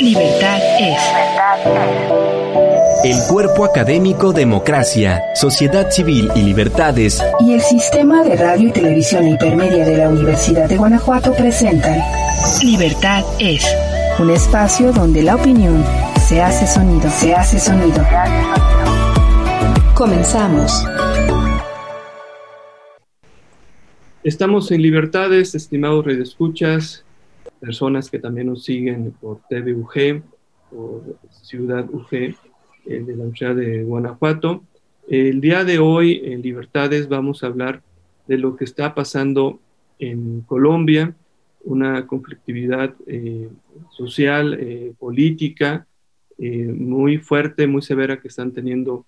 Libertad 0.00 0.60
es. 0.78 0.98
El 3.04 3.16
cuerpo 3.28 3.64
académico 3.64 4.32
Democracia, 4.32 5.20
Sociedad 5.34 5.90
Civil 5.90 6.30
y 6.36 6.42
Libertades 6.42 7.20
y 7.40 7.54
el 7.54 7.60
Sistema 7.60 8.22
de 8.22 8.36
Radio 8.36 8.68
y 8.68 8.72
Televisión 8.72 9.26
Intermedia 9.26 9.84
de 9.84 9.96
la 9.96 10.08
Universidad 10.08 10.68
de 10.68 10.76
Guanajuato 10.76 11.34
presentan 11.34 12.00
Libertad 12.62 13.24
es. 13.40 13.66
Un 14.20 14.30
espacio 14.30 14.92
donde 14.92 15.22
la 15.22 15.34
opinión 15.34 15.84
se 16.28 16.42
hace 16.42 16.66
sonido, 16.66 17.10
se 17.10 17.34
hace 17.34 17.58
sonido. 17.58 18.04
Comenzamos. 19.94 20.84
Estamos 24.22 24.70
en 24.70 24.82
Libertades, 24.82 25.54
estimados 25.56 26.04
redescuchas, 26.04 27.04
personas 27.60 28.10
que 28.10 28.18
también 28.18 28.48
nos 28.48 28.64
siguen 28.64 29.12
por 29.20 29.40
TVUG, 29.48 30.22
por 30.70 31.18
Ciudad 31.30 31.88
UG 31.90 32.12
eh, 32.12 32.34
de 32.84 33.16
la 33.16 33.22
Universidad 33.22 33.54
de 33.54 33.84
Guanajuato. 33.84 34.64
El 35.08 35.40
día 35.40 35.64
de 35.64 35.78
hoy 35.78 36.20
en 36.24 36.42
Libertades 36.42 37.08
vamos 37.08 37.42
a 37.42 37.48
hablar 37.48 37.82
de 38.26 38.38
lo 38.38 38.56
que 38.56 38.64
está 38.64 38.94
pasando 38.94 39.60
en 39.98 40.42
Colombia, 40.42 41.14
una 41.64 42.06
conflictividad 42.06 42.94
eh, 43.06 43.48
social, 43.90 44.56
eh, 44.60 44.92
política, 44.98 45.86
muy 46.40 47.18
fuerte, 47.18 47.66
muy 47.66 47.82
severa 47.82 48.20
que 48.20 48.28
están 48.28 48.52
teniendo 48.52 49.06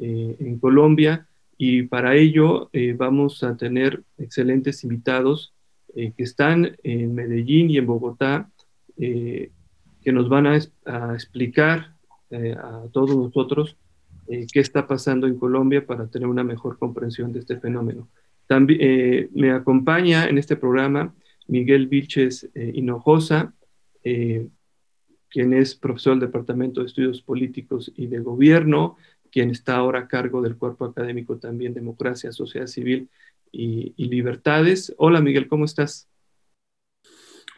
en 0.00 0.58
Colombia 0.58 1.26
y 1.58 1.82
para 1.82 2.16
ello 2.16 2.70
vamos 2.96 3.42
a 3.42 3.54
tener 3.54 4.02
excelentes 4.16 4.82
invitados 4.82 5.52
eh, 5.94 6.12
que 6.16 6.22
están 6.22 6.76
en 6.82 7.14
Medellín 7.14 7.70
y 7.70 7.78
en 7.78 7.86
Bogotá, 7.86 8.50
eh, 8.96 9.50
que 10.02 10.12
nos 10.12 10.28
van 10.28 10.46
a, 10.46 10.56
explicar 11.14 11.94
a 12.32 12.84
todos 12.92 13.16
nosotros 13.16 13.76
qué 14.28 14.60
está 14.60 14.86
pasando 14.86 15.26
en 15.26 15.36
Colombia 15.36 15.84
para 15.84 16.06
tener 16.06 16.28
una 16.28 16.44
mejor 16.44 16.78
comprensión 16.78 17.32
de 17.32 17.40
este 17.40 17.58
fenómeno. 17.58 18.08
También 18.46 19.28
me 19.34 19.50
acompaña 19.50 20.28
en 20.28 20.38
este 20.38 20.54
programa 20.56 21.12
Miguel 21.48 21.88
Vilches 21.88 22.48
Hinojosa, 22.54 23.52
quien 24.02 25.52
es 25.52 25.74
profesor 25.74 26.12
del 26.12 26.28
Departamento 26.28 26.80
de 26.80 26.86
Estudios 26.86 27.20
Políticos 27.20 27.92
y 27.96 28.06
de 28.06 28.20
Gobierno, 28.20 28.96
quien 29.30 29.50
está 29.50 29.76
ahora 29.76 30.00
a 30.00 30.08
cargo 30.08 30.42
del 30.42 30.56
cuerpo 30.56 30.84
académico 30.84 31.38
también 31.38 31.74
Democracia, 31.74 32.32
Sociedad 32.32 32.66
Civil 32.66 33.08
y, 33.52 33.94
Libertades. 33.96 34.94
Hola 34.96 35.20
Miguel, 35.20 35.48
¿cómo 35.48 35.64
estás? 35.64 36.08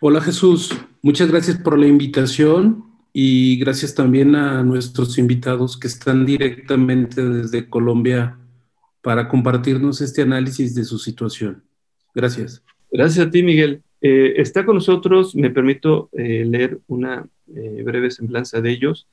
Hola 0.00 0.20
Jesús, 0.20 0.76
muchas 1.00 1.30
gracias 1.30 1.58
por 1.58 1.78
la 1.78 1.86
invitación 1.86 2.84
y 3.12 3.58
gracias 3.58 3.94
también 3.94 4.34
a 4.34 4.62
nuestros 4.62 5.18
invitados 5.18 5.78
que 5.78 5.86
están 5.86 6.26
directamente 6.26 7.22
desde 7.22 7.68
Colombia 7.68 8.38
para 9.00 9.28
compartirnos 9.28 10.00
este 10.00 10.22
análisis 10.22 10.74
de 10.74 10.84
su 10.84 10.98
situación. 10.98 11.62
Gracias. 12.14 12.62
Gracias 12.90 13.26
a 13.26 13.30
ti, 13.30 13.42
Miguel. 13.42 13.82
Eh, 14.00 14.34
está 14.36 14.64
con 14.64 14.74
nosotros, 14.74 15.34
me 15.36 15.50
permito 15.50 16.10
eh, 16.12 16.44
leer 16.44 16.80
una 16.88 17.26
eh, 17.54 17.82
breve 17.84 18.10
semblanza 18.10 18.60
de 18.60 18.70
ellos. 18.70 19.08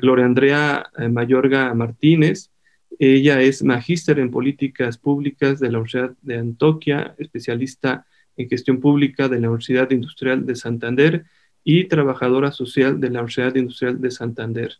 Gloria 0.00 0.24
Andrea 0.24 0.90
Mayorga 1.10 1.74
Martínez. 1.74 2.50
Ella 2.98 3.42
es 3.42 3.62
magíster 3.62 4.18
en 4.18 4.30
políticas 4.30 4.96
públicas 4.96 5.60
de 5.60 5.70
la 5.70 5.78
Universidad 5.78 6.16
de 6.22 6.36
Antoquia, 6.36 7.14
especialista 7.18 8.06
en 8.36 8.48
gestión 8.48 8.80
pública 8.80 9.28
de 9.28 9.40
la 9.40 9.48
Universidad 9.48 9.90
Industrial 9.90 10.46
de 10.46 10.56
Santander 10.56 11.24
y 11.62 11.84
trabajadora 11.84 12.52
social 12.52 13.00
de 13.00 13.10
la 13.10 13.20
Universidad 13.20 13.54
Industrial 13.54 14.00
de 14.00 14.10
Santander. 14.10 14.78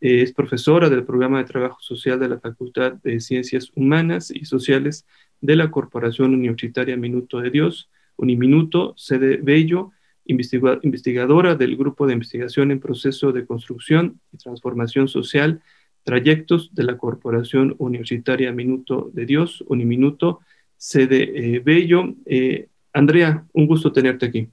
Es 0.00 0.32
profesora 0.32 0.88
del 0.88 1.04
programa 1.04 1.38
de 1.38 1.44
trabajo 1.44 1.80
social 1.80 2.20
de 2.20 2.28
la 2.28 2.38
Facultad 2.38 2.92
de 3.02 3.20
Ciencias 3.20 3.72
Humanas 3.74 4.30
y 4.30 4.44
Sociales 4.44 5.06
de 5.40 5.56
la 5.56 5.70
Corporación 5.70 6.34
Universitaria 6.34 6.96
Minuto 6.96 7.40
de 7.40 7.50
Dios, 7.50 7.90
Uniminuto, 8.16 8.94
sede 8.96 9.38
Bello, 9.42 9.92
investigadora 10.24 11.54
del 11.54 11.76
Grupo 11.76 12.06
de 12.06 12.12
Investigación 12.12 12.70
en 12.70 12.80
Proceso 12.80 13.32
de 13.32 13.46
Construcción 13.46 14.20
y 14.32 14.36
Transformación 14.36 15.08
Social, 15.08 15.60
Trayectos 16.08 16.74
de 16.74 16.84
la 16.84 16.96
Corporación 16.96 17.74
Universitaria 17.76 18.50
Minuto 18.50 19.10
de 19.12 19.26
Dios, 19.26 19.62
Uniminuto, 19.68 20.40
sede 20.78 21.32
eh, 21.34 21.58
Bello. 21.58 22.14
Eh, 22.24 22.68
Andrea, 22.94 23.44
un 23.52 23.66
gusto 23.66 23.92
tenerte 23.92 24.24
aquí. 24.24 24.48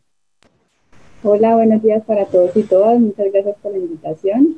Hola, 1.24 1.56
buenos 1.56 1.82
días 1.82 2.04
para 2.04 2.26
todos 2.26 2.54
y 2.58 2.64
todas. 2.64 3.00
Muchas 3.00 3.32
gracias 3.32 3.56
por 3.62 3.72
la 3.72 3.78
invitación 3.78 4.58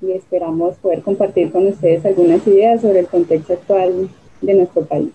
y 0.00 0.12
esperamos 0.12 0.78
poder 0.78 1.02
compartir 1.02 1.50
con 1.50 1.66
ustedes 1.66 2.06
algunas 2.06 2.46
ideas 2.46 2.80
sobre 2.80 3.00
el 3.00 3.06
contexto 3.06 3.52
actual 3.52 4.08
de 4.40 4.54
nuestro 4.54 4.86
país. 4.86 5.10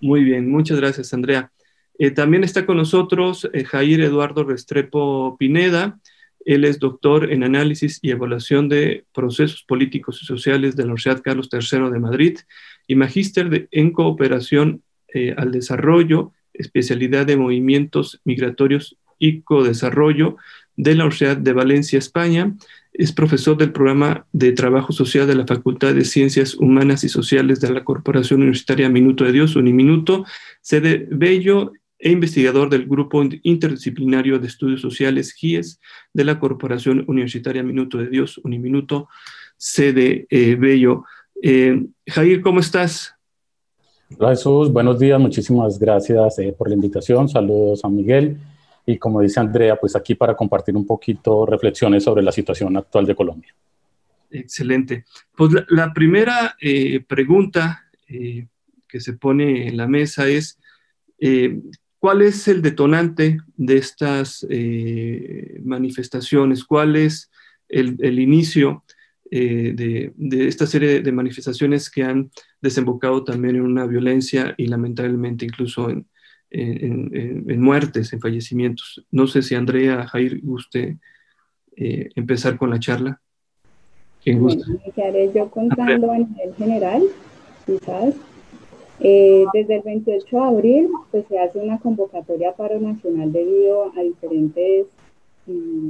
Muy 0.00 0.24
bien, 0.24 0.50
muchas 0.50 0.80
gracias, 0.80 1.14
Andrea. 1.14 1.52
Eh, 2.00 2.10
también 2.10 2.42
está 2.42 2.66
con 2.66 2.78
nosotros 2.78 3.48
eh, 3.52 3.62
Jair 3.62 4.00
Eduardo 4.00 4.42
Restrepo 4.42 5.36
Pineda. 5.38 6.00
Él 6.44 6.64
es 6.64 6.78
doctor 6.78 7.32
en 7.32 7.44
análisis 7.44 7.98
y 8.02 8.10
evaluación 8.10 8.68
de 8.68 9.04
procesos 9.14 9.62
políticos 9.62 10.20
y 10.22 10.26
sociales 10.26 10.76
de 10.76 10.82
la 10.82 10.88
Universidad 10.88 11.22
Carlos 11.22 11.48
III 11.52 11.90
de 11.90 11.98
Madrid 11.98 12.38
y 12.86 12.94
magíster 12.94 13.68
en 13.70 13.92
cooperación 13.92 14.82
eh, 15.14 15.34
al 15.36 15.52
desarrollo, 15.52 16.32
especialidad 16.52 17.26
de 17.26 17.36
movimientos 17.36 18.20
migratorios 18.24 18.96
y 19.18 19.42
codesarrollo 19.42 20.36
de 20.76 20.94
la 20.94 21.04
Universidad 21.04 21.36
de 21.36 21.52
Valencia, 21.52 21.98
España. 21.98 22.54
Es 22.92 23.12
profesor 23.12 23.56
del 23.56 23.72
programa 23.72 24.26
de 24.32 24.52
Trabajo 24.52 24.92
Social 24.92 25.26
de 25.26 25.34
la 25.34 25.46
Facultad 25.46 25.94
de 25.94 26.04
Ciencias 26.04 26.54
Humanas 26.54 27.04
y 27.04 27.08
Sociales 27.08 27.60
de 27.60 27.70
la 27.72 27.84
Corporación 27.84 28.40
Universitaria 28.40 28.88
Minuto 28.88 29.24
de 29.24 29.32
Dios, 29.32 29.56
Uniminuto, 29.56 30.24
sede 30.60 31.06
Bello 31.10 31.72
e 32.02 32.10
investigador 32.10 32.68
del 32.68 32.86
Grupo 32.86 33.22
Interdisciplinario 33.44 34.40
de 34.40 34.48
Estudios 34.48 34.80
Sociales 34.80 35.32
GIES 35.32 35.80
de 36.12 36.24
la 36.24 36.40
Corporación 36.40 37.04
Universitaria 37.06 37.62
Minuto 37.62 37.96
de 37.98 38.08
Dios, 38.08 38.38
Uniminuto, 38.38 39.08
sede 39.56 40.26
eh, 40.28 40.56
Bello. 40.56 41.04
Eh, 41.40 41.86
Jair, 42.08 42.40
¿cómo 42.40 42.58
estás? 42.58 43.14
Hola 44.18 44.30
Jesús, 44.30 44.72
buenos 44.72 44.98
días, 44.98 45.20
muchísimas 45.20 45.78
gracias 45.78 46.40
eh, 46.40 46.52
por 46.58 46.68
la 46.68 46.74
invitación, 46.74 47.28
saludos 47.28 47.84
a 47.84 47.88
Miguel 47.88 48.36
y 48.84 48.98
como 48.98 49.20
dice 49.20 49.38
Andrea, 49.38 49.76
pues 49.76 49.94
aquí 49.94 50.16
para 50.16 50.34
compartir 50.34 50.74
un 50.74 50.84
poquito 50.84 51.46
reflexiones 51.46 52.02
sobre 52.02 52.24
la 52.24 52.32
situación 52.32 52.76
actual 52.76 53.06
de 53.06 53.14
Colombia. 53.14 53.54
Excelente. 54.28 55.04
Pues 55.36 55.52
la 55.68 55.92
primera 55.92 56.56
pregunta 57.06 57.84
que 58.08 59.00
se 59.00 59.12
pone 59.12 59.68
en 59.68 59.76
la 59.76 59.86
mesa 59.86 60.26
es, 60.26 60.58
¿Cuál 62.02 62.22
es 62.22 62.48
el 62.48 62.62
detonante 62.62 63.38
de 63.56 63.76
estas 63.76 64.44
eh, 64.50 65.60
manifestaciones? 65.62 66.64
¿Cuál 66.64 66.96
es 66.96 67.30
el, 67.68 68.18
inicio 68.18 68.82
eh, 69.30 69.72
de, 69.72 70.48
esta 70.48 70.66
serie 70.66 71.00
de 71.00 71.12
manifestaciones 71.12 71.88
que 71.88 72.02
han 72.02 72.32
desembocado 72.60 73.22
también 73.22 73.54
en 73.54 73.62
una 73.62 73.86
violencia 73.86 74.52
y 74.58 74.66
lamentablemente 74.66 75.44
incluso 75.44 75.90
en, 76.50 77.60
muertes, 77.60 78.12
en 78.12 78.20
fallecimientos? 78.20 79.06
No 79.12 79.28
sé 79.28 79.40
si 79.40 79.54
Andrea 79.54 80.04
Jair 80.08 80.40
guste 80.42 80.98
eh, 81.76 82.10
empezar 82.16 82.58
con 82.58 82.70
la 82.70 82.80
charla. 82.80 83.20
¿Quién 84.24 84.40
gusta? 84.40 84.66
Bueno, 84.96 85.32
yo 85.32 85.48
contando 85.50 86.10
a 86.10 86.18
nivel 86.18 86.52
general, 86.56 87.04
quizás. 87.64 88.16
Eh, 89.04 89.46
desde 89.52 89.76
el 89.76 89.82
28 89.82 90.36
de 90.36 90.42
abril 90.44 90.88
pues, 91.10 91.26
se 91.26 91.36
hace 91.36 91.58
una 91.58 91.80
convocatoria 91.80 92.52
paro 92.52 92.78
nacional 92.78 93.32
debido 93.32 93.90
a 93.96 94.00
diferentes 94.00 94.86
mm, 95.46 95.88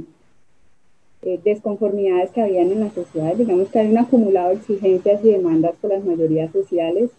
eh, 1.21 1.39
desconformidades 1.43 2.31
que 2.31 2.41
habían 2.41 2.71
en 2.71 2.79
la 2.79 2.89
sociedad. 2.89 3.35
Digamos 3.35 3.69
que 3.69 3.77
hay 3.77 3.91
un 3.91 3.99
acumulado 3.99 4.49
de 4.49 4.55
exigencias 4.55 5.23
y 5.23 5.29
demandas 5.29 5.75
por 5.79 5.91
las 5.91 6.03
mayorías 6.03 6.51
sociales 6.51 7.11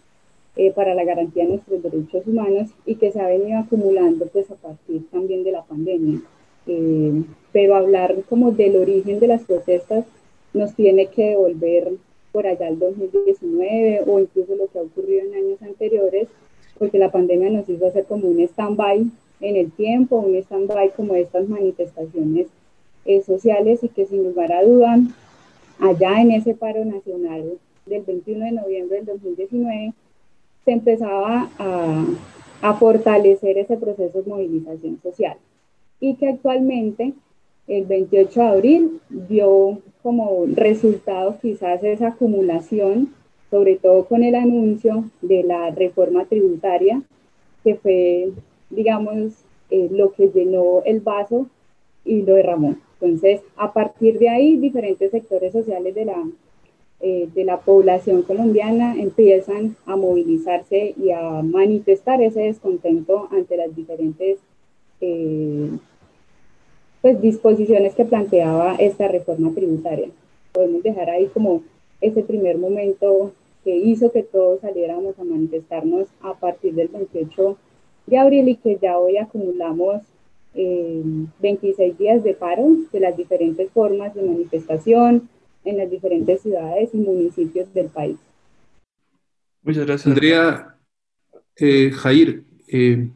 eh, 0.57 0.73
para 0.73 0.95
la 0.95 1.05
garantía 1.05 1.45
de 1.45 1.51
nuestros 1.51 1.81
derechos 1.81 2.27
humanos 2.27 2.71
y 2.85 2.97
que 2.97 3.13
se 3.13 3.21
ha 3.21 3.29
venido 3.29 3.61
acumulando 3.61 4.27
pues, 4.27 4.51
a 4.51 4.57
partir 4.57 5.09
también 5.13 5.45
de 5.45 5.53
la 5.53 5.63
pandemia. 5.63 6.21
pero 7.53 7.77
hablar 7.77 8.17
como 8.29 8.51
del 8.51 8.77
origen 8.77 9.21
de 9.21 9.29
las 9.29 9.45
protestas 9.45 10.07
nos 10.55 10.75
tiene 10.75 11.07
que 11.07 11.31
devolver 11.31 11.93
por 12.35 12.49
allá 12.49 12.67
el 12.67 12.81
2019 12.81 14.03
o 14.09 14.19
incluso 14.19 14.57
lo 14.57 14.67
que 14.67 14.81
ha 14.81 14.83
ocurrido 14.83 15.23
en 15.25 15.35
años 15.35 15.63
anteriores, 15.63 16.27
porque 16.77 16.99
la 16.99 17.13
pandemia 17.13 17.49
nos 17.49 17.69
hizo 17.69 17.87
hacer 17.87 18.07
como 18.07 18.27
un 18.27 18.41
stand-by 18.41 19.07
en 19.41 19.57
el 19.57 19.71
tiempo, 19.71 20.17
un 20.17 20.35
stand-by 20.35 20.91
como 20.97 21.15
estas 21.15 21.49
manifestaciones 21.49 22.49
eh, 23.05 23.23
sociales 23.23 23.85
y 23.85 23.89
que 23.89 24.07
sin 24.07 24.25
lugar 24.25 24.51
a 24.51 24.65
duda, 24.65 24.99
allá 25.79 26.21
en 26.21 26.33
ese 26.33 26.55
paro 26.55 26.85
nacional 26.85 27.57
del 27.87 28.03
21 28.03 28.47
de 28.47 28.53
noviembre 28.53 28.97
del 28.97 29.07
2019, 29.07 29.93
se 30.65 30.73
empezaba 30.73 31.49
a, 31.57 32.05
a 32.63 32.75
fortalecer 32.75 33.59
ese 33.59 33.77
proceso 33.77 34.23
de 34.23 34.29
movilización 34.29 34.99
social. 35.01 35.37
Y 36.01 36.17
que 36.17 36.31
actualmente 36.31 37.13
el 37.69 37.85
28 37.85 38.41
de 38.41 38.47
abril 38.47 39.01
dio 39.09 39.79
como 40.05 40.45
resultado 40.49 41.39
quizás 41.41 41.83
esa 41.83 42.09
acumulación, 42.09 43.15
sobre 43.51 43.77
todo 43.77 44.05
con 44.05 44.23
el 44.23 44.35
anuncio 44.35 45.05
de 45.23 45.43
la 45.45 45.71
reforma 45.71 46.27
tributaria, 46.27 47.01
que 47.65 47.75
fue, 47.77 48.29
digamos, 48.69 49.33
eh, 49.71 49.89
lo 49.91 50.13
que 50.13 50.29
llenó 50.29 50.83
el 50.85 51.01
vaso 51.01 51.47
y 52.05 52.21
lo 52.21 52.35
derramó. 52.35 52.77
Entonces, 53.01 53.41
a 53.57 53.73
partir 53.73 54.19
de 54.19 54.29
ahí, 54.29 54.59
diferentes 54.59 55.11
sectores 55.11 55.53
sociales 55.53 55.95
de 55.95 56.05
la, 56.05 56.23
eh, 57.01 57.27
de 57.35 57.45
la 57.47 57.61
población 57.61 58.21
colombiana 58.25 58.97
empiezan 59.01 59.75
a 59.87 59.97
movilizarse 59.97 60.95
y 61.03 61.13
a 61.13 61.41
manifestar 61.41 62.21
ese 62.21 62.41
descontento 62.41 63.29
ante 63.33 63.57
las 63.57 63.75
diferentes 63.75 64.39
eh, 65.01 65.71
pues, 67.05 67.21
disposiciones 67.21 67.95
que 67.95 68.07
planteaba 68.07 68.77
esta 68.77 69.09
reforma 69.09 69.53
tributaria. 69.55 70.09
Podemos 70.53 70.83
dejar 70.83 71.11
ahí 71.11 71.27
como 71.27 71.63
ese 72.01 72.23
primer 72.23 72.57
momento 72.57 73.35
que 73.63 73.77
hizo 73.77 74.11
que 74.11 74.23
todos 74.23 74.63
saliéramos 74.63 75.19
a 75.19 75.25
manifestarnos 75.25 76.09
a 76.23 76.33
partir 76.33 76.73
del 76.73 76.89
28 76.89 77.59
de 78.07 78.17
abril 78.17 78.49
y 78.49 78.57
que 78.57 78.79
ya 78.81 78.97
hoy 78.97 79.19
acumulamos 79.19 80.01
26 80.55 81.79
eh, 81.79 81.95
días 81.99 82.25
de 82.25 82.33
paro 82.33 82.69
de 82.91 83.01
las 83.01 83.15
diferentes 83.15 83.71
formas 83.73 84.15
de 84.15 84.23
manifestación 84.23 85.29
en 85.67 85.77
las 85.77 85.91
diferentes 85.91 86.41
ciudades 86.41 86.89
y 86.95 86.97
municipios 86.97 87.67
del 87.75 87.89
país. 87.89 88.17
Muchas 89.63 89.85
gracias. 89.85 90.07
Andrea, 90.07 90.79
eh, 91.57 91.91
Jair, 91.91 92.45
eh, 92.67 93.11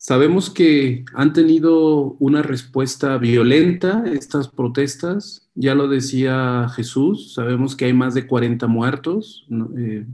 sabemos 0.00 0.48
que 0.48 1.04
han 1.14 1.32
tenido 1.32 2.16
una 2.18 2.42
respuesta 2.42 3.18
violenta 3.18 4.02
estas 4.06 4.48
protestas, 4.48 5.50
ya 5.54 5.74
lo 5.74 5.86
decía 5.86 6.68
Jesús, 6.74 7.34
sabemos 7.34 7.76
que 7.76 7.84
hay 7.84 7.92
más 7.92 8.14
de 8.14 8.26
40 8.26 8.66
muertos, 8.66 9.46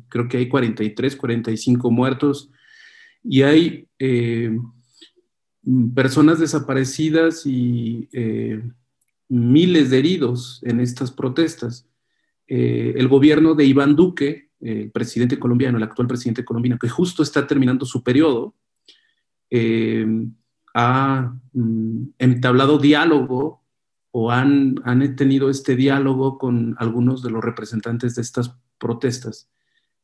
creo 0.09 0.29
que 0.29 0.38
hay 0.38 0.49
43, 0.49 1.17
45 1.17 1.91
muertos, 1.91 2.50
y 3.23 3.43
hay 3.43 3.88
Mm, 5.67 5.94
personas 5.94 6.38
desaparecidas 6.38 7.44
y 7.44 8.09
eh, 8.12 8.62
miles 9.29 9.91
de 9.91 9.99
heridos 9.99 10.61
en 10.62 10.79
estas 10.81 11.11
protestas. 11.11 11.88
Eh, 12.47 12.94
el 12.97 13.09
gobierno 13.09 13.56
de 13.56 13.65
Iván 13.65 13.97
Duque, 13.97 14.50
el 14.61 14.91
presidente 14.93 15.38
colombiano, 15.38 15.77
el 15.77 15.83
actual 15.83 16.09
presidente 16.09 16.44
colombiano, 16.44 16.79
que 16.79 16.88
justo 16.88 17.23
está 17.23 17.47
terminando 17.47 17.85
su 17.85 18.03
periodo, 18.03 18.55
eh, 19.51 20.07
ha 20.75 21.35
mm, 21.53 22.03
entablado 22.19 22.79
diálogo 22.79 23.63
o 24.11 24.31
han, 24.31 24.81
han, 24.85 25.17
tenido 25.17 25.51
este 25.51 25.77
diálogo 25.77 26.39
con 26.39 26.75
algunos 26.79 27.23
de 27.23 27.31
los 27.31 27.45
representantes 27.45 28.15
de 28.15 28.23
estas 28.23 28.57
protestas. 28.79 29.51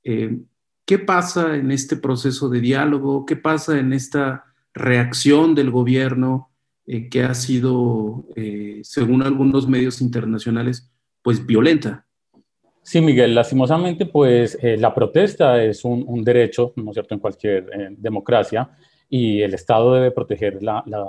¿Qué 0.03 0.99
pasa 0.99 1.57
en 1.57 1.71
este 1.71 1.97
proceso 1.97 2.49
de 2.49 2.61
diálogo? 2.61 3.25
¿Qué 3.25 3.37
pasa 3.37 3.79
en 3.79 3.93
esta 3.93 4.45
reacción 4.75 5.55
del 5.55 5.71
gobierno 5.71 6.51
eh, 6.87 7.09
que 7.09 7.23
ha 7.23 7.35
sido, 7.35 8.25
eh, 8.35 8.81
según 8.83 9.23
algunos 9.23 9.69
medios 9.69 10.01
internacionales, 10.01 10.91
pues 11.23 11.47
violenta. 11.47 12.07
Sí, 12.83 13.01
Miguel, 13.01 13.37
lastimosamente, 13.37 14.07
pues 14.07 14.59
eh, 14.61 14.77
la 14.77 14.93
protesta 14.93 15.63
es 15.63 15.85
un, 15.85 16.25
derecho, 16.25 16.73
¿no 16.75 16.91
es 16.91 16.95
cierto?, 16.95 17.15
en 17.15 17.21
cualquier 17.21 17.95
democracia 17.97 18.69
y 19.13 19.43
el 19.43 19.55
Estado 19.55 19.95
debe 19.95 20.11
proteger 20.11 20.63
la, 20.63 20.83
la, 20.87 21.05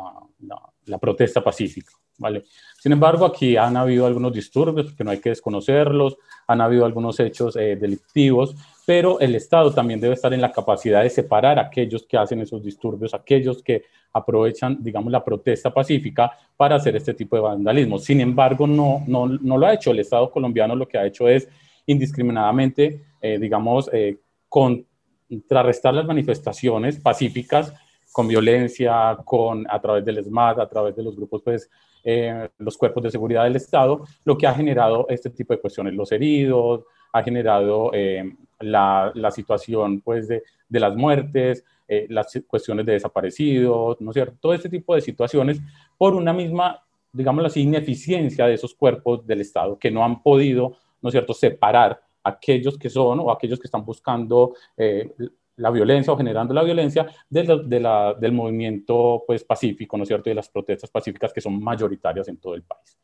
la, 0.85 0.97
protesta 0.97 1.43
pacífica, 1.43 1.93
¿vale? 2.17 2.43
Sin 2.79 2.91
embargo, 2.91 3.25
aquí 3.25 3.55
han 3.55 3.77
habido 3.77 4.05
algunos 4.05 4.33
disturbios, 4.33 4.93
que 4.93 5.03
no 5.03 5.11
hay 5.11 5.19
que 5.19 5.29
desconocerlos, 5.29 6.17
han 6.47 6.59
habido 6.59 6.85
algunos 6.85 7.19
hechos 7.19 7.53
delictivos 7.53 8.55
pero 8.85 9.19
el 9.19 9.35
Estado 9.35 9.71
también 9.73 9.99
debe 9.99 10.13
estar 10.13 10.33
en 10.33 10.41
la 10.41 10.51
capacidad 10.51 11.03
de 11.03 11.09
separar 11.09 11.57
a 11.57 11.63
aquellos 11.63 12.05
que 12.05 12.17
hacen 12.17 12.41
esos 12.41 12.61
disturbios, 12.61 13.13
aquellos 13.13 13.63
que 13.63 13.83
aprovechan, 14.11 14.77
digamos, 14.83 15.11
la 15.11 15.23
protesta 15.23 15.73
pacífica 15.73 16.31
para 16.57 16.75
hacer 16.75 16.95
este 16.95 17.13
tipo 17.13 17.35
de 17.35 17.41
vandalismo. 17.41 17.97
Sin 17.97 18.19
embargo, 18.19 18.67
no, 18.67 19.03
no, 19.07 19.27
no 19.27 19.57
lo 19.57 19.65
ha 19.65 19.73
hecho. 19.73 19.91
El 19.91 19.99
Estado 19.99 20.29
colombiano 20.29 20.75
lo 20.75 20.87
que 20.87 20.97
ha 20.97 21.05
hecho 21.05 21.29
es 21.29 21.47
indiscriminadamente, 21.85 23.01
eh, 23.21 23.39
digamos, 23.39 23.89
eh, 23.93 24.17
contrarrestar 24.49 25.93
las 25.93 26.05
manifestaciones 26.05 26.99
pacíficas 26.99 27.73
con 28.13 28.27
violencia, 28.27 29.17
con, 29.25 29.65
a 29.69 29.81
través 29.81 30.05
del 30.05 30.19
ESMAD, 30.19 30.61
a 30.61 30.69
través 30.69 30.95
de 30.95 31.03
los 31.03 31.15
grupos, 31.15 31.41
pues, 31.43 31.69
eh, 32.05 32.47
los 32.59 32.77
cuerpos 32.77 33.03
de 33.03 33.11
seguridad 33.11 33.43
del 33.43 33.55
Estado, 33.57 34.05
lo 34.23 34.37
que 34.37 34.47
ha 34.47 34.53
generado 34.53 35.05
este 35.09 35.29
tipo 35.29 35.53
de 35.53 35.59
cuestiones, 35.59 35.93
los 35.93 36.11
heridos, 36.11 36.85
ha 37.11 37.23
generado 37.23 37.91
eh, 37.93 38.35
la, 38.59 39.11
la, 39.15 39.31
situación 39.31 40.01
pues, 40.01 40.27
de, 40.27 40.43
de 40.69 40.79
las 40.79 40.95
muertes, 40.95 41.65
eh, 41.87 42.07
las 42.09 42.27
cuestiones 42.47 42.85
de 42.85 42.93
desaparecidos, 42.93 43.99
¿no 43.99 44.11
es 44.11 44.13
cierto? 44.13 44.37
Todo 44.39 44.53
este 44.53 44.69
tipo 44.69 44.95
de 44.95 45.01
situaciones 45.01 45.59
por 45.97 46.15
una 46.15 46.31
misma, 46.33 46.81
digamos 47.11 47.43
así, 47.45 47.61
ineficiencia 47.61 48.47
de 48.47 48.53
esos 48.53 48.73
cuerpos 48.73 49.27
del 49.27 49.41
Estado 49.41 49.77
que 49.77 49.91
no 49.91 50.03
han 50.03 50.23
podido, 50.23 50.77
¿no 51.01 51.09
es 51.09 51.13
cierto?, 51.13 51.33
separar 51.33 52.01
aquellos 52.23 52.77
que 52.77 52.89
son 52.89 53.19
o 53.19 53.31
aquellos 53.31 53.59
que 53.59 53.67
están 53.67 53.83
buscando 53.83 54.55
eh, 54.77 55.13
la 55.57 55.69
violencia 55.69 56.13
o 56.13 56.17
generando 56.17 56.53
la 56.53 56.63
violencia 56.63 57.07
de 57.29 57.79
la, 57.79 58.13
del 58.13 58.31
movimiento 58.31 59.23
pues, 59.25 59.43
pacífico, 59.43 59.97
¿no 59.97 60.03
es 60.03 60.07
cierto?, 60.07 60.29
y 60.29 60.31
de 60.31 60.35
las 60.35 60.49
protestas 60.49 60.89
pacíficas 60.89 61.31
que 61.33 61.41
son 61.41 61.61
mayoritarias 61.61 62.27
en 62.27 62.37
todo 62.37 62.55
el 62.55 62.63
país. 62.63 62.97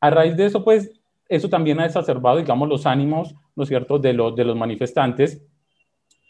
A 0.00 0.10
raíz 0.10 0.36
de 0.36 0.46
eso, 0.46 0.64
pues, 0.64 0.90
eso 1.28 1.48
también 1.48 1.80
ha 1.80 1.86
exacerbado, 1.86 2.38
digamos, 2.38 2.68
los 2.68 2.86
ánimos, 2.86 3.34
¿no 3.54 3.62
es 3.62 3.68
cierto?, 3.68 3.98
de, 3.98 4.12
los 4.12 4.34
de 4.34 4.44
los 4.44 4.56
manifestantes, 4.56 5.42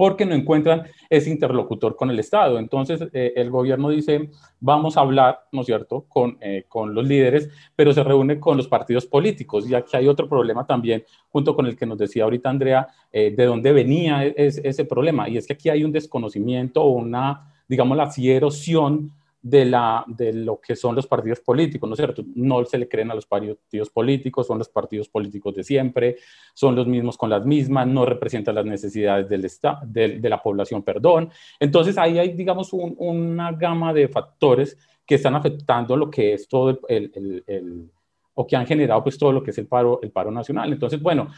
porque 0.01 0.25
no 0.25 0.35
encuentran 0.35 0.85
ese 1.11 1.29
interlocutor 1.29 1.95
con 1.95 2.11
el 2.11 2.19
Estado. 2.19 2.59
Entonces, 2.59 3.07
eh, 3.13 3.35
el 3.37 3.51
gobierno 3.51 3.91
dice, 3.91 4.31
vamos 4.59 4.97
a 4.97 5.03
hablar, 5.03 5.41
¿no 5.53 5.61
es 5.61 5.67
cierto?, 5.67 6.07
con, 6.09 6.39
eh, 6.41 6.65
con 6.69 6.95
los 6.95 7.07
líderes, 7.07 7.51
pero 7.77 7.93
se 7.93 8.03
reúne 8.03 8.41
con 8.41 8.57
los 8.57 8.67
partidos 8.67 9.05
políticos. 9.05 9.69
Y 9.69 9.75
aquí 9.75 9.99
hay 9.99 10.09
otro 10.09 10.27
problema 10.27 10.67
también, 10.67 11.05
junto 11.29 11.55
con 11.55 11.67
el 11.67 11.77
que 11.77 11.85
nos 11.85 11.99
decía 11.99 12.25
ahorita 12.25 12.49
Andrea, 12.49 12.89
eh, 13.13 13.35
de 13.37 13.45
dónde 13.45 13.75
venía 13.75 14.25
e-, 14.25 14.35
ese 14.39 14.87
problema. 14.87 15.29
Y 15.29 15.37
es 15.37 15.47
que 15.47 15.53
aquí 15.53 15.69
hay 15.69 15.85
un 15.85 15.93
desconocimiento 15.93 16.83
o 16.83 16.93
una, 16.93 17.53
digamos, 17.69 17.95
la 17.99 18.11
erosión 18.17 19.13
de, 19.43 19.65
la, 19.65 20.05
de 20.07 20.33
lo 20.33 20.61
que 20.61 20.77
son 20.77 20.95
los 20.95 21.07
partidos 21.07 21.41
políticos, 21.41 21.89
¿no 21.89 21.95
es 21.95 21.99
cierto? 21.99 22.23
No 22.35 22.65
se 22.65 22.79
le 22.79 22.89
creen 22.89 23.11
a 23.11 23.15
los 23.15 23.27
partidos 23.27 23.91
políticos, 23.91 24.47
son 24.47 24.59
los 24.59 24.69
partidos 24.69 25.09
políticos 25.09 25.55
de 25.55 25.65
siempre, 25.65 26.17
son 26.55 26.77
los 26.77 26.87
mismos 26.87 27.17
con 27.17 27.31
las 27.31 27.45
mismas, 27.45 27.87
no 27.87 28.05
representan 28.05 28.55
las 28.55 28.67
necesidades 28.67 29.29
del 29.29 29.49
de, 29.87 30.21
de, 30.21 30.29
la 30.29 30.43
población, 30.43 30.83
perdón. 30.83 31.31
Entonces 31.59 31.97
ahí 31.97 32.19
hay, 32.19 32.33
digamos, 32.33 32.73
una 32.73 33.53
gama 33.53 33.93
de 33.95 34.09
factores 34.09 34.77
que 35.07 35.17
están 35.17 35.35
afectando 35.35 35.97
lo 35.97 36.11
que 36.11 36.35
es 36.35 36.47
todo 36.47 36.81
el, 36.89 37.11
el, 37.15 37.45
el, 37.47 37.91
o 38.35 38.47
que 38.47 38.57
han 38.57 38.67
generado 38.67 39.03
pues 39.03 39.19
todo 39.19 39.33
lo 39.33 39.43
que 39.43 39.51
es 39.51 39.59
el 39.59 39.67
paro, 39.67 40.01
el 40.03 40.11
paro 40.11 40.31
nacional. 40.31 40.73
Entonces, 40.73 41.01
bueno, 41.01 41.31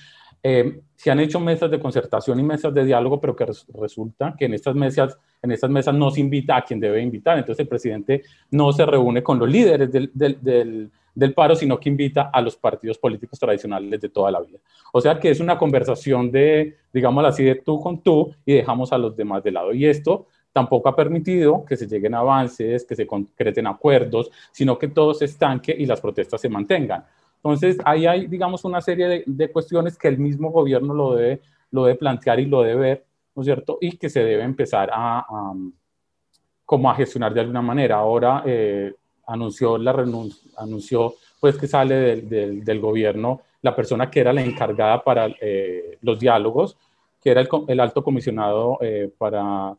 eh, 0.42 0.80
se 0.96 1.10
han 1.10 1.20
hecho 1.20 1.38
mesas 1.38 1.70
de 1.70 1.78
concertación 1.78 2.38
y 2.40 2.42
mesas 2.42 2.74
de 2.74 2.84
diálogo, 2.84 3.20
pero 3.20 3.36
que 3.36 3.46
resulta 3.74 4.34
que 4.36 4.46
en 4.46 4.54
estas 4.54 4.74
mesas, 4.74 5.16
en 5.40 5.52
estas 5.52 5.70
mesas 5.70 5.94
no 5.94 6.10
se 6.10 6.20
invita 6.20 6.56
a 6.56 6.62
quien 6.62 6.80
debe 6.80 7.00
invitar. 7.00 7.38
Entonces 7.38 7.60
el 7.60 7.68
presidente 7.68 8.22
no 8.50 8.72
se 8.72 8.84
reúne 8.86 9.22
con 9.22 9.38
los 9.38 9.48
líderes 9.48 9.90
del, 9.90 10.10
del, 10.14 11.34
paro, 11.34 11.54
sino 11.54 11.78
que 11.78 11.88
invita 11.88 12.30
a 12.32 12.40
los 12.40 12.56
partidos 12.56 12.98
políticos 12.98 13.38
tradicionales 13.38 14.00
de 14.00 14.08
toda 14.08 14.30
la 14.30 14.40
vida. 14.40 14.58
O 14.92 15.00
sea 15.00 15.18
que 15.18 15.30
es 15.30 15.40
una 15.40 15.58
conversación 15.58 16.30
de, 16.30 16.76
digamos 16.92 17.24
así, 17.24 17.44
de 17.44 17.56
tú 17.56 17.80
con 17.80 18.00
tú 18.00 18.34
y 18.44 18.54
dejamos 18.54 18.92
a 18.92 18.98
los 18.98 19.16
demás 19.16 19.42
de 19.42 19.52
lado. 19.52 19.72
Y 19.72 19.86
esto 19.86 20.26
tampoco 20.52 20.88
ha 20.88 20.96
permitido 20.96 21.64
que 21.64 21.76
se 21.76 21.86
lleguen 21.86 22.14
avances, 22.14 22.84
que 22.84 22.94
se 22.94 23.06
concreten 23.06 23.66
acuerdos, 23.66 24.30
sino 24.50 24.78
que 24.78 24.88
todo 24.88 25.14
se 25.14 25.24
estanque 25.24 25.74
y 25.76 25.86
las 25.86 26.00
protestas 26.00 26.40
se 26.40 26.48
mantengan. 26.48 27.04
Entonces, 27.44 27.76
ahí 27.84 28.06
hay, 28.06 28.26
digamos, 28.28 28.64
una 28.64 28.80
serie 28.80 29.24
de, 29.26 29.50
cuestiones 29.50 29.98
que 29.98 30.06
el 30.06 30.18
mismo 30.18 30.50
gobierno 30.50 30.94
lo 30.94 31.14
debe, 31.14 31.40
lo 31.72 31.84
debe 31.84 31.98
plantear 31.98 32.38
y 32.38 32.46
lo 32.46 32.62
debe 32.62 32.80
ver, 32.80 33.06
¿no 33.34 33.42
es 33.42 33.46
cierto? 33.46 33.78
Y 33.80 33.96
que 33.96 34.08
se 34.08 34.22
debe 34.22 34.44
empezar 34.44 34.90
a, 34.92 35.26
como 36.64 36.88
a 36.88 36.94
gestionar 36.94 37.34
de 37.34 37.40
alguna 37.40 37.60
manera. 37.60 37.96
Ahora 37.96 38.44
eh, 38.46 38.94
anunció 39.26 39.76
la 39.76 39.92
renuncia, 39.92 40.52
anunció 40.56 41.14
pues 41.40 41.58
que 41.58 41.66
sale 41.66 42.22
del, 42.22 42.64
del, 42.64 42.80
gobierno 42.80 43.40
la 43.62 43.74
persona 43.74 44.08
que 44.08 44.20
era 44.20 44.32
la 44.32 44.42
encargada 44.42 45.02
para 45.02 45.26
eh, 45.40 45.98
los 46.02 46.20
diálogos, 46.20 46.76
que 47.20 47.30
era 47.30 47.40
el, 47.40 47.48
el 47.66 47.80
alto 47.80 48.04
comisionado 48.04 48.78
eh, 48.80 49.12
para 49.18 49.76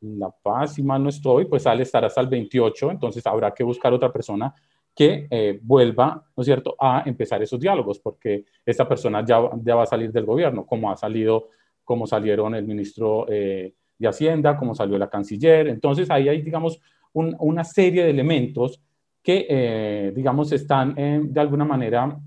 la 0.00 0.30
paz, 0.30 0.74
si 0.74 0.82
mal 0.82 1.02
no 1.02 1.08
estoy, 1.08 1.44
pues 1.44 1.62
sale, 1.62 1.84
estar 1.84 2.04
hasta 2.04 2.20
el 2.20 2.26
28, 2.26 2.90
entonces 2.90 3.24
habrá 3.26 3.54
que 3.54 3.62
buscar 3.62 3.92
otra 3.92 4.12
persona 4.12 4.52
que 4.96 5.26
eh, 5.30 5.60
vuelva, 5.62 6.24
¿no 6.34 6.40
es 6.40 6.46
cierto?, 6.46 6.74
a 6.80 7.02
empezar 7.04 7.42
esos 7.42 7.60
diálogos, 7.60 7.98
porque 7.98 8.46
esta 8.64 8.88
persona 8.88 9.22
ya, 9.22 9.38
ya 9.62 9.74
va 9.74 9.82
a 9.82 9.86
salir 9.86 10.10
del 10.10 10.24
gobierno, 10.24 10.64
como 10.64 10.90
ha 10.90 10.96
salido, 10.96 11.50
como 11.84 12.06
salieron 12.06 12.54
el 12.54 12.64
ministro 12.64 13.26
eh, 13.28 13.74
de 13.98 14.08
Hacienda, 14.08 14.56
como 14.56 14.74
salió 14.74 14.96
la 14.96 15.10
canciller. 15.10 15.68
Entonces, 15.68 16.10
ahí 16.10 16.30
hay, 16.30 16.40
digamos, 16.40 16.80
una 17.12 17.62
serie 17.64 18.04
de 18.04 18.10
elementos 18.10 18.82
que, 19.22 20.12
digamos, 20.14 20.52
están 20.52 20.94
de 20.94 21.40
alguna 21.40 21.64
manera 21.64 22.18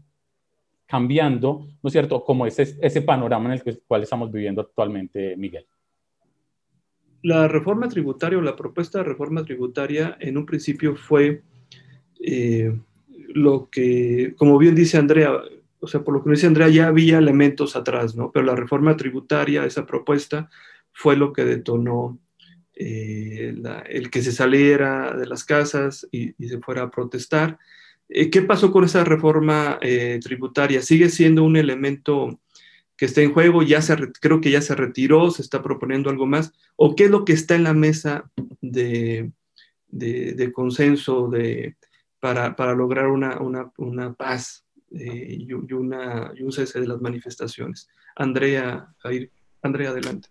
cambiando, 0.88 1.68
¿no 1.84 1.88
es 1.88 1.92
cierto?, 1.92 2.24
como 2.24 2.48
ese, 2.48 2.76
ese 2.82 3.04
panorama 3.04 3.54
en 3.54 3.62
el 3.64 3.82
cual 3.88 4.02
estamos 4.02 4.32
viviendo 4.32 4.62
actualmente, 4.62 5.36
Miguel. 5.38 5.68
La 7.22 7.48
reforma 7.48 7.88
tributaria 7.88 8.40
o 8.40 8.42
la 8.42 8.56
propuesta 8.56 9.00
de 9.00 9.04
reforma 9.04 9.44
tributaria 9.44 10.18
en 10.20 10.38
un 10.38 10.46
principio 10.48 10.96
fue 10.96 11.44
eh, 12.20 12.78
lo 13.34 13.70
que, 13.70 14.34
como 14.38 14.58
bien 14.58 14.76
dice 14.76 14.98
Andrea, 14.98 15.32
o 15.80 15.88
sea, 15.88 16.04
por 16.04 16.14
lo 16.14 16.24
que 16.24 16.32
dice 16.32 16.48
Andrea, 16.48 16.68
ya 16.68 16.88
había 16.88 17.18
elementos 17.18 17.76
atrás, 17.76 18.16
¿no? 18.16 18.32
Pero 18.32 18.46
la 18.46 18.56
reforma 18.56 18.98
tributaria, 18.98 19.66
esa 19.66 19.86
propuesta, 19.86 20.50
fue 20.92 21.16
lo 21.16 21.32
que 21.32 21.46
detonó 21.46 22.20
eh, 22.76 23.56
el 23.90 24.10
que 24.10 24.22
se 24.22 24.32
saliera 24.32 25.16
de 25.16 25.26
las 25.28 25.46
casas 25.46 26.08
y, 26.12 26.34
se 26.48 26.60
fuera 26.60 26.84
a 26.84 26.92
protestar 26.92 27.58
eh, 28.10 28.30
¿Qué 28.30 28.42
pasó 28.42 28.72
con 28.72 28.84
esa 28.84 29.04
reforma 29.04 29.80
tributaria? 30.22 30.82
¿Sigue 30.82 31.10
siendo 31.10 31.44
un 31.44 31.56
elemento 31.56 32.40
que 32.98 33.06
está 33.06 33.22
en 33.22 33.34
juego? 33.34 33.62
Ya 33.64 33.82
se, 33.82 33.96
creo 34.20 34.42
que 34.42 34.52
ya 34.52 34.62
se 34.62 34.76
retiró, 34.76 35.30
se 35.30 35.44
está 35.44 35.62
proponiendo 35.62 36.10
algo 36.10 36.26
más. 36.26 36.52
¿O 36.76 36.96
qué 36.96 37.06
es 37.06 37.12
lo 37.12 37.24
que 37.24 37.34
está 37.34 37.56
en 37.56 37.64
la 37.64 37.74
mesa 37.74 38.32
de, 38.62 39.32
consenso 40.54 41.28
de, 41.30 41.76
para, 42.20 42.74
lograr 42.74 43.08
una, 43.08 44.14
paz 44.18 44.66
eh, 44.92 45.38
y, 45.40 45.54
una, 45.54 46.34
un 46.42 46.52
cese 46.52 46.82
de 46.82 46.88
las 46.88 47.02
manifestaciones? 47.02 47.88
Andrea, 48.16 48.94
Andrea, 49.62 49.90
adelante. 49.90 50.30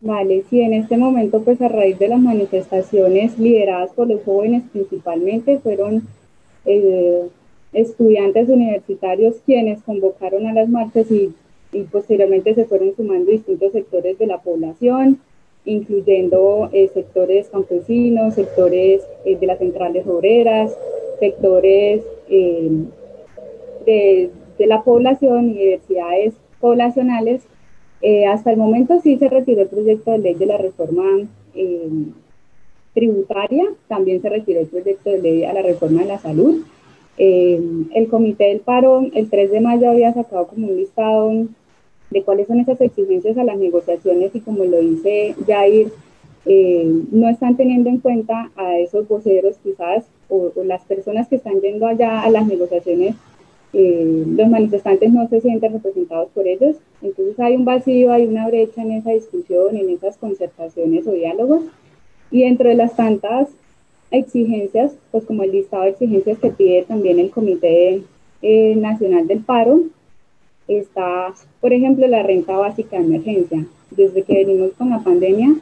Vale, 0.00 0.44
sí, 0.48 0.60
en 0.60 0.74
este 0.74 0.96
momento, 0.96 1.42
pues 1.42 1.60
a 1.60 1.68
raíz 1.68 1.98
de 1.98 2.06
las 2.06 2.20
manifestaciones 2.20 3.36
lideradas 3.38 3.90
por 3.92 4.08
los 4.08 4.22
jóvenes 4.22 4.62
principalmente, 4.72 5.58
fueron 5.58 6.06
eh, 6.64 7.28
estudiantes 7.72 8.48
universitarios 8.48 9.36
quienes 9.44 9.82
convocaron 9.82 10.46
a 10.46 10.52
las 10.52 10.68
marchas 10.68 11.10
y, 11.10 11.34
posteriormente 11.90 12.54
se 12.54 12.64
fueron 12.64 12.94
sumando 12.96 13.30
distintos 13.30 13.72
sectores 13.72 14.18
de 14.18 14.26
la 14.26 14.40
población, 14.40 15.20
incluyendo 15.68 16.68
eh, 16.72 16.90
sectores 16.92 17.48
campesinos, 17.48 18.34
sectores 18.34 19.02
eh, 19.24 19.36
de 19.36 19.46
las 19.46 19.58
centrales 19.58 20.06
obreras, 20.06 20.76
sectores 21.20 22.02
de, 22.28 24.30
de, 24.58 24.66
la 24.66 24.82
población, 24.82 25.50
universidades 25.50 26.34
poblacionales. 26.60 27.42
hasta 28.28 28.52
el 28.52 28.56
momento 28.56 29.00
sí 29.02 29.18
se 29.18 29.28
retiró 29.28 29.62
el 29.62 29.68
proyecto 29.68 30.12
de 30.12 30.18
ley 30.18 30.34
de 30.34 30.46
la 30.46 30.58
reforma 30.58 31.26
tributaria, 32.94 33.64
también 33.88 34.20
se 34.20 34.28
retiró 34.28 34.60
el 34.60 34.66
proyecto 34.66 35.10
de 35.10 35.18
ley 35.18 35.44
a 35.44 35.52
la 35.52 35.62
reforma 35.62 36.02
de 36.02 36.08
la 36.08 36.18
salud. 36.18 36.62
Eh, 37.16 37.60
el 37.94 38.08
Comité 38.08 38.44
del 38.44 38.60
Paro 38.60 39.04
el 39.12 39.28
3 39.28 39.50
de 39.50 39.60
mayo 39.60 39.90
había 39.90 40.14
sacado 40.14 40.46
como 40.46 40.68
un 40.68 40.76
listado 40.76 41.32
de 42.10 42.22
cuáles 42.22 42.46
son 42.46 42.60
esas 42.60 42.80
exigencias 42.80 43.36
a 43.36 43.44
las 43.44 43.58
negociaciones 43.58 44.34
y 44.34 44.40
como 44.40 44.64
lo 44.64 44.78
dice 44.78 45.34
Jair, 45.46 45.92
eh, 46.46 46.90
no 47.10 47.28
están 47.28 47.56
teniendo 47.56 47.90
en 47.90 47.98
cuenta 47.98 48.50
a 48.56 48.78
esos 48.78 49.06
voceros 49.06 49.56
quizás 49.62 50.06
o, 50.28 50.52
las 50.64 50.82
personas 50.84 51.28
que 51.28 51.36
están 51.36 51.60
yendo 51.60 51.86
allá 51.86 52.22
a 52.22 52.30
las 52.30 52.46
negociaciones, 52.46 53.16
eh, 53.74 54.24
los 54.26 54.48
manifestantes 54.48 55.12
no 55.12 55.28
se 55.28 55.40
sienten 55.40 55.74
representados 55.74 56.30
por 56.30 56.48
ellos, 56.48 56.76
entonces 57.02 57.38
hay 57.38 57.54
un 57.54 57.64
vacío, 57.64 58.12
hay 58.12 58.26
una 58.26 58.46
brecha 58.46 58.82
en 58.82 58.92
esa 58.92 59.10
discusión, 59.10 59.76
en 59.76 59.90
esas 59.90 60.16
concertaciones 60.16 61.06
o 61.06 61.12
diálogos. 61.12 61.64
Y 62.30 62.42
dentro 62.42 62.68
de 62.68 62.74
las 62.74 62.96
tantas 62.96 63.48
exigencias, 64.10 64.92
pues 65.10 65.24
como 65.24 65.42
el 65.42 65.52
listado 65.52 65.84
de 65.84 65.90
exigencias 65.90 66.38
que 66.38 66.50
pide 66.50 66.82
también 66.82 67.18
el 67.18 67.30
Comité 67.30 68.02
eh, 68.42 68.74
Nacional 68.76 69.26
del 69.26 69.40
Paro, 69.40 69.80
está, 70.68 71.34
por 71.60 71.72
ejemplo, 71.72 72.06
la 72.06 72.22
renta 72.22 72.56
básica 72.56 72.98
de 72.98 73.04
emergencia. 73.04 73.66
Desde 73.90 74.22
que 74.22 74.44
venimos 74.44 74.72
con 74.72 74.90
la 74.90 75.00
pandemia, 75.00 75.56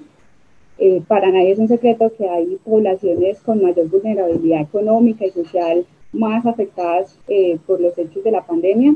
eh, 0.78 1.00
para 1.06 1.30
nadie 1.30 1.52
es 1.52 1.58
un 1.58 1.68
secreto 1.68 2.12
que 2.18 2.28
hay 2.28 2.58
poblaciones 2.64 3.40
con 3.40 3.62
mayor 3.62 3.88
vulnerabilidad 3.88 4.62
económica 4.62 5.24
y 5.24 5.30
social 5.30 5.86
más 6.12 6.44
afectadas 6.44 7.16
eh, 7.28 7.58
por 7.66 7.80
los 7.80 7.96
hechos 7.96 8.22
de 8.24 8.30
la 8.30 8.44
pandemia. 8.44 8.94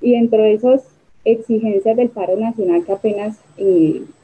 Y 0.00 0.12
dentro 0.12 0.42
de 0.42 0.54
esas 0.54 0.86
exigencias 1.24 1.96
del 1.96 2.10
paro 2.10 2.36
nacional 2.36 2.84
que 2.84 2.92
apenas 2.92 3.38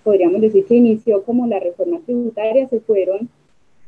podríamos 0.02 0.40
decir 0.40 0.64
que 0.64 0.74
inició 0.74 1.22
como 1.22 1.46
la 1.46 1.60
reforma 1.60 2.00
tributaria, 2.04 2.68
se 2.68 2.80
fueron, 2.80 3.28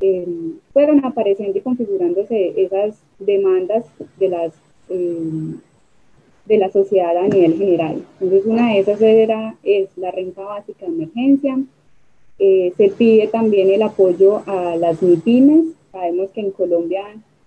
eh, 0.00 0.26
fueron 0.72 1.04
apareciendo 1.04 1.58
y 1.58 1.62
configurándose 1.62 2.54
esas 2.56 2.96
demandas 3.18 3.84
de 4.18 4.28
las 4.28 4.52
eh, 4.88 5.54
de 6.52 6.58
la 6.58 6.70
sociedad 6.70 7.16
a 7.16 7.28
nivel 7.28 7.56
general. 7.56 8.04
Entonces 8.20 8.46
una 8.46 8.74
de 8.74 8.80
esas 8.80 9.00
era, 9.00 9.56
es 9.62 9.88
la 9.96 10.10
renta 10.10 10.42
básica 10.42 10.84
de 10.84 10.92
emergencia, 10.92 11.58
eh, 12.38 12.74
se 12.76 12.88
pide 12.90 13.28
también 13.28 13.70
el 13.70 13.82
apoyo 13.82 14.42
a 14.46 14.76
las 14.76 15.02
MIPIMES, 15.02 15.74
sabemos 15.90 16.30
que 16.30 16.42
en 16.42 16.50
Colombia 16.50 17.04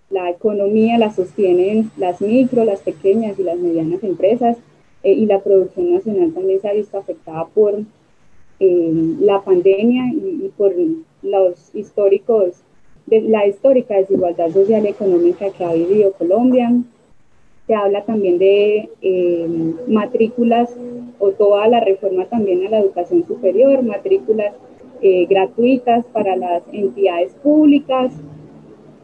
la 0.10 0.32
economía 0.32 0.98
la 0.98 1.14
sostienen 1.14 1.92
las 1.98 2.20
micro, 2.20 2.66
las 2.66 2.80
pequeñas 2.80 3.38
y 3.38 3.44
las 3.44 3.60
medianas 3.60 4.04
empresas, 4.04 4.58
y 5.04 5.28
la 5.28 5.40
producción 5.40 5.94
nacional 5.94 6.34
también 6.34 6.60
se 6.62 6.68
ha 6.68 6.74
visto 6.74 6.98
afectada 6.98 7.46
por 7.46 7.76
eh, 8.60 9.16
la 9.20 9.42
pandemia 9.42 10.06
y, 10.14 10.52
por 10.58 10.74
los 11.22 11.76
históricos, 11.76 12.56
de, 13.06 13.22
la 13.22 13.46
histórica 13.46 13.98
desigualdad 13.98 14.50
social 14.52 14.84
y 14.84 14.88
económica 14.88 15.52
que 15.52 15.64
ha 15.64 15.74
vivido 15.74 16.12
Colombia. 16.14 16.72
Se 17.68 17.74
habla 17.74 18.04
también 18.06 18.38
de 18.38 18.90
eh, 19.02 19.74
matrículas 19.88 20.70
o 21.20 21.32
toda 21.32 21.68
la 21.68 21.80
reforma 21.80 22.26
también 22.26 22.66
a 22.66 22.70
la 22.70 22.80
educación 22.80 23.26
superior, 23.26 23.82
matrículas 23.84 24.54
eh, 25.02 25.26
gratuitas 25.26 26.06
para 26.06 26.36
las 26.36 26.64
entidades 26.72 27.34
públicas 27.36 28.14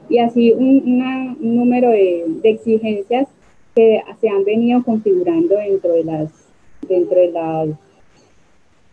y 0.09 0.19
así 0.19 0.51
un, 0.51 0.99
número 1.39 1.89
de, 1.89 2.25
de, 2.41 2.49
exigencias 2.49 3.27
que 3.75 4.01
se 4.19 4.29
han 4.29 4.43
venido 4.43 4.83
configurando 4.83 5.55
dentro 5.55 5.93
de 5.93 6.03
las 6.03 6.31
dentro 6.87 7.19
de 7.19 7.31
las 7.31 7.69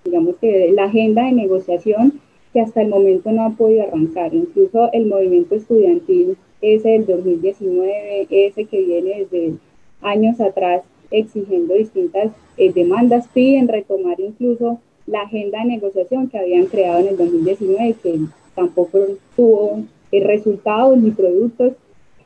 digamos 0.05 0.37
que 0.37 0.71
la 0.73 0.85
agenda 0.85 1.25
de 1.25 1.33
negociación 1.33 2.21
que 2.53 2.61
hasta 2.61 2.83
el 2.83 2.89
momento 2.89 3.31
no 3.31 3.45
ha 3.45 3.51
podido 3.51 3.83
arrancar. 3.83 4.35
Incluso 4.35 4.91
el 4.93 5.07
movimiento 5.07 5.55
estudiantil, 5.55 6.37
ese 6.61 6.89
del 6.89 7.07
2019, 7.07 8.27
ese 8.31 8.65
que 8.65 8.83
viene 8.83 9.27
desde 9.31 9.55
años 10.01 10.41
atrás 10.41 10.83
exigiendo 11.11 11.75
distintas 11.75 12.33
eh, 12.57 12.73
demandas, 12.73 13.29
piden 13.29 13.69
retomar 13.69 14.21
incluso 14.21 14.81
la 15.07 15.23
agenda 15.23 15.61
de 15.61 15.67
negociación 15.67 16.29
que 16.29 16.39
habían 16.39 16.67
creado 16.67 17.01
en 17.01 17.09
el 17.09 17.17
2019 17.17 17.97
que 18.03 18.21
tampoco 18.55 18.99
tuvo 19.37 19.83
eh, 20.13 20.25
resultados 20.25 20.99
ni 20.99 21.11
productos 21.11 21.75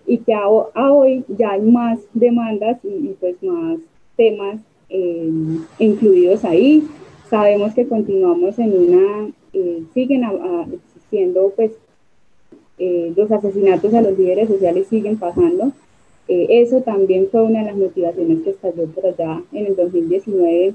y 0.06 0.18
que 0.18 0.34
a, 0.34 0.48
hoy 0.48 1.24
ya 1.28 1.52
hay 1.52 1.62
más 1.62 2.00
demandas 2.12 2.78
y, 2.84 3.14
pues 3.20 3.40
más 3.42 3.78
temas 4.16 4.60
eh, 4.88 5.30
incluidos 5.78 6.44
ahí. 6.44 6.86
Sabemos 7.30 7.74
que 7.74 7.86
continuamos 7.86 8.58
en 8.58 8.76
una, 8.76 9.30
eh, 9.52 9.82
siguen 9.94 10.22
existiendo, 10.72 11.52
pues, 11.56 11.72
eh, 12.84 13.12
los 13.16 13.30
asesinatos 13.30 13.94
a 13.94 14.02
los 14.02 14.18
líderes 14.18 14.48
sociales 14.48 14.88
siguen 14.88 15.16
pasando. 15.16 15.70
Eh, 16.26 16.46
eso 16.48 16.80
también 16.80 17.28
fue 17.30 17.42
una 17.42 17.60
de 17.60 17.66
las 17.66 17.76
motivaciones 17.76 18.42
que 18.42 18.50
estalló 18.50 18.86
por 18.86 19.06
allá 19.06 19.40
en 19.52 19.66
el 19.66 19.76
2019, 19.76 20.74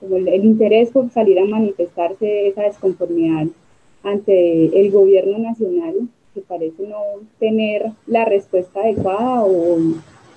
como 0.00 0.16
el, 0.16 0.44
interés 0.44 0.90
por 0.90 1.08
salir 1.10 1.38
a 1.38 1.44
manifestarse 1.44 2.48
esa 2.48 2.62
desconformidad 2.62 3.46
ante 4.02 4.80
el 4.80 4.90
gobierno 4.90 5.38
nacional, 5.38 5.94
que 6.34 6.40
parece 6.40 6.82
no 6.82 6.98
tener 7.38 7.92
la 8.08 8.24
respuesta 8.24 8.80
adecuada 8.80 9.44
o, 9.44 9.78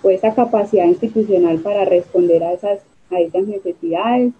o 0.04 0.10
esa 0.12 0.36
capacidad 0.36 0.86
institucional 0.86 1.58
para 1.58 1.86
responder 1.86 2.44
a 2.44 2.54
esas, 2.54 2.82
a 3.10 3.20
esas 3.20 3.48
necesidades. 3.48 4.32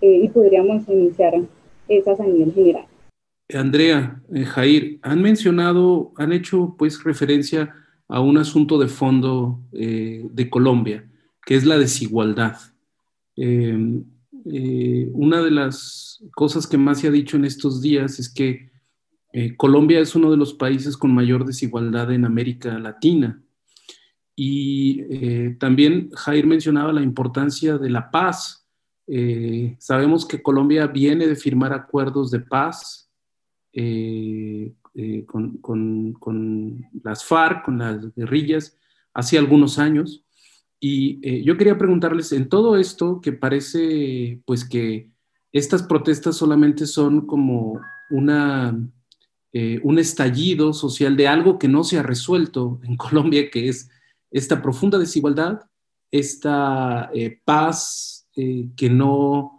Eh, 0.00 0.22
y 0.24 0.28
podríamos 0.28 0.88
iniciar 0.88 1.40
esas 1.86 2.18
a 2.18 2.24
nivel 2.24 2.52
general. 2.52 2.86
Andrea, 3.52 4.22
eh, 4.34 4.44
Jair, 4.44 4.98
han 5.02 5.22
mencionado, 5.22 6.12
han 6.16 6.32
hecho 6.32 6.74
pues 6.78 7.02
referencia 7.04 7.74
a 8.08 8.20
un 8.20 8.38
asunto 8.38 8.78
de 8.78 8.88
fondo 8.88 9.60
eh, 9.72 10.26
de 10.30 10.50
Colombia, 10.50 11.08
que 11.44 11.54
es 11.54 11.64
la 11.64 11.78
desigualdad. 11.78 12.56
Em, 13.36 14.04
una 15.12 15.42
de 15.42 15.50
las 15.50 16.22
cosas 16.32 16.68
que 16.68 16.78
más 16.78 17.00
se 17.00 17.08
ha 17.08 17.10
dicho 17.10 17.36
en 17.36 17.44
estos 17.44 17.82
días 17.82 18.20
es 18.20 18.28
que 18.32 18.70
Colombia 19.56 19.98
es 19.98 20.14
uno 20.14 20.30
de 20.30 20.36
los 20.36 20.54
países 20.54 20.96
con 20.96 21.12
mayor 21.12 21.44
desigualdad 21.44 22.12
en 22.12 22.24
América 22.24 22.78
Latina. 22.78 23.42
Y 24.36 25.02
también 25.58 26.10
Jair 26.12 26.46
mencionaba 26.46 26.92
la 26.92 27.02
importancia 27.02 27.76
de 27.76 27.90
la 27.90 28.08
paz 28.12 28.66
eh, 29.06 29.76
sabemos 29.78 30.26
que 30.26 30.42
Colombia 30.42 30.86
viene 30.88 31.26
de 31.26 31.36
firmar 31.36 31.72
acuerdos 31.72 32.30
de 32.30 32.40
paz 32.40 33.05
eh, 33.78 34.72
con, 35.26 35.58
con, 35.58 36.86
las 37.02 37.22
FARC, 37.26 37.62
con 37.66 37.76
las 37.76 38.14
guerrillas, 38.14 38.78
hace 39.12 39.36
algunos 39.36 39.78
años. 39.78 40.24
Y 40.80 41.42
yo 41.42 41.58
quería 41.58 41.76
preguntarles, 41.76 42.32
en 42.32 42.48
todo 42.48 42.78
esto 42.78 43.20
que 43.20 43.32
parece 43.32 44.40
pues 44.46 44.66
que 44.66 45.10
estas 45.52 45.82
protestas 45.82 46.36
solamente 46.36 46.86
son 46.86 47.26
como 47.26 47.80
una, 48.10 48.78
un 49.82 49.98
estallido 49.98 50.72
social 50.72 51.16
de 51.16 51.28
algo 51.28 51.58
que 51.58 51.68
no 51.68 51.84
se 51.84 51.98
ha 51.98 52.02
resuelto 52.02 52.80
en 52.84 52.96
Colombia, 52.96 53.50
que 53.50 53.68
es 53.68 53.90
esta 54.30 54.62
profunda 54.62 54.98
desigualdad, 54.98 55.60
esta 56.10 57.10
paz 57.44 58.26
que 58.34 58.90
no 58.90 59.55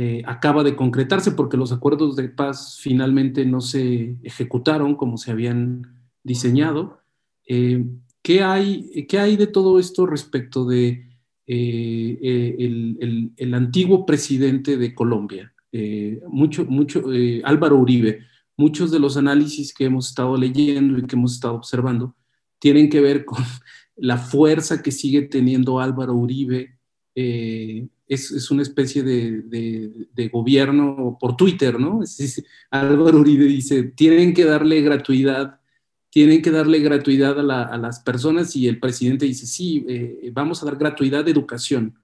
eh, 0.00 0.22
acaba 0.26 0.62
de 0.62 0.76
concretarse 0.76 1.32
porque 1.32 1.56
los 1.56 1.72
acuerdos 1.72 2.14
de 2.14 2.28
paz 2.28 2.78
finalmente 2.80 3.44
no 3.44 3.60
se 3.60 4.14
ejecutaron 4.22 4.94
como 4.94 5.16
se 5.16 5.32
habían 5.32 6.06
diseñado. 6.22 7.00
Eh, 7.48 7.84
¿qué, 8.22 8.44
hay, 8.44 9.06
¿Qué 9.08 9.18
hay 9.18 9.36
de 9.36 9.48
todo 9.48 9.80
esto 9.80 10.06
respecto 10.06 10.64
de 10.66 11.04
eh, 11.48 12.56
el, 12.60 13.32
el, 13.36 13.54
antiguo 13.54 14.06
presidente 14.06 14.76
de 14.76 14.94
Colombia? 14.94 15.52
mucho, 16.28 16.64
mucho, 16.64 17.02
Álvaro 17.42 17.78
Uribe. 17.78 18.20
Muchos 18.56 18.92
de 18.92 19.00
los 19.00 19.16
análisis 19.16 19.74
que 19.74 19.86
hemos 19.86 20.10
estado 20.10 20.36
leyendo 20.36 20.96
y 20.96 21.08
que 21.08 21.16
hemos 21.16 21.34
estado 21.34 21.54
observando 21.54 22.14
tienen 22.60 22.88
que 22.88 23.00
ver 23.00 23.24
con 23.24 23.42
la 23.96 24.16
fuerza 24.16 24.80
que 24.80 24.92
sigue 24.92 25.22
teniendo 25.22 25.80
Álvaro 25.80 26.14
Uribe 26.14 26.78
es, 28.08 28.50
una 28.50 28.62
especie 28.62 29.02
de, 29.02 30.30
gobierno 30.32 31.16
por 31.20 31.36
Twitter, 31.36 31.78
¿no? 31.78 32.00
Álvaro 32.70 33.18
Uribe 33.18 33.44
dice, 33.44 33.82
tienen 33.82 34.32
que 34.32 34.44
darle 34.44 34.80
gratuidad, 34.80 35.60
tienen 36.10 36.40
que 36.40 36.50
darle 36.50 36.80
gratuidad 36.80 37.38
a, 37.38 37.76
las 37.76 38.00
personas 38.00 38.56
y 38.56 38.66
el 38.66 38.80
presidente 38.80 39.26
dice, 39.26 39.46
sí, 39.46 39.84
eh, 39.88 40.30
vamos 40.32 40.62
a 40.62 40.66
dar 40.66 40.76
gratuidad 40.76 41.24
de 41.24 41.32
educación. 41.32 41.98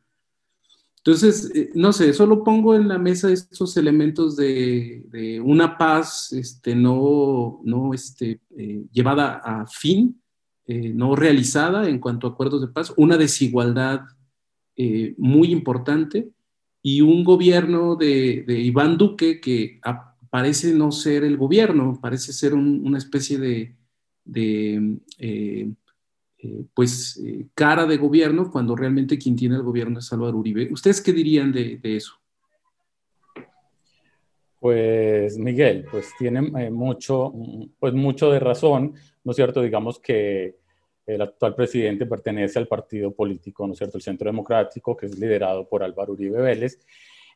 Entonces, 0.99 1.51
eh, 1.55 1.71
no 1.75 1.93
sé, 1.93 2.13
solo 2.13 2.45
pongo 2.45 2.75
en 2.75 2.89
la 2.89 2.99
mesa 2.99 3.31
estos 3.31 3.77
elementos 3.77 4.37
de, 4.37 5.41
una 5.43 5.77
paz 5.79 6.33
este, 6.33 6.75
no, 6.75 7.61
no 7.65 7.95
este, 7.95 8.41
eh, 8.57 8.85
llevada 8.93 9.41
a 9.43 9.67
fin, 9.67 10.21
no 10.67 11.15
realizada 11.15 11.91
en 11.91 11.99
cuanto 11.99 12.27
a 12.27 12.31
acuerdos 12.31 12.63
de 12.63 12.69
paz, 12.69 12.95
una 12.97 13.19
desigualdad 13.19 14.01
eh, 14.77 15.15
muy 15.19 15.53
importante 15.53 16.31
y 16.83 17.01
un 17.01 17.23
gobierno 17.23 17.95
de, 17.97 18.45
Iván 18.47 18.99
Duque 18.99 19.41
que 19.41 19.81
parece 20.31 20.75
no 20.75 20.91
ser 20.91 21.23
el 21.25 21.37
gobierno, 21.37 21.99
parece 22.01 22.33
ser 22.33 22.55
una 22.55 22.99
especie 22.99 23.39
de, 23.39 23.77
eh, 24.35 25.71
eh, 26.39 26.65
pues 26.75 27.23
cara 27.55 27.87
de 27.87 27.97
gobierno 27.97 28.51
cuando 28.51 28.75
realmente 28.75 29.17
quien 29.17 29.37
tiene 29.37 29.55
el 29.55 29.63
gobierno 29.63 30.01
es 30.01 30.13
Álvaro 30.13 30.39
Uribe. 30.39 30.73
¿Ustedes 30.73 31.01
qué 31.01 31.13
dirían 31.13 31.53
de, 31.53 31.79
eso? 31.83 32.15
Pues 34.59 35.39
Miguel, 35.39 35.87
pues 35.91 36.11
tiene 36.19 36.43
mucho, 36.71 37.33
pues 37.79 37.95
mucho 37.95 38.31
de 38.31 38.41
razón, 38.41 38.95
¿no 39.23 39.31
es 39.31 39.37
cierto? 39.37 39.63
Digamos 39.63 40.01
que 40.01 40.64
el 41.07 41.21
actual 41.21 41.55
presidente 41.55 42.07
pertenece 42.07 42.59
al 42.59 42.67
partido 42.67 43.13
político, 43.13 43.67
¿no 43.67 43.73
es 43.73 43.79
cierto?, 43.79 43.99
el 43.99 44.03
Centro 44.03 44.29
Democrático, 44.29 44.97
que 44.97 45.07
es 45.07 45.19
liderado 45.19 45.69
por 45.69 45.83
Álvaro 45.83 46.13
Uribe 46.13 46.41
Vélez, 46.41 46.79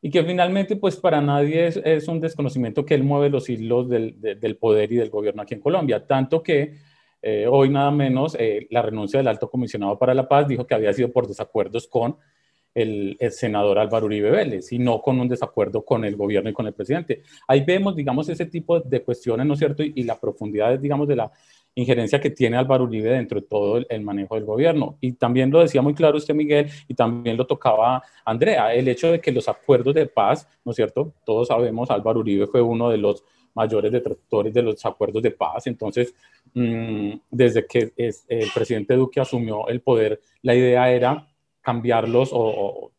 y 0.00 0.10
que 0.10 0.22
finalmente, 0.22 0.76
pues 0.76 0.96
para 0.96 1.20
nadie 1.20 1.66
es, 1.84 2.08
un 2.08 2.20
desconocimiento 2.20 2.86
que 2.86 2.94
él 2.94 3.02
mueve 3.02 3.30
los 3.30 3.48
hilos 3.48 3.88
del, 3.88 4.56
poder 4.60 4.92
y 4.92 4.96
del 4.96 5.10
gobierno 5.10 5.42
aquí 5.42 5.54
en 5.54 5.60
Colombia, 5.60 6.06
tanto 6.06 6.42
que 6.42 6.76
eh, 7.20 7.46
hoy 7.50 7.68
nada 7.68 7.90
menos 7.90 8.36
eh, 8.38 8.68
la 8.70 8.80
renuncia 8.80 9.18
del 9.18 9.26
alto 9.26 9.50
comisionado 9.50 9.98
para 9.98 10.14
la 10.14 10.28
paz 10.28 10.46
dijo 10.46 10.64
que 10.64 10.74
había 10.74 10.92
sido 10.92 11.10
por 11.10 11.26
desacuerdos 11.26 11.88
con 11.88 12.16
el, 12.74 13.16
senador 13.32 13.80
Álvaro 13.80 14.06
Uribe 14.06 14.30
Vélez 14.30 14.70
y 14.70 14.78
no 14.78 15.02
con 15.02 15.18
un 15.18 15.28
desacuerdo 15.28 15.84
con 15.84 16.04
el 16.04 16.14
gobierno 16.14 16.48
y 16.48 16.52
con 16.52 16.68
el 16.68 16.74
presidente. 16.74 17.22
Ahí 17.48 17.64
vemos, 17.64 17.96
digamos, 17.96 18.28
ese 18.28 18.46
tipo 18.46 18.78
de 18.78 19.02
cuestiones, 19.02 19.44
¿no 19.46 19.54
es 19.54 19.58
cierto? 19.58 19.82
Y, 19.82 19.94
y 19.96 20.04
la 20.04 20.18
profundidad, 20.20 20.78
digamos, 20.78 21.08
de 21.08 21.16
la 21.16 21.32
injerencia 21.80 22.20
que 22.20 22.30
tiene 22.30 22.56
Álvaro 22.56 22.84
Uribe 22.84 23.10
dentro 23.10 23.40
de 23.40 23.46
todo 23.46 23.80
el, 23.88 24.02
manejo 24.02 24.34
del 24.34 24.44
gobierno. 24.44 24.98
Y 25.00 25.12
también 25.12 25.50
lo 25.50 25.60
decía 25.60 25.80
muy 25.80 25.94
claro 25.94 26.18
usted, 26.18 26.34
Miguel, 26.34 26.68
y 26.88 26.94
también 26.94 27.36
lo 27.36 27.46
tocaba 27.46 28.02
Andrea, 28.24 28.74
el 28.74 28.88
hecho 28.88 29.12
de 29.12 29.20
que 29.20 29.30
los 29.30 29.48
acuerdos 29.48 29.94
de 29.94 30.06
paz, 30.06 30.48
¿no 30.64 30.72
es 30.72 30.76
cierto? 30.76 31.14
Todos 31.24 31.48
sabemos, 31.48 31.90
Álvaro 31.90 32.20
Uribe 32.20 32.48
fue 32.48 32.60
uno 32.60 32.90
de 32.90 32.98
los 32.98 33.22
mayores 33.54 33.92
detractores 33.92 34.52
de 34.52 34.62
los 34.62 34.84
acuerdos 34.84 35.22
de 35.22 35.30
paz. 35.30 35.68
Entonces, 35.68 36.14
mm, 36.54 37.12
desde 37.30 37.64
que 37.66 37.92
el 37.96 38.48
presidente 38.52 38.94
Duque 38.94 39.20
asumió 39.20 39.68
el 39.68 39.80
poder, 39.80 40.20
la 40.42 40.54
idea 40.54 40.90
era 40.90 41.28
cambiarlos 41.60 42.30
o, 42.32 42.90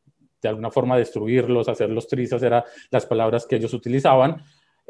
de 0.41 0.49
alguna 0.49 0.71
forma 0.71 0.97
destruirlos, 0.97 1.67
hacerlos 1.67 2.07
trizas, 2.07 2.41
eran 2.43 2.63
las 2.91 3.05
palabras 3.05 3.45
que 3.45 3.57
ellos 3.57 3.73
utilizaban, 3.73 4.41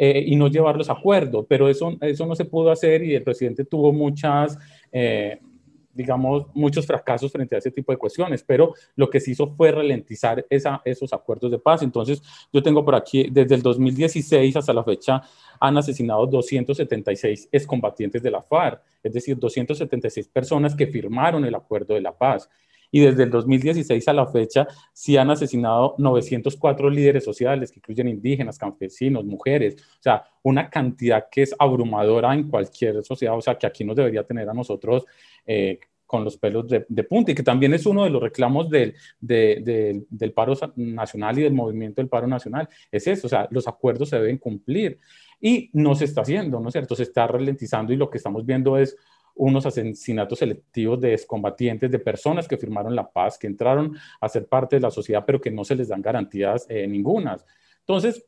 eh, 0.01 0.23
y 0.25 0.37
no 0.37 0.47
llevarlos 0.47 0.89
a 0.89 0.93
acuerdo, 0.93 1.45
pero 1.45 1.67
eso, 1.67 1.97
eso 1.99 2.25
no 2.25 2.33
se 2.33 2.45
pudo 2.45 2.71
hacer 2.71 3.03
y 3.03 3.15
el 3.15 3.21
presidente 3.21 3.65
tuvo 3.65 3.91
muchas, 3.91 4.57
eh, 4.93 5.41
digamos, 5.93 6.45
muchos 6.53 6.87
fracasos 6.87 7.29
frente 7.29 7.55
a 7.55 7.57
ese 7.57 7.69
tipo 7.69 7.91
de 7.91 7.97
cuestiones, 7.97 8.41
pero 8.41 8.73
lo 8.95 9.09
que 9.09 9.19
se 9.19 9.31
hizo 9.31 9.53
fue 9.57 9.73
ralentizar 9.73 10.45
esa, 10.49 10.81
esos 10.85 11.11
acuerdos 11.11 11.51
de 11.51 11.59
paz. 11.59 11.83
Entonces, 11.83 12.23
yo 12.53 12.63
tengo 12.63 12.85
por 12.85 12.95
aquí, 12.95 13.27
desde 13.29 13.55
el 13.55 13.61
2016 13.61 14.55
hasta 14.55 14.71
la 14.71 14.85
fecha, 14.85 15.21
han 15.59 15.77
asesinado 15.77 16.25
276 16.27 17.49
excombatientes 17.51 18.23
de 18.23 18.31
la 18.31 18.41
FARC, 18.41 18.81
es 19.03 19.11
decir, 19.11 19.37
276 19.37 20.29
personas 20.29 20.75
que 20.75 20.87
firmaron 20.87 21.43
el 21.43 21.55
acuerdo 21.55 21.93
de 21.93 21.99
la 21.99 22.17
paz 22.17 22.49
y 22.91 23.01
desde 23.01 23.23
el 23.23 23.29
2016 23.29 24.07
a 24.07 24.13
la 24.13 24.27
fecha 24.27 24.67
sí 24.93 25.17
han 25.17 25.29
asesinado 25.29 25.95
904 25.97 26.89
líderes 26.89 27.23
sociales 27.23 27.71
que 27.71 27.79
incluyen 27.79 28.07
indígenas, 28.07 28.57
campesinos, 28.57 29.25
mujeres, 29.25 29.75
o 29.75 30.01
sea, 30.01 30.23
una 30.43 30.69
cantidad 30.69 31.27
que 31.29 31.43
es 31.43 31.55
abrumadora 31.57 32.33
en 32.33 32.49
cualquier 32.49 33.03
sociedad, 33.03 33.37
o 33.37 33.41
sea, 33.41 33.57
que 33.57 33.67
aquí 33.67 33.83
nos 33.83 33.95
debería 33.95 34.23
tener 34.23 34.49
a 34.49 34.53
nosotros 34.53 35.05
eh, 35.45 35.79
con 36.09 36.23
los 36.23 36.37
pelos 36.37 36.65
de, 36.67 37.03
punta 37.03 37.31
y 37.31 37.35
que 37.35 37.43
también 37.43 37.71
es 37.75 37.85
uno 37.85 38.03
de 38.03 38.09
los 38.09 38.19
reclamos 38.19 38.67
del, 38.67 38.95
del 39.19 40.33
paro 40.33 40.55
nacional 40.75 41.37
y 41.37 41.43
del 41.43 41.53
movimiento 41.53 42.01
del 42.01 42.09
paro 42.09 42.25
nacional, 42.25 42.67
es 42.91 43.05
eso, 43.05 43.27
o 43.27 43.29
sea, 43.29 43.47
los 43.51 43.67
acuerdos 43.67 44.09
se 44.09 44.17
deben 44.17 44.39
cumplir 44.39 44.99
y 45.39 45.69
no 45.73 45.93
se 45.93 46.05
está 46.05 46.21
haciendo, 46.21 46.59
¿no 46.59 46.69
es 46.69 46.73
cierto? 46.73 46.95
Se 46.95 47.03
está 47.03 47.27
ralentizando 47.27 47.93
y 47.93 47.95
lo 47.95 48.09
que 48.09 48.17
estamos 48.17 48.43
viendo 48.43 48.75
es 48.77 48.97
unos 49.35 49.65
asesinatos 49.65 50.39
selectivos 50.39 50.99
de 50.99 51.13
excombatientes, 51.13 51.89
de 51.89 51.99
personas 51.99 52.47
que 52.47 52.57
firmaron 52.57 52.95
la 52.95 53.09
paz, 53.09 53.37
que 53.37 53.47
entraron 53.47 53.95
a 54.19 54.29
ser 54.29 54.47
parte 54.47 54.75
de 54.75 54.81
la 54.81 54.91
sociedad, 54.91 55.23
pero 55.25 55.39
que 55.39 55.51
no 55.51 55.63
se 55.63 55.75
les 55.75 55.87
dan 55.87 56.01
garantías 56.01 56.65
eh, 56.69 56.87
ningunas. 56.87 57.45
Entonces, 57.79 58.25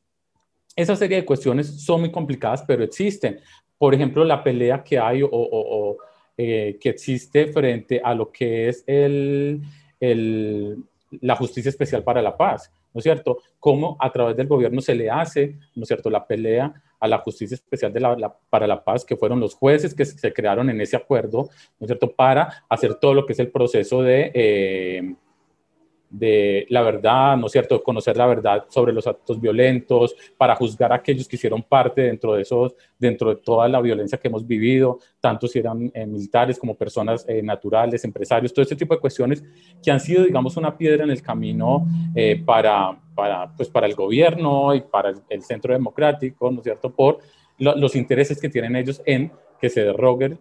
esa 0.76 0.96
serie 0.96 1.18
de 1.18 1.26
cuestiones 1.26 1.84
son 1.84 2.02
muy 2.02 2.12
complicadas, 2.12 2.64
pero 2.64 2.84
existen. 2.84 3.40
Por 3.78 3.94
ejemplo, 3.94 4.24
la 4.24 4.44
pelea 4.44 4.84
que 4.84 4.98
hay 4.98 5.22
o, 5.24 5.98
eh, 6.38 6.78
que 6.80 6.90
existe 6.90 7.48
frente 7.48 8.02
a 8.04 8.14
lo 8.14 8.32
que 8.32 8.70
es 8.70 8.84
el, 8.88 9.62
la 10.00 11.36
justicia 11.36 11.70
especial 11.70 12.04
para 12.04 12.22
la 12.22 12.38
paz, 12.38 12.72
¿no 12.94 13.00
es 13.00 13.04
cierto? 13.04 13.40
Cómo 13.60 13.98
a 14.00 14.12
través 14.12 14.36
del 14.36 14.48
gobierno 14.48 14.82
se 14.82 14.96
le 14.96 15.10
hace, 15.10 15.58
¿no 15.76 15.84
es 15.84 15.88
cierto?, 15.88 16.10
la 16.10 16.26
pelea 16.26 16.74
a 17.00 17.08
la 17.08 17.18
Justicia 17.20 17.56
Especial 17.56 17.92
de 17.92 18.00
la, 18.00 18.36
para 18.50 18.68
la 18.68 18.84
Paz, 18.84 19.04
que 19.04 19.18
fueron 19.18 19.40
los 19.40 19.56
jueces 19.56 19.94
que 19.96 20.06
se 20.06 20.34
crearon 20.34 20.70
en 20.70 20.80
ese 20.82 20.96
acuerdo, 20.96 21.50
¿no 21.80 21.86
es 21.86 21.88
cierto?, 21.88 22.12
para 22.12 22.64
hacer 22.70 22.96
todo 22.96 23.14
lo 23.14 23.26
que 23.26 23.34
es 23.34 23.40
el 23.40 23.52
proceso 23.52 24.02
de... 24.02 24.32
Eh, 24.34 25.16
de 26.12 26.66
la 26.70 26.82
verdad, 26.82 27.38
¿no 27.38 27.46
es 27.46 27.54
cierto?, 27.54 27.82
conocer 27.82 28.18
la 28.18 28.28
verdad 28.28 28.66
sobre 28.68 28.92
los 28.92 29.08
actos 29.08 29.40
violentos, 29.40 30.14
para 30.38 30.56
juzgar 30.56 30.92
a 30.92 30.96
aquellos 30.96 31.28
que 31.28 31.38
hicieron 31.38 31.64
parte 31.64 32.02
dentro 32.02 32.34
de 32.34 32.42
esos, 32.42 32.76
dentro 33.00 33.30
de 33.30 33.38
toda 33.38 33.68
la 33.70 33.80
violencia 33.80 34.20
que 34.20 34.28
hemos 34.28 34.46
vivido, 34.46 35.00
tanto 35.22 35.48
si 35.48 35.60
eran 35.60 35.90
eh, 35.94 36.06
militares 36.06 36.60
como 36.60 36.76
personas 36.76 37.26
eh, 37.28 37.42
naturales, 37.42 38.04
empresarios, 38.04 38.54
todo 38.54 38.64
este 38.64 38.76
tipo 38.76 38.94
de 38.94 39.00
cuestiones 39.00 39.44
que 39.82 39.90
han 39.90 40.02
sido, 40.02 40.26
digamos, 40.26 40.58
una 40.58 40.78
piedra 40.78 41.06
en 41.06 41.12
el 41.12 41.22
camino 41.22 41.88
eh, 42.14 42.42
para, 42.46 43.00
para, 43.16 43.56
pues, 43.56 43.70
para 43.70 43.88
el 43.88 43.96
gobierno 43.96 44.76
y 44.76 44.82
para 44.82 45.14
el, 45.30 45.42
centro 45.42 45.74
democrático, 45.74 46.52
¿no 46.52 46.58
es 46.58 46.64
cierto?, 46.64 46.94
por 46.94 47.20
los 47.58 47.96
intereses 47.96 48.42
que 48.42 48.50
tienen 48.50 48.76
ellos 48.76 49.02
en 49.06 49.32
que 49.60 49.70
se 49.70 49.84
derrogue 49.84 50.40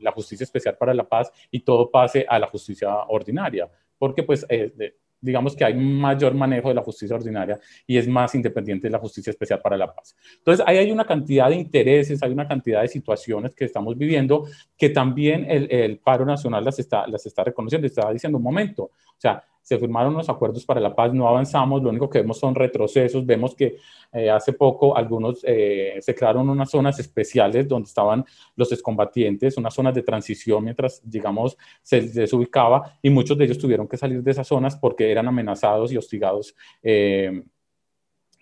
la 0.00 0.12
justicia 0.12 0.44
especial 0.44 0.74
para 0.78 0.94
la 0.94 1.06
paz 1.06 1.30
y 1.50 1.60
todo 1.60 1.90
pase 1.90 2.24
a 2.26 2.38
la 2.38 2.46
justicia 2.46 2.88
ordinaria 3.08 3.68
porque 4.00 4.22
pues 4.22 4.46
eh, 4.48 4.94
digamos 5.20 5.54
que 5.54 5.64
hay 5.64 5.74
mayor 5.74 6.34
manejo 6.34 6.68
de 6.68 6.74
la 6.74 6.82
justicia 6.82 7.14
ordinaria 7.14 7.60
y 7.86 7.98
es 7.98 8.08
más 8.08 8.34
independiente 8.34 8.86
de 8.86 8.92
la 8.92 8.98
justicia 8.98 9.30
especial 9.30 9.60
para 9.60 9.76
la 9.76 9.94
paz. 9.94 10.16
Entonces, 10.38 10.64
ahí 10.66 10.78
hay 10.78 10.90
una 10.90 11.04
cantidad 11.04 11.50
de 11.50 11.56
intereses, 11.56 12.22
hay 12.22 12.32
una 12.32 12.48
cantidad 12.48 12.80
de 12.80 12.88
situaciones 12.88 13.54
que 13.54 13.66
estamos 13.66 13.98
viviendo 13.98 14.46
que 14.78 14.88
también 14.88 15.46
el, 15.48 15.98
paro 15.98 16.24
nacional 16.24 16.64
las 16.64 16.78
está, 16.78 17.06
las 17.06 17.26
está 17.26 17.44
reconociendo, 17.44 17.86
estaba 17.86 18.12
diciendo 18.12 18.38
un 18.38 18.44
momento, 18.44 18.92
o 19.20 19.22
sea, 19.22 19.44
se 19.60 19.78
firmaron 19.78 20.14
los 20.14 20.30
acuerdos 20.30 20.64
para 20.64 20.80
la 20.80 20.96
paz, 20.96 21.12
no 21.12 21.28
avanzamos, 21.28 21.82
lo 21.82 21.90
único 21.90 22.08
que 22.08 22.20
vemos 22.20 22.38
son 22.38 22.54
retrocesos, 22.54 23.26
vemos 23.26 23.54
que 23.54 23.76
eh, 24.12 24.30
hace 24.30 24.54
poco 24.54 24.96
algunos 24.96 25.44
eh, 25.46 25.98
se 26.00 26.14
crearon 26.14 26.48
unas 26.48 26.70
zonas 26.70 26.98
especiales 26.98 27.68
donde 27.68 27.86
estaban 27.86 28.24
los 28.56 28.72
excombatientes, 28.72 29.58
unas 29.58 29.74
zonas 29.74 29.94
de 29.94 30.02
transición 30.02 30.64
mientras, 30.64 31.02
digamos, 31.04 31.58
se 31.82 32.00
desubicaba 32.00 32.98
y 33.02 33.10
muchos 33.10 33.36
de 33.36 33.44
ellos 33.44 33.58
tuvieron 33.58 33.86
que 33.86 33.98
salir 33.98 34.22
de 34.22 34.30
esas 34.30 34.48
zonas 34.48 34.74
porque 34.76 35.10
eran 35.10 35.28
amenazados 35.28 35.92
y 35.92 35.98
hostigados. 35.98 36.54
Eh, 36.82 37.44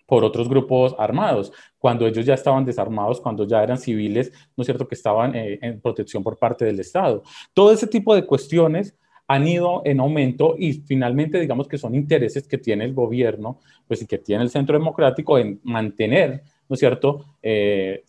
por 0.05 0.23
otros 0.23 0.49
grupos 0.49 0.95
armados, 0.97 1.51
cuando 1.77 2.07
ellos 2.07 2.25
ya 2.25 2.33
estaban 2.33 2.65
desarmados, 2.65 3.21
cuando 3.21 3.45
ya 3.45 3.61
eran 3.61 3.77
civiles, 3.77 4.31
¿no 4.57 4.63
es 4.63 4.65
cierto?, 4.65 4.87
que 4.87 4.95
estaban 4.95 5.35
en 5.35 5.79
protección 5.81 6.23
por 6.23 6.39
parte 6.39 6.65
del 6.65 6.79
Estado. 6.79 7.21
Todo 7.53 7.71
ese 7.71 7.85
tipo 7.85 8.15
de 8.15 8.25
cuestiones 8.25 8.97
han 9.29 9.47
ido 9.47 9.83
en 9.85 9.99
aumento 9.99 10.55
y 10.57 10.73
finalmente 10.73 11.39
digamos 11.39 11.67
que 11.67 11.77
son 11.77 11.93
intereses 11.93 12.47
que 12.47 12.57
tiene 12.57 12.83
el 12.83 12.95
gobierno, 12.95 13.59
pues 13.87 14.01
y 14.01 14.07
que 14.07 14.17
tiene 14.17 14.43
el 14.43 14.49
centro 14.49 14.75
democrático 14.75 15.37
en 15.37 15.59
mantener, 15.63 16.41
¿no 16.67 16.73
es 16.73 16.79
cierto?, 16.79 17.23
eh, 17.43 18.03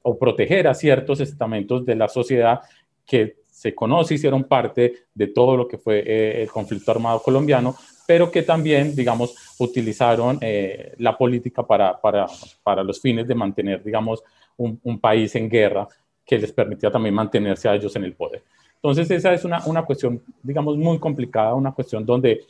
o 0.00 0.18
proteger 0.18 0.66
a 0.66 0.72
ciertos 0.72 1.20
estamentos 1.20 1.84
de 1.84 1.94
la 1.94 2.08
sociedad 2.08 2.60
que 3.04 3.36
se 3.50 3.74
conoce, 3.74 4.14
hicieron 4.14 4.44
parte 4.44 4.94
de 5.12 5.26
todo 5.26 5.58
lo 5.58 5.68
que 5.68 5.76
fue 5.76 6.02
eh, 6.06 6.42
el 6.42 6.50
conflicto 6.50 6.90
armado 6.90 7.22
colombiano, 7.22 7.76
pero 8.06 8.30
que 8.30 8.42
también, 8.42 8.96
digamos, 8.96 9.34
utilizaron 9.58 10.38
eh, 10.40 10.94
la 10.96 11.18
política 11.18 11.66
para, 11.66 12.00
para, 12.00 12.26
para, 12.62 12.82
los 12.82 12.98
fines 12.98 13.28
de 13.28 13.34
mantener, 13.34 13.82
digamos, 13.84 14.22
un, 14.56 14.80
un 14.84 15.00
país 15.00 15.34
en 15.34 15.50
guerra 15.50 15.86
que 16.24 16.38
les 16.38 16.52
permitía 16.52 16.90
también 16.90 17.14
mantenerse 17.14 17.68
a 17.68 17.74
ellos 17.74 17.94
en 17.96 18.04
el 18.04 18.14
poder. 18.14 18.42
Entonces, 18.86 19.10
esa 19.10 19.34
es 19.34 19.44
una, 19.44 19.60
una 19.66 19.84
cuestión, 19.84 20.22
digamos, 20.44 20.76
muy 20.76 21.00
complicada, 21.00 21.56
una 21.56 21.72
cuestión 21.72 22.06
donde, 22.06 22.44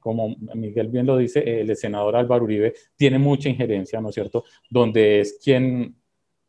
como 0.00 0.34
Miguel 0.54 0.88
bien 0.88 1.04
lo 1.04 1.18
dice, 1.18 1.60
el 1.60 1.76
senador 1.76 2.16
Álvaro 2.16 2.44
Uribe 2.44 2.72
tiene 2.96 3.18
mucha 3.18 3.50
injerencia, 3.50 4.00
¿no 4.00 4.08
es 4.08 4.14
cierto?, 4.14 4.44
donde 4.70 5.20
es 5.20 5.38
quien 5.44 5.94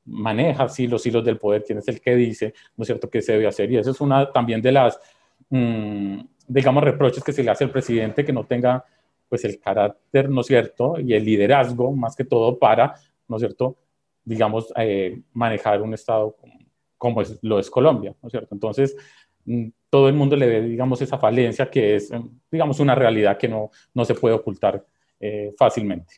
maneja 0.06 0.69
sí, 0.69 0.88
los 0.88 1.06
hilos 1.06 1.26
del 1.26 1.38
poder, 1.38 1.65
quien 1.65 1.80
es 1.80 1.88
el 1.89 2.00
que 2.00 2.15
dice, 2.15 2.54
¿no 2.78 2.84
es 2.84 2.88
cierto?, 2.88 3.10
qué 3.10 3.21
se 3.21 3.34
debe 3.34 3.45
hacer. 3.45 3.69
Y 3.69 3.78
eso 3.78 3.91
es 3.91 4.00
una 4.00 4.32
también 4.32 4.62
de 4.62 4.71
las, 4.71 4.98
mm, 5.50 6.19
digamos, 6.48 6.82
reproches 6.82 7.21
que 7.21 7.34
se 7.34 7.43
le 7.43 7.52
hace 7.52 7.65
al 7.65 7.71
presidente, 7.71 8.24
que 8.24 8.32
no 8.32 8.45
tenga, 8.45 8.86
pues, 9.28 9.43
el 9.43 9.60
carácter, 9.60 10.30
¿no 10.30 10.41
es 10.41 10.48
cierto?, 10.48 10.98
y 10.98 11.13
el 11.13 11.26
liderazgo, 11.26 11.91
más 11.91 12.15
que 12.15 12.24
todo, 12.24 12.58
para, 12.58 12.95
¿no 13.28 13.36
es 13.36 13.41
cierto?, 13.41 13.76
digamos, 14.24 14.71
eh, 14.78 15.21
manejar 15.34 15.82
un 15.82 15.93
Estado 15.93 16.38
como 16.39 16.65
como 16.98 17.21
es, 17.21 17.38
lo 17.41 17.60
es 17.60 17.69
Colombia, 17.69 18.15
¿no 18.21 18.28
es 18.28 18.32
cierto? 18.32 18.56
Entonces, 18.56 18.95
todo 19.90 20.10
el 20.10 20.16
mundo 20.16 20.36
le 20.36 20.48
ve, 20.48 20.62
digamos, 20.62 21.02
esa 21.02 21.18
falencia 21.18 21.70
que 21.70 21.96
es, 21.96 22.12
mm, 22.12 22.28
digamos, 22.52 22.80
una 22.80 22.96
realidad 22.96 23.38
que 23.38 23.48
no, 23.48 23.72
no 23.94 24.06
se 24.06 24.16
puede 24.16 24.36
ocultar 24.36 24.84
eh, 25.20 25.54
fácilmente. 25.58 26.16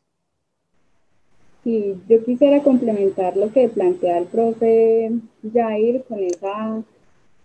Sí, 1.63 1.95
yo 2.07 2.23
quisiera 2.23 2.63
complementar 2.63 3.35
lo 3.35 3.51
que 3.51 3.67
plantea 3.67 4.19
el 4.19 4.25
profe 4.25 5.11
Jair 5.53 6.03
con 6.07 6.19
esa 6.23 6.81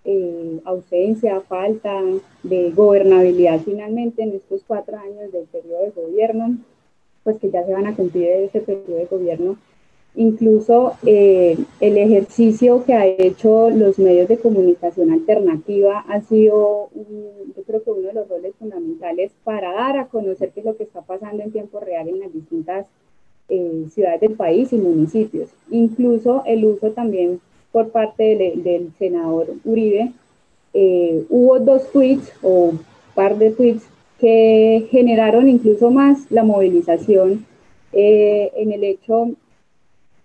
eh, 0.04 0.60
ausencia, 0.64 1.40
falta 1.40 2.00
de 2.42 2.70
gobernabilidad 2.70 3.60
finalmente 3.60 4.22
en 4.22 4.32
estos 4.32 4.62
cuatro 4.66 4.96
años 4.96 5.32
del 5.32 5.46
periodo 5.46 5.84
de 5.84 5.90
gobierno, 5.90 6.56
pues 7.24 7.38
que 7.38 7.50
ya 7.50 7.64
se 7.64 7.72
van 7.72 7.86
a 7.86 7.94
cumplir 7.94 8.28
ese 8.28 8.60
periodo 8.60 8.96
de 8.96 9.06
gobierno 9.06 9.56
Incluso 10.14 10.92
eh, 11.06 11.56
el 11.80 11.96
ejercicio 11.96 12.84
que 12.84 12.92
ha 12.92 13.06
hecho 13.06 13.70
los 13.70 13.98
medios 13.98 14.28
de 14.28 14.36
comunicación 14.36 15.10
alternativa 15.10 16.04
ha 16.06 16.20
sido, 16.20 16.90
yo 17.56 17.62
creo 17.66 17.82
que 17.82 17.90
uno 17.90 18.08
de 18.08 18.12
los 18.12 18.28
roles 18.28 18.54
fundamentales 18.58 19.32
para 19.42 19.72
dar 19.72 19.96
a 19.96 20.08
conocer 20.08 20.50
qué 20.50 20.60
es 20.60 20.66
lo 20.66 20.76
que 20.76 20.82
está 20.82 21.00
pasando 21.00 21.42
en 21.42 21.50
tiempo 21.50 21.80
real 21.80 22.08
en 22.08 22.20
las 22.20 22.32
distintas 22.32 22.86
eh, 23.48 23.86
ciudades 23.90 24.20
del 24.20 24.34
país 24.34 24.70
y 24.74 24.76
municipios. 24.76 25.48
Incluso 25.70 26.42
el 26.44 26.66
uso 26.66 26.90
también 26.90 27.40
por 27.70 27.88
parte 27.88 28.36
del, 28.36 28.92
senador 28.98 29.46
Uribe, 29.64 30.12
eh, 30.74 31.24
hubo 31.30 31.58
dos 31.58 31.90
tweets 31.90 32.30
o 32.42 32.64
un 32.64 32.80
par 33.14 33.38
de 33.38 33.50
tweets 33.50 33.84
que 34.18 34.88
generaron 34.90 35.48
incluso 35.48 35.90
más 35.90 36.30
la 36.30 36.44
movilización 36.44 37.46
en 37.94 38.72
el 38.72 38.84
hecho 38.84 39.32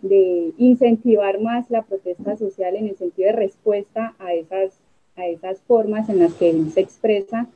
de 0.01 0.51
incentivar 0.57 1.39
más 1.39 1.69
la 1.69 1.81
protesta 1.81 2.37
social 2.37 2.75
en 2.75 2.87
el 2.87 2.97
sentido 2.97 3.27
de 3.27 3.35
respuesta 3.35 4.13
a 4.19 4.33
esas, 4.33 4.73
a 5.15 5.27
esas 5.27 5.59
formas 5.61 6.09
en 6.09 6.19
las 6.19 6.33
que 6.33 6.53
se 6.73 6.81
expresa 6.81 7.47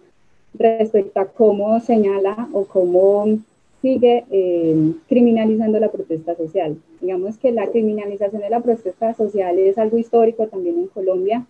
respecto 0.53 1.19
a 1.19 1.25
cómo 1.25 1.79
señala 1.79 2.49
o 2.53 2.65
cómo 2.65 3.39
sigue 3.81 4.25
eh, 4.29 4.93
criminalizando 5.07 5.79
la 5.79 5.91
protesta 5.91 6.35
social. 6.35 6.77
Digamos 6.99 7.37
que 7.37 7.51
la 7.51 7.67
criminalización 7.67 8.41
de 8.41 8.49
la 8.49 8.59
protesta 8.59 9.13
social 9.13 9.57
es 9.57 9.77
algo 9.77 9.97
histórico 9.97 10.47
también 10.47 10.77
en 10.77 10.87
Colombia 10.87 11.45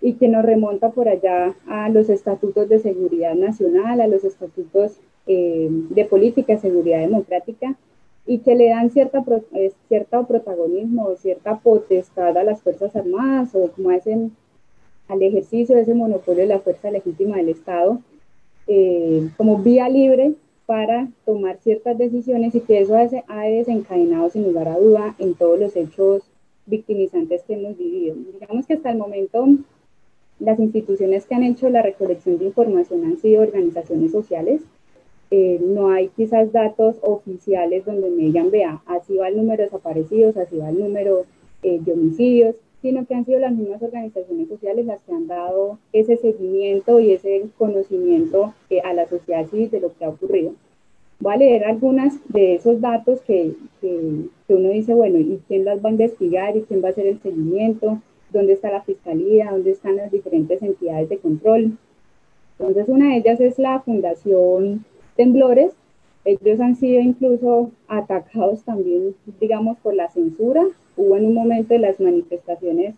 y 0.00 0.14
que 0.14 0.28
nos 0.28 0.44
remonta 0.44 0.90
por 0.90 1.08
allá 1.08 1.54
a 1.66 1.88
los 1.88 2.08
estatutos 2.08 2.68
de 2.68 2.78
seguridad 2.78 3.34
nacional, 3.34 4.00
a 4.00 4.06
los 4.06 4.24
estatutos 4.24 4.98
eh, 5.26 5.68
de 5.70 6.04
política 6.04 6.54
de 6.54 6.60
seguridad 6.60 7.00
democrática, 7.00 7.76
y 8.28 8.40
que 8.40 8.54
le 8.54 8.68
dan 8.68 8.90
cierta, 8.90 9.24
eh, 9.54 9.72
cierto 9.88 10.26
protagonismo, 10.26 11.16
cierta 11.16 11.58
potestad 11.58 12.36
a 12.36 12.44
las 12.44 12.60
Fuerzas 12.60 12.94
Armadas 12.94 13.54
o 13.54 13.72
como 13.72 13.88
hacen 13.88 14.32
al 15.08 15.22
ejercicio 15.22 15.74
de 15.74 15.82
ese 15.82 15.94
monopolio 15.94 16.42
de 16.42 16.48
la 16.48 16.58
fuerza 16.58 16.90
legítima 16.90 17.38
del 17.38 17.48
Estado 17.48 18.00
eh, 18.66 19.30
como 19.38 19.56
vía 19.56 19.88
libre 19.88 20.34
para 20.66 21.08
tomar 21.24 21.56
ciertas 21.62 21.96
decisiones 21.96 22.54
y 22.54 22.60
que 22.60 22.80
eso 22.80 22.94
ha 22.94 23.42
desencadenado 23.44 24.28
sin 24.28 24.42
lugar 24.42 24.68
a 24.68 24.78
duda 24.78 25.14
en 25.18 25.32
todos 25.32 25.58
los 25.58 25.74
hechos 25.74 26.22
victimizantes 26.66 27.42
que 27.44 27.54
hemos 27.54 27.78
vivido. 27.78 28.14
Digamos 28.38 28.66
que 28.66 28.74
hasta 28.74 28.90
el 28.90 28.98
momento 28.98 29.48
las 30.38 30.58
instituciones 30.58 31.24
que 31.24 31.34
han 31.34 31.44
hecho 31.44 31.70
la 31.70 31.80
recolección 31.80 32.36
de 32.36 32.44
información 32.44 33.06
han 33.06 33.16
sido 33.16 33.40
organizaciones 33.40 34.12
sociales, 34.12 34.60
eh, 35.30 35.60
no 35.62 35.90
hay 35.90 36.08
quizás 36.08 36.52
datos 36.52 36.96
oficiales 37.02 37.84
donde 37.84 38.10
me 38.10 38.22
digan, 38.24 38.50
vea, 38.50 38.80
así 38.86 39.16
va 39.16 39.28
el 39.28 39.36
número 39.36 39.58
de 39.58 39.64
desaparecidos, 39.64 40.36
así 40.36 40.56
va 40.56 40.70
el 40.70 40.78
número 40.78 41.26
eh, 41.62 41.78
de 41.80 41.92
homicidios, 41.92 42.56
sino 42.80 43.04
que 43.04 43.14
han 43.14 43.26
sido 43.26 43.40
las 43.40 43.52
mismas 43.52 43.82
organizaciones 43.82 44.48
sociales 44.48 44.86
las 44.86 45.00
que 45.02 45.12
han 45.12 45.26
dado 45.26 45.78
ese 45.92 46.16
seguimiento 46.16 47.00
y 47.00 47.12
ese 47.12 47.44
conocimiento 47.58 48.54
eh, 48.70 48.80
a 48.80 48.94
la 48.94 49.06
sociedad 49.06 49.46
civil 49.46 49.70
de 49.70 49.80
lo 49.80 49.92
que 49.94 50.04
ha 50.04 50.10
ocurrido. 50.10 50.54
Voy 51.20 51.34
a 51.34 51.38
leer 51.38 51.64
algunas 51.64 52.16
de 52.28 52.54
esos 52.54 52.80
datos 52.80 53.20
que, 53.22 53.52
que, 53.80 54.28
que 54.46 54.54
uno 54.54 54.70
dice, 54.70 54.94
bueno, 54.94 55.18
¿y 55.18 55.40
quién 55.48 55.64
las 55.64 55.84
va 55.84 55.88
a 55.88 55.92
investigar? 55.92 56.56
¿Y 56.56 56.62
quién 56.62 56.82
va 56.82 56.88
a 56.88 56.90
hacer 56.92 57.06
el 57.06 57.20
seguimiento? 57.20 58.00
¿Dónde 58.32 58.52
está 58.52 58.70
la 58.70 58.82
fiscalía? 58.82 59.50
¿Dónde 59.50 59.72
están 59.72 59.96
las 59.96 60.12
diferentes 60.12 60.62
entidades 60.62 61.08
de 61.08 61.18
control? 61.18 61.76
Entonces, 62.58 62.88
una 62.88 63.10
de 63.10 63.16
ellas 63.16 63.40
es 63.40 63.58
la 63.58 63.80
Fundación 63.80 64.84
temblores. 65.18 65.72
Ellos 66.24 66.60
han 66.60 66.76
sido 66.76 67.00
incluso 67.00 67.70
atacados 67.88 68.62
también, 68.62 69.14
digamos, 69.40 69.76
por 69.78 69.94
la 69.94 70.08
censura. 70.10 70.64
Hubo 70.96 71.16
en 71.16 71.26
un 71.26 71.34
momento 71.34 71.74
de 71.74 71.80
las 71.80 72.00
manifestaciones 72.00 72.94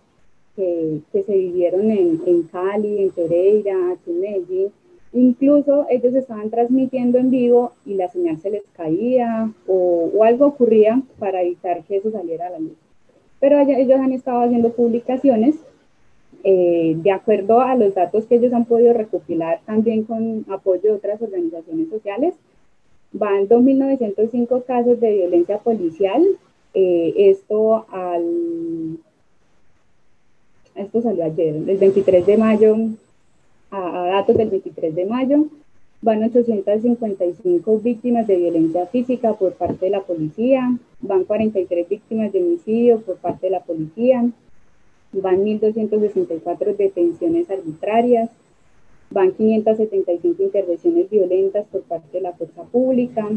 que, 0.54 1.00
que 1.12 1.22
se 1.22 1.36
vivieron 1.36 1.90
en, 1.90 2.20
en, 2.26 2.42
Cali, 2.44 3.02
en 3.02 3.10
Pereira, 3.10 3.74
aquí 3.92 4.10
en 4.10 4.20
Medellín. 4.20 4.68
Incluso 5.12 5.86
ellos 5.90 6.14
estaban 6.14 6.50
transmitiendo 6.50 7.18
en 7.18 7.30
vivo 7.30 7.72
y 7.84 7.94
la 7.94 8.08
señal 8.08 8.38
se 8.38 8.50
les 8.50 8.62
caía 8.76 9.50
o, 9.66 10.10
o 10.14 10.24
algo 10.24 10.46
ocurría 10.46 11.02
para 11.18 11.42
evitar 11.42 11.82
que 11.84 11.96
eso 11.96 12.10
saliera 12.10 12.46
a 12.46 12.50
la 12.50 12.58
luz. 12.60 12.76
Pero 13.40 13.58
ellos 13.58 13.98
han 13.98 14.12
estado 14.12 14.40
haciendo 14.42 14.70
publicaciones 14.72 15.56
eh, 16.44 16.94
de 16.96 17.10
acuerdo 17.10 17.60
a 17.60 17.74
los 17.74 17.94
datos 17.94 18.24
que 18.26 18.36
ellos 18.36 18.52
han 18.52 18.64
podido 18.64 18.92
recopilar 18.92 19.60
también 19.66 20.04
con 20.04 20.44
apoyo 20.48 20.82
de 20.82 20.92
otras 20.92 21.20
organizaciones 21.20 21.88
sociales, 21.88 22.34
van 23.12 23.48
2.905 23.48 24.64
casos 24.64 25.00
de 25.00 25.12
violencia 25.12 25.58
policial. 25.58 26.24
Eh, 26.72 27.14
esto, 27.16 27.86
al, 27.90 28.98
esto 30.76 31.02
salió 31.02 31.24
ayer, 31.24 31.56
el 31.56 31.76
23 31.76 32.24
de 32.24 32.36
mayo, 32.36 32.76
a, 33.70 34.04
a 34.04 34.06
datos 34.06 34.36
del 34.36 34.50
23 34.50 34.94
de 34.94 35.06
mayo, 35.06 35.46
van 36.00 36.22
855 36.22 37.78
víctimas 37.80 38.26
de 38.26 38.36
violencia 38.36 38.86
física 38.86 39.34
por 39.34 39.52
parte 39.54 39.86
de 39.86 39.90
la 39.90 40.00
policía, 40.00 40.76
van 41.00 41.24
43 41.24 41.88
víctimas 41.88 42.32
de 42.32 42.42
homicidio 42.42 43.00
por 43.00 43.16
parte 43.16 43.48
de 43.48 43.50
la 43.50 43.60
policía, 43.60 44.24
van 45.12 45.44
1.264 45.44 46.76
detenciones 46.76 47.50
arbitrarias, 47.50 48.30
van 49.10 49.32
575 49.32 50.42
intervenciones 50.42 51.10
violentas 51.10 51.66
por 51.66 51.82
parte 51.82 52.18
de 52.18 52.20
la 52.20 52.32
fuerza 52.32 52.62
pública, 52.64 53.28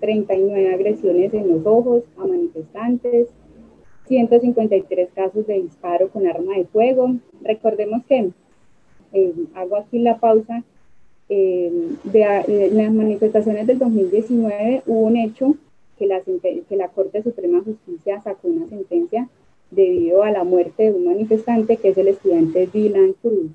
39 0.00 0.74
agresiones 0.74 1.34
en 1.34 1.48
los 1.48 1.66
ojos 1.66 2.04
a 2.16 2.26
manifestantes, 2.26 3.28
153 4.06 5.10
casos 5.14 5.46
de 5.46 5.62
disparo 5.62 6.08
con 6.08 6.26
arma 6.26 6.56
de 6.56 6.64
fuego. 6.64 7.16
Recordemos 7.42 8.04
que, 8.06 8.30
eh, 9.12 9.32
hago 9.54 9.76
aquí 9.76 9.98
la 9.98 10.18
pausa, 10.18 10.64
eh, 11.28 11.70
de, 12.04 12.70
las 12.72 12.92
manifestaciones 12.92 13.66
del 13.66 13.78
2019 13.78 14.82
hubo 14.86 15.00
un 15.00 15.16
hecho 15.18 15.56
que 15.98 16.06
la, 16.06 16.22
que 16.22 16.76
la 16.76 16.88
Corte 16.88 17.22
Suprema 17.22 17.58
de 17.58 17.64
Justicia 17.64 18.22
sacó 18.22 18.48
una 18.48 18.66
sentencia 18.66 19.28
debido 19.70 20.22
a 20.22 20.30
la 20.30 20.44
muerte 20.44 20.84
de 20.84 20.92
un 20.92 21.06
manifestante 21.06 21.76
que 21.76 21.90
es 21.90 21.98
el 21.98 22.08
estudiante 22.08 22.68
Dylan 22.72 23.14
Cruz. 23.20 23.50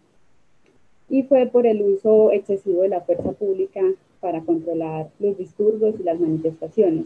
Y 1.10 1.24
fue 1.24 1.46
por 1.48 1.68
el 1.68 1.82
uso 1.82 2.32
excesivo 2.32 2.82
de 2.82 2.90
la 2.90 3.02
fuerza 3.02 3.32
pública 3.34 3.82
para 4.20 4.42
controlar 4.42 5.10
los 5.20 5.38
disturbios 5.38 5.96
y 6.00 6.04
las 6.04 6.20
manifestaciones. 6.20 7.06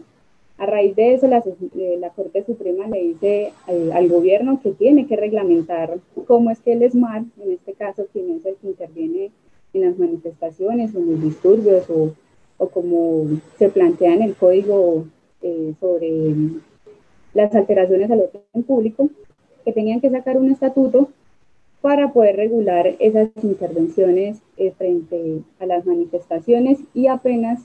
A 0.56 0.66
raíz 0.66 0.96
de 0.96 1.14
eso, 1.14 1.28
la, 1.28 1.38
eh, 1.38 1.96
la 2.00 2.10
Corte 2.10 2.44
Suprema 2.44 2.88
le 2.88 3.00
dice 3.00 3.52
al, 3.66 3.92
al, 3.92 4.08
gobierno 4.08 4.60
que 4.60 4.72
tiene 4.72 5.06
que 5.06 5.16
reglamentar 5.16 5.98
cómo 6.26 6.50
es 6.50 6.60
que 6.60 6.72
el 6.72 6.82
ESMAD, 6.82 7.24
en 7.42 7.52
este 7.52 7.74
caso, 7.74 8.06
quien 8.12 8.30
es 8.30 8.44
el 8.44 8.56
que 8.56 8.66
interviene 8.66 9.30
en 9.72 9.82
las 9.82 9.98
manifestaciones 9.98 10.94
en 10.94 11.12
los 11.12 11.22
disturbios 11.22 11.88
o, 11.90 12.12
o 12.56 12.68
como 12.68 13.40
se 13.58 13.68
plantea 13.68 14.14
en 14.14 14.22
el 14.22 14.34
código 14.34 15.06
eh, 15.42 15.74
sobre 15.80 16.34
las 17.38 17.54
alteraciones 17.54 18.10
al 18.10 18.22
orden 18.22 18.64
público, 18.64 19.10
que 19.64 19.72
tenían 19.72 20.00
que 20.00 20.10
sacar 20.10 20.36
un 20.36 20.50
estatuto 20.50 21.08
para 21.80 22.12
poder 22.12 22.34
regular 22.34 22.96
esas 22.98 23.28
intervenciones 23.44 24.40
eh, 24.56 24.72
frente 24.76 25.42
a 25.60 25.66
las 25.66 25.86
manifestaciones 25.86 26.80
y 26.94 27.06
apenas 27.06 27.60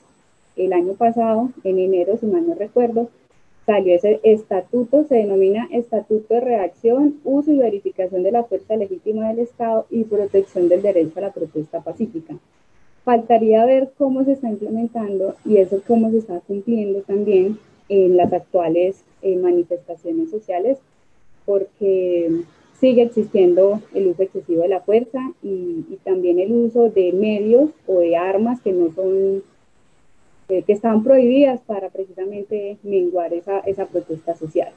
el 0.55 0.73
año 0.73 0.93
pasado, 0.93 1.49
en 1.63 1.79
enero, 1.79 2.17
si 2.17 2.27
mal 2.27 2.47
no 2.47 2.53
recuerdo, 2.53 3.09
salió 3.65 3.95
ese 3.95 4.19
estatuto, 4.21 5.05
se 5.05 5.15
denomina 5.15 5.67
Estatuto 5.71 6.35
de 6.35 6.41
Reacción, 6.41 7.15
Uso 7.23 7.51
y 7.51 7.57
Verificación 7.57 8.21
de 8.21 8.31
la 8.31 8.43
Fuerza 8.43 8.75
Legítima 8.75 9.29
del 9.29 9.39
Estado 9.39 9.87
y 9.89 10.03
Protección 10.03 10.69
del 10.69 10.83
Derecho 10.83 11.17
a 11.17 11.21
la 11.21 11.31
Protesta 11.31 11.81
Pacífica. 11.81 12.35
Faltaría 13.03 13.65
ver 13.65 13.91
cómo 13.97 14.23
se 14.23 14.33
está 14.33 14.49
implementando 14.49 15.33
y 15.43 15.57
eso 15.57 15.81
cómo 15.87 16.11
se 16.11 16.19
está 16.19 16.39
cumpliendo 16.41 17.01
también 17.01 17.57
en 17.93 18.17
las 18.17 18.31
actuales 18.33 19.03
eh, 19.21 19.35
manifestaciones 19.35 20.29
sociales, 20.29 20.79
porque 21.45 22.43
sigue 22.79 23.03
existiendo 23.03 23.81
el 23.93 24.07
uso 24.07 24.23
excesivo 24.23 24.63
de 24.63 24.69
la 24.69 24.81
fuerza 24.81 25.19
y, 25.41 25.85
y 25.89 25.99
también 26.03 26.39
el 26.39 26.51
uso 26.51 26.89
de 26.89 27.13
medios 27.13 27.69
o 27.87 27.99
de 27.99 28.17
armas 28.17 28.61
que 28.61 28.73
no 28.73 28.91
son 28.93 29.43
eh, 30.49 30.63
que 30.63 30.73
están 30.73 31.03
prohibidas 31.03 31.61
para 31.61 31.89
precisamente 31.89 32.77
menguar 32.83 33.33
esa, 33.33 33.59
esa 33.59 33.85
protesta 33.85 34.35
social. 34.35 34.73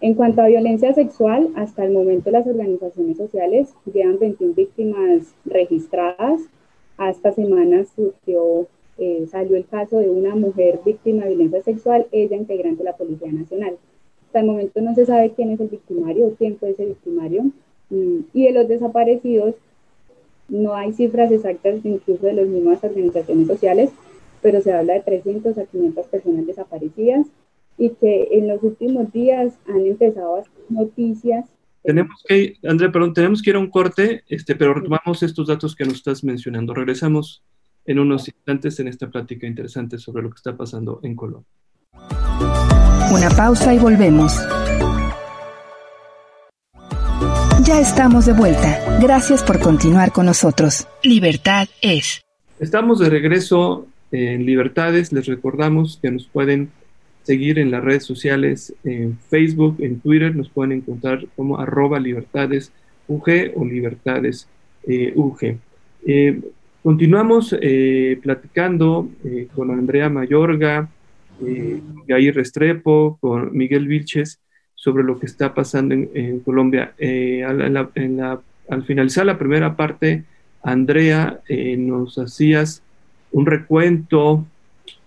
En 0.00 0.14
cuanto 0.14 0.42
a 0.42 0.48
violencia 0.48 0.92
sexual, 0.92 1.48
hasta 1.56 1.84
el 1.84 1.92
momento 1.92 2.30
las 2.30 2.46
organizaciones 2.46 3.16
sociales 3.16 3.68
llevan 3.90 4.18
21 4.18 4.52
víctimas 4.54 5.22
registradas. 5.46 6.42
Hasta 6.98 7.32
semanas 7.32 7.88
surgió, 7.96 8.66
eh, 8.98 9.26
salió 9.30 9.56
el 9.56 9.66
caso 9.66 9.98
de 9.98 10.08
una 10.08 10.34
mujer 10.34 10.80
víctima 10.84 11.24
de 11.24 11.30
violencia 11.30 11.62
sexual, 11.62 12.06
ella 12.12 12.36
integrante 12.36 12.78
de 12.78 12.84
la 12.84 12.96
Policía 12.96 13.30
Nacional. 13.30 13.76
Hasta 14.26 14.40
el 14.40 14.46
momento 14.46 14.80
no 14.80 14.94
se 14.94 15.06
sabe 15.06 15.32
quién 15.34 15.50
es 15.50 15.60
el 15.60 15.68
victimario 15.68 16.34
quién 16.38 16.56
fue 16.58 16.70
ese 16.70 16.86
victimario. 16.86 17.44
Mm, 17.90 18.20
y 18.32 18.44
de 18.44 18.52
los 18.52 18.68
desaparecidos, 18.68 19.54
no 20.48 20.74
hay 20.74 20.92
cifras 20.92 21.30
exactas 21.30 21.84
incluso 21.84 22.26
de 22.26 22.32
las 22.32 22.46
mismas 22.46 22.82
organizaciones 22.82 23.46
sociales, 23.46 23.90
pero 24.42 24.60
se 24.60 24.72
habla 24.72 24.94
de 24.94 25.00
300 25.00 25.58
a 25.58 25.64
500 25.64 26.06
personas 26.06 26.46
desaparecidas 26.46 27.26
y 27.78 27.90
que 27.90 28.28
en 28.32 28.48
los 28.48 28.62
últimos 28.62 29.12
días 29.12 29.54
han 29.66 29.86
empezado 29.86 30.42
noticias. 30.68 31.44
Tenemos 31.82 32.22
que, 32.26 32.54
Andrea, 32.64 32.90
perdón, 32.90 33.12
tenemos 33.12 33.42
que 33.42 33.50
ir 33.50 33.56
a 33.56 33.60
un 33.60 33.70
corte, 33.70 34.22
este, 34.28 34.56
pero 34.56 34.74
retomamos 34.74 35.22
estos 35.22 35.48
datos 35.48 35.76
que 35.76 35.84
nos 35.84 35.94
estás 35.94 36.24
mencionando. 36.24 36.74
Regresamos 36.74 37.42
en 37.86 37.98
unos 37.98 38.28
instantes 38.28 38.78
en 38.80 38.88
esta 38.88 39.08
plática 39.08 39.46
interesante 39.46 39.98
sobre 39.98 40.22
lo 40.22 40.30
que 40.30 40.36
está 40.36 40.56
pasando 40.56 41.00
en 41.02 41.14
Colombia. 41.14 41.48
Una 43.12 43.30
pausa 43.30 43.72
y 43.72 43.78
volvemos. 43.78 44.32
Ya 47.64 47.80
estamos 47.80 48.26
de 48.26 48.32
vuelta. 48.32 48.98
Gracias 49.00 49.42
por 49.42 49.60
continuar 49.60 50.12
con 50.12 50.26
nosotros. 50.26 50.86
Libertad 51.02 51.68
es. 51.80 52.22
Estamos 52.60 52.98
de 53.00 53.10
regreso 53.10 53.86
en 54.12 54.46
Libertades. 54.46 55.12
Les 55.12 55.26
recordamos 55.26 55.98
que 56.00 56.10
nos 56.10 56.26
pueden 56.26 56.70
seguir 57.26 57.58
en 57.58 57.72
las 57.72 57.82
redes 57.82 58.04
sociales, 58.04 58.72
en 58.84 59.18
Facebook, 59.18 59.78
en 59.80 59.98
Twitter, 59.98 60.34
nos 60.36 60.48
pueden 60.48 60.72
encontrar 60.72 61.26
como 61.34 61.58
arroba 61.58 61.98
libertades 61.98 62.70
UG 63.08 63.52
o 63.56 63.64
libertades 63.64 64.46
eh, 64.86 65.12
UG. 65.16 65.58
Eh, 66.06 66.40
continuamos 66.86 67.52
eh, 67.60 68.16
platicando 68.22 69.08
con 69.56 69.72
Andrea 69.72 70.08
Mayorga, 70.08 70.88
con 71.40 72.04
Jair 72.06 72.36
Restrepo, 72.36 73.18
con 73.20 73.56
Miguel 73.56 73.88
Vilches 73.88 74.38
sobre 74.76 75.02
lo 75.02 75.18
que 75.18 75.26
está 75.26 75.52
pasando 75.52 75.94
en, 75.94 76.40
Colombia. 76.40 76.94
al 78.68 78.84
finalizar 78.86 79.26
la 79.26 79.36
primera 79.36 79.74
parte, 79.74 80.22
Andrea, 80.62 81.40
nos 81.76 82.18
hacías 82.18 82.82
un 83.32 83.46
recuento 83.46 84.46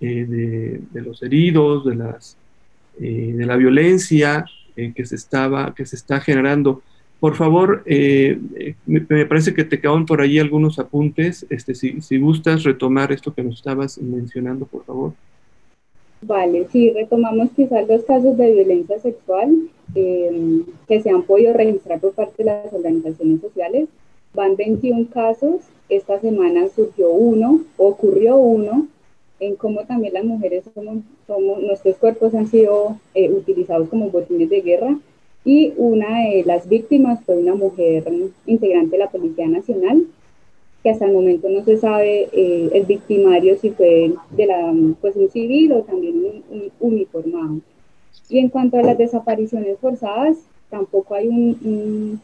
eh, 0.01 0.79
de, 0.91 1.01
los 1.01 1.23
heridos, 1.23 1.85
de, 1.85 2.13
eh, 2.99 3.33
de 3.33 3.45
la 3.45 3.55
violencia 3.55 4.45
eh, 4.75 4.91
que, 4.95 5.05
se 5.05 5.15
estaba, 5.15 5.73
que 5.73 5.85
se 5.85 5.95
está 5.95 6.19
generando. 6.19 6.83
Por 7.19 7.35
favor, 7.35 7.83
me, 8.85 9.25
parece 9.25 9.53
que 9.53 9.65
te 9.65 9.79
quedaron 9.79 10.05
por 10.05 10.21
ahí 10.21 10.39
algunos 10.39 10.79
apuntes. 10.79 11.45
Este, 11.49 11.75
si, 11.75 11.99
si 12.01 12.17
gustas 12.17 12.63
retomar 12.63 13.11
esto 13.11 13.33
que 13.33 13.43
nos 13.43 13.55
estabas 13.55 13.97
mencionando, 13.97 14.65
por 14.65 14.85
favor. 14.85 15.13
Vale, 16.21 16.67
sí, 16.71 16.91
retomamos 16.91 17.49
quizás 17.55 17.87
los 17.87 18.03
casos 18.03 18.37
de 18.37 18.53
violencia 18.53 18.99
sexual 18.99 19.69
que 19.93 21.01
se 21.01 21.09
han 21.09 21.23
podido 21.23 21.53
registrar 21.53 21.99
por 21.99 22.13
parte 22.13 22.43
de 22.43 22.45
las 22.45 22.73
organizaciones 22.73 23.41
sociales. 23.41 23.89
Van 24.33 24.55
21 24.55 25.07
casos 25.11 25.61
esta 25.89 26.19
semana 26.19 26.67
surgió 26.69 27.09
uno, 27.09 27.61
ocurrió 27.77 28.35
uno, 28.37 28.87
en 29.39 29.55
cómo 29.55 29.85
también 29.85 30.13
las 30.13 30.25
mujeres 30.25 30.65
somos, 30.75 30.97
somos 31.25 31.63
nuestros 31.63 31.95
cuerpos 31.95 32.35
han 32.35 32.47
sido 32.47 32.97
eh, 33.15 33.29
utilizados 33.29 33.89
como 33.89 34.09
botines 34.09 34.49
de 34.49 34.61
guerra 34.61 34.99
y 35.45 35.73
una 35.77 36.19
de 36.19 36.43
las 36.45 36.67
víctimas 36.67 37.23
fue 37.25 37.37
una 37.37 37.55
mujer 37.55 38.03
integrante 38.45 38.91
de 38.91 38.97
la 38.97 39.09
Policía 39.09 39.47
Nacional, 39.47 40.05
que 40.83 40.89
hasta 40.89 41.05
el 41.05 41.13
momento 41.13 41.49
no 41.49 41.63
se 41.63 41.77
sabe 41.77 42.29
eh, 42.31 42.69
el 42.73 42.85
victimario 42.85 43.57
si 43.57 43.71
fue 43.71 44.13
de 44.31 44.45
la, 44.45 44.73
pues 45.01 45.15
un 45.15 45.29
civil 45.29 45.73
o 45.73 45.81
también 45.83 46.43
un, 46.49 46.71
uniformado. 46.79 47.59
Y 48.29 48.39
en 48.39 48.49
cuanto 48.49 48.77
a 48.77 48.83
las 48.83 48.97
desapariciones 48.97 49.77
forzadas, 49.79 50.37
tampoco 50.69 51.15
hay 51.15 51.27
un, 51.27 51.57
un, 51.63 52.21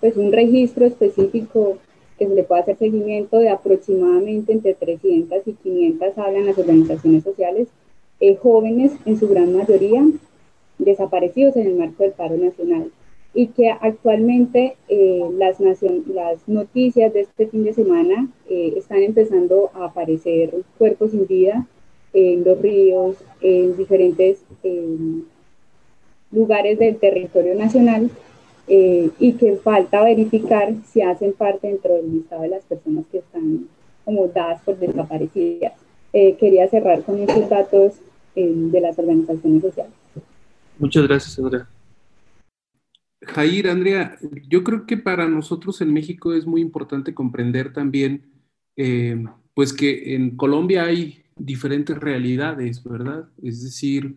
pues 0.00 0.16
un 0.16 0.32
registro 0.32 0.86
específico 0.86 1.78
que 2.18 2.26
se 2.26 2.34
le 2.34 2.42
puede 2.42 2.62
hacer 2.62 2.76
seguimiento 2.76 3.38
de 3.38 3.48
aproximadamente 3.48 4.52
entre 4.52 4.74
300 4.74 5.46
y 5.46 5.52
500, 5.52 6.18
hablan 6.18 6.46
las 6.46 6.58
organizaciones 6.58 7.24
sociales, 7.24 7.68
eh, 8.20 8.36
jóvenes 8.36 8.92
en 9.06 9.18
su 9.18 9.28
gran 9.28 9.54
mayoría 9.54 10.04
desaparecidos 10.84 11.56
en 11.56 11.66
el 11.66 11.76
marco 11.76 12.02
del 12.02 12.12
paro 12.12 12.36
nacional 12.36 12.90
y 13.32 13.48
que 13.48 13.70
actualmente 13.70 14.76
eh, 14.88 15.22
las, 15.36 15.58
noticias 16.48 17.12
de 17.12 17.20
este 17.20 17.46
fin 17.46 17.64
de 17.64 17.72
semana 17.72 18.28
eh, 18.48 18.74
están 18.76 19.02
empezando 19.02 19.70
a 19.74 19.86
aparecer 19.86 20.52
cuerpos 20.78 21.12
sin 21.12 21.26
vida 21.26 21.66
en 22.12 22.42
los 22.42 22.60
ríos, 22.60 23.16
en 23.40 23.76
diferentes 23.76 24.42
lugares 26.32 26.78
del 26.78 26.96
territorio 26.96 27.54
nacional 27.54 28.10
eh, 28.66 29.10
y 29.20 29.32
que 29.34 29.56
falta 29.56 30.02
verificar 30.02 30.74
si 30.92 31.02
hacen 31.02 31.32
parte 31.32 31.68
dentro 31.68 31.94
del 31.94 32.12
listado 32.12 32.42
de 32.42 32.48
las 32.48 32.64
personas 32.64 33.04
que 33.12 33.18
están 33.18 33.68
como 34.04 34.26
dadas 34.26 34.60
por 34.62 34.76
desaparecidas. 34.76 35.74
Quería 36.12 36.66
cerrar 36.68 37.02
con 37.02 37.20
estos 37.20 37.48
datos 37.48 37.92
de 38.34 38.80
las 38.80 38.98
organizaciones 38.98 39.62
sociales. 39.62 39.99
Muchas 40.80 41.06
gracias, 41.06 41.38
Andrea. 41.38 41.68
Jair, 43.20 43.68
Andrea, 43.68 44.18
yo 44.48 44.64
creo 44.64 44.86
que 44.86 44.96
para 44.96 45.28
nosotros 45.28 45.82
en 45.82 45.92
México 45.92 46.32
es 46.32 46.46
muy 46.46 46.62
importante 46.62 47.12
comprender 47.12 47.74
también, 47.74 48.32
pues 49.52 49.74
que 49.74 50.14
en 50.14 50.38
Colombia 50.38 50.84
hay 50.84 51.22
diferentes 51.36 51.98
realidades, 51.98 52.82
¿verdad? 52.82 53.28
Es 53.42 53.62
decir, 53.62 54.16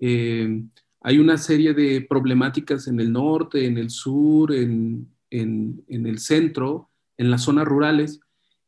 hay 0.00 1.18
una 1.18 1.38
serie 1.38 1.72
de 1.72 2.00
problemáticas 2.00 2.88
en 2.88 2.98
el 2.98 3.12
norte, 3.12 3.64
en 3.64 3.78
el 3.78 3.90
sur, 3.90 4.52
en, 4.52 5.08
el 5.30 6.18
centro, 6.18 6.90
en 7.16 7.30
las 7.30 7.42
zonas 7.42 7.66
rurales. 7.66 8.18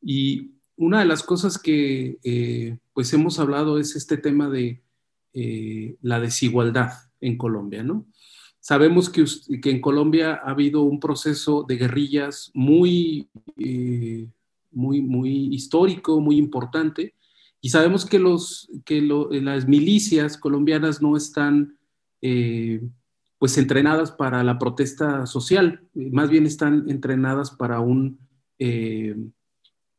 Y 0.01 0.53
una 0.77 1.01
de 1.01 1.07
las 1.07 1.25
cosas 1.25 1.59
que 1.59 2.19
eh, 2.23 2.79
pues 2.93 3.13
hemos 3.13 3.41
hablado 3.41 3.79
es 3.79 3.97
este 3.97 4.19
tema 4.19 4.49
de 4.49 4.85
eh, 5.33 5.97
la 6.01 6.21
desigualdad 6.21 6.93
en 7.27 7.37
Colombia, 7.37 7.83
¿no? 7.83 8.07
Sabemos 8.61 9.11
que, 9.11 9.25
que, 9.61 9.71
en 9.71 9.81
Colombia 9.81 10.41
ha 10.43 10.51
habido 10.51 10.83
un 10.83 10.99
proceso 10.99 11.65
de 11.69 11.77
guerrillas 11.77 12.51
muy, 12.55 13.29
eh, 13.59 14.27
muy, 14.71 15.03
muy 15.03 15.55
histórico, 15.55 16.21
muy 16.21 16.39
importante. 16.39 17.15
Y 17.61 17.71
sabemos 17.71 18.07
que, 18.07 18.19
los, 18.19 18.71
que 18.85 19.03
las 19.03 19.69
milicias 19.69 20.39
colombianas 20.39 21.03
no 21.03 21.17
están 21.17 21.77
eh, 22.23 22.83
pues 23.39 23.59
entrenadas 23.59 24.13
para 24.13 24.43
la 24.43 24.59
protesta 24.59 25.27
social, 25.27 25.83
más 25.95 26.31
bien 26.31 26.47
están 26.47 26.89
entrenadas 26.89 27.51
para 27.51 27.81
un, 27.81 28.19
eh, 28.59 29.15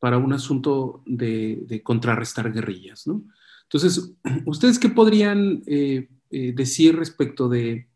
para 0.00 0.18
un 0.18 0.32
asunto 0.32 1.02
de, 1.06 1.80
contrarrestar 1.84 2.52
guerrillas. 2.52 3.06
¿no? 3.06 3.22
Entonces, 3.64 4.12
¿ustedes 4.46 4.78
qué 4.78 4.88
podrían 4.88 5.62
eh, 5.66 6.08
decir 6.30 6.96
respecto 6.96 7.48
de 7.48 7.88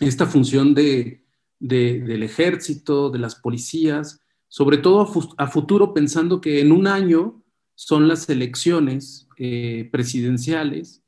esta 0.00 0.26
función 0.26 0.74
de, 0.74 1.24
del 1.58 2.22
ejército, 2.22 3.10
de 3.10 3.18
las 3.18 3.36
policías, 3.36 4.20
sobre 4.48 4.78
todo 4.78 5.08
a, 5.36 5.46
futuro 5.46 5.94
pensando 5.94 6.40
que 6.40 6.60
en 6.60 6.72
un 6.72 6.86
año 6.86 7.42
son 7.74 8.08
las 8.08 8.28
elecciones 8.28 9.28
eh, 9.36 9.88
presidenciales 9.92 11.02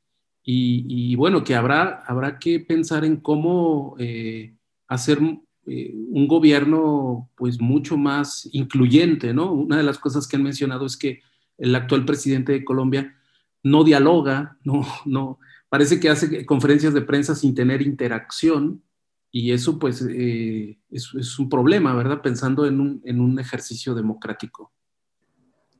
y, 0.45 1.15
bueno, 1.15 1.43
que 1.43 1.55
habrá, 1.55 2.03
habrá 2.05 2.37
que 2.37 2.59
pensar 2.59 3.05
en 3.05 3.17
cómo 3.17 3.95
eh, 3.97 4.55
hacer 4.87 5.19
eh, 5.65 5.93
un 6.09 6.27
gobierno 6.27 7.29
pues 7.35 7.61
mucho 7.61 7.95
más 7.95 8.49
incluyente, 8.51 9.33
¿no? 9.33 9.53
Una 9.53 9.77
de 9.77 9.83
las 9.83 9.99
cosas 9.99 10.27
que 10.27 10.35
han 10.35 10.43
mencionado 10.43 10.85
es 10.85 10.97
que 10.97 11.21
el 11.57 11.73
actual 11.75 12.03
presidente 12.03 12.51
de 12.51 12.65
Colombia 12.65 13.15
no 13.63 13.85
dialoga, 13.85 14.57
no, 14.65 14.85
no, 15.05 15.39
parece 15.73 15.99
que 15.99 16.07
hace 16.07 16.45
conferencias 16.45 16.93
de 16.93 17.01
prensa 17.01 17.33
sin 17.33 17.55
tener 17.55 17.81
interacción 17.81 18.83
y 19.31 19.53
eso 19.53 19.79
pues 19.79 20.05
eh, 20.07 20.77
es, 20.91 21.39
un 21.39 21.49
problema, 21.49 21.95
¿verdad? 21.95 22.21
Pensando 22.21 22.67
en 22.67 22.79
un, 22.79 23.39
ejercicio 23.39 23.95
democrático. 23.95 24.71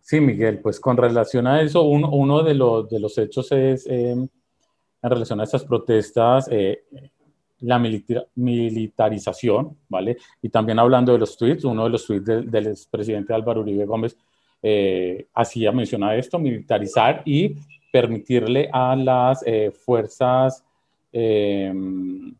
Sí, 0.02 0.20
Miguel, 0.20 0.62
pues 0.62 0.80
con 0.80 0.98
relación 0.98 1.46
a 1.46 1.62
eso, 1.62 1.84
uno, 1.84 2.42
de, 2.42 2.56
los, 2.56 2.90
de, 2.90 3.00
los, 3.00 3.16
hechos 3.20 3.52
es, 3.52 3.86
em, 3.86 4.28
en 5.04 5.10
relación 5.12 5.40
a 5.40 5.44
estas 5.44 5.64
protestas, 5.64 6.48
eh, 6.50 6.86
la 7.60 7.78
militarización, 7.78 9.78
¿vale? 9.90 10.18
Y 10.42 10.50
también 10.50 10.80
hablando 10.80 11.14
de 11.14 11.20
los 11.20 11.38
tweets, 11.38 11.66
uno 11.66 11.84
de 11.84 11.92
los 11.92 12.08
tweets 12.08 12.26
del, 12.26 12.66
expresidente 12.66 13.32
Álvaro 13.32 13.62
Uribe 13.62 13.86
Gómez 13.86 14.18
eh, 14.64 15.28
hacía 15.36 15.72
mención 15.72 16.04
a 16.04 16.16
esto, 16.16 16.40
militarizar 16.40 17.22
y 17.26 17.58
permitirle 17.94 18.70
a 18.74 18.96
las 18.96 19.46
fuerzas 19.86 20.66
em, 21.12 22.34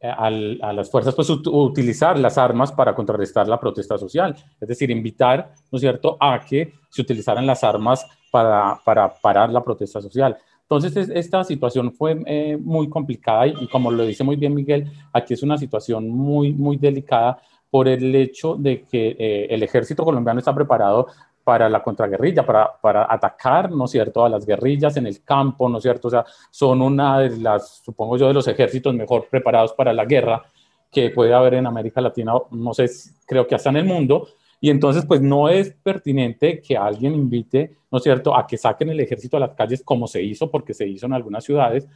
las 0.00 0.90
fuerzas 0.90 1.14
pues 1.14 1.28
utilizar 1.30 2.18
las 2.18 2.38
armas 2.38 2.72
para 2.72 2.94
contrarrestar 2.94 3.46
la 3.48 3.60
protesta 3.60 3.98
social, 3.98 4.34
es 4.60 4.68
decir, 4.68 4.90
invitar, 4.90 5.52
¿no 5.70 5.76
es 5.76 5.80
cierto?, 5.80 6.16
a 6.20 6.40
que 6.40 6.72
se 6.88 7.02
utilizaran 7.02 7.46
las 7.46 7.62
armas 7.62 8.06
para, 8.30 8.78
para 8.84 9.12
parar 9.14 9.50
la 9.50 9.62
protesta 9.62 10.00
social. 10.00 10.36
Entonces, 10.68 11.08
esta 11.14 11.44
situación 11.44 11.92
fue 11.92 12.20
eh, 12.26 12.58
muy 12.60 12.88
complicada 12.88 13.46
y, 13.46 13.68
como 13.68 13.90
lo 13.90 14.04
dice 14.04 14.24
muy 14.24 14.36
bien 14.36 14.54
Miguel, 14.54 14.90
aquí 15.12 15.34
es 15.34 15.42
una 15.42 15.56
situación 15.56 16.08
muy, 16.08 16.52
muy 16.52 16.76
delicada 16.76 17.38
por 17.70 17.86
el 17.86 18.14
hecho 18.14 18.56
de 18.56 18.82
que 18.82 19.16
eh, 19.18 19.46
el 19.50 19.62
ejército 19.62 20.04
colombiano 20.04 20.40
está 20.40 20.54
preparado 20.54 21.06
para 21.46 21.68
la 21.68 21.80
contraguerrilla, 21.80 22.44
para, 22.44 22.72
para 22.82 23.06
atacar, 23.08 23.70
¿no 23.70 23.84
es 23.84 23.92
cierto?, 23.92 24.24
a 24.24 24.28
las 24.28 24.44
guerrillas 24.44 24.96
en 24.96 25.06
el 25.06 25.22
campo, 25.22 25.68
¿no 25.68 25.78
es 25.78 25.82
cierto? 25.84 26.08
O 26.08 26.10
sea, 26.10 26.24
son 26.50 26.82
una 26.82 27.20
de 27.20 27.36
las, 27.36 27.82
supongo 27.84 28.16
yo, 28.16 28.26
de 28.26 28.34
los 28.34 28.48
ejércitos 28.48 28.92
mejor 28.92 29.28
preparados 29.30 29.72
para 29.72 29.92
la 29.92 30.04
guerra 30.04 30.42
que 30.90 31.10
puede 31.10 31.32
haber 31.32 31.54
en 31.54 31.66
América 31.68 32.00
Latina, 32.00 32.32
no 32.50 32.74
sé, 32.74 32.90
creo 33.24 33.46
que 33.46 33.54
hasta 33.54 33.70
en 33.70 33.76
el 33.76 33.84
mundo, 33.84 34.26
y 34.60 34.70
entonces, 34.70 35.06
pues 35.06 35.22
no 35.22 35.48
es 35.48 35.70
pertinente 35.70 36.60
que 36.60 36.76
alguien 36.76 37.14
invite, 37.14 37.76
¿no 37.92 37.98
es 37.98 38.02
cierto?, 38.02 38.36
a 38.36 38.44
que 38.44 38.56
saquen 38.56 38.88
el 38.88 38.98
ejército 38.98 39.36
a 39.36 39.40
las 39.40 39.54
calles 39.54 39.84
como 39.84 40.08
se 40.08 40.20
hizo, 40.20 40.50
porque 40.50 40.74
se 40.74 40.88
hizo 40.88 41.06
en 41.06 41.12
algunas 41.12 41.44
ciudades, 41.44 41.86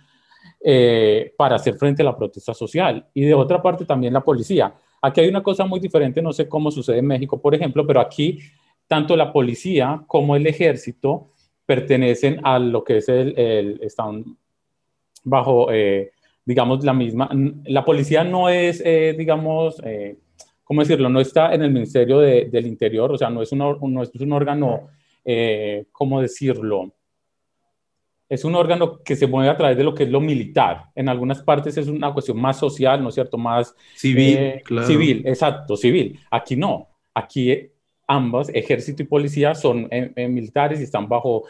eh, 0.60 1.34
para 1.36 1.56
hacer 1.56 1.74
frente 1.74 2.02
a 2.02 2.04
la 2.04 2.16
protesta 2.16 2.54
social. 2.54 3.04
Y 3.14 3.22
de 3.22 3.34
otra 3.34 3.60
parte 3.60 3.84
también 3.84 4.12
la 4.12 4.20
policía. 4.20 4.72
Aquí 5.02 5.22
hay 5.22 5.28
una 5.28 5.42
cosa 5.42 5.64
muy 5.64 5.80
diferente, 5.80 6.22
no 6.22 6.32
sé 6.32 6.48
cómo 6.48 6.70
sucede 6.70 6.98
en 6.98 7.06
México, 7.08 7.40
por 7.40 7.52
ejemplo, 7.52 7.84
pero 7.84 8.00
aquí 8.00 8.38
tanto 8.90 9.14
la 9.14 9.32
policía 9.32 10.02
como 10.08 10.34
el 10.34 10.48
ejército 10.48 11.28
pertenecen 11.64 12.40
a 12.42 12.58
lo 12.58 12.82
que 12.82 12.96
es 12.96 13.08
el, 13.08 13.78
están 13.82 14.36
bajo, 15.22 15.70
eh, 15.70 16.10
digamos, 16.44 16.82
la 16.82 16.92
misma, 16.92 17.30
la 17.66 17.84
policía 17.84 18.24
no 18.24 18.48
es, 18.48 18.82
eh, 18.84 19.14
digamos, 19.16 19.80
eh, 19.84 20.18
¿cómo 20.64 20.80
decirlo? 20.80 21.08
No 21.08 21.20
está 21.20 21.54
en 21.54 21.62
el 21.62 21.70
Ministerio 21.70 22.18
del 22.18 22.66
Interior, 22.66 23.12
o 23.12 23.16
sea, 23.16 23.30
no 23.30 23.42
es, 23.42 23.52
un, 23.52 23.58
no 23.58 24.02
es 24.02 24.10
un 24.12 24.32
órgano, 24.32 24.88
¿cómo 25.92 26.20
decirlo? 26.20 26.92
Es 28.28 28.44
un 28.44 28.56
órgano 28.56 29.04
que 29.04 29.14
se 29.14 29.28
mueve 29.28 29.50
a 29.50 29.56
través 29.56 29.76
de 29.76 29.84
lo 29.84 29.94
que 29.94 30.02
es 30.02 30.10
lo 30.10 30.20
militar. 30.20 30.86
En 30.96 31.08
algunas 31.08 31.44
partes 31.44 31.76
es 31.76 31.86
una 31.86 32.12
cuestión 32.12 32.40
más 32.40 32.58
social, 32.58 33.00
¿no 33.00 33.10
es 33.10 33.14
cierto? 33.14 33.38
Más 33.38 33.72
civil. 33.94 34.62
Claro. 34.64 34.86
Civil, 34.88 35.22
exacto, 35.26 35.76
civil. 35.76 36.18
Aquí 36.28 36.56
no. 36.56 36.88
Aquí 37.14 37.70
ambas, 38.10 38.50
ejército 38.52 39.04
y 39.04 39.06
policía, 39.06 39.54
son 39.54 39.86
eh, 39.90 40.12
eh, 40.16 40.26
militares 40.26 40.80
y 40.80 40.82
están 40.82 41.08
bajo 41.08 41.44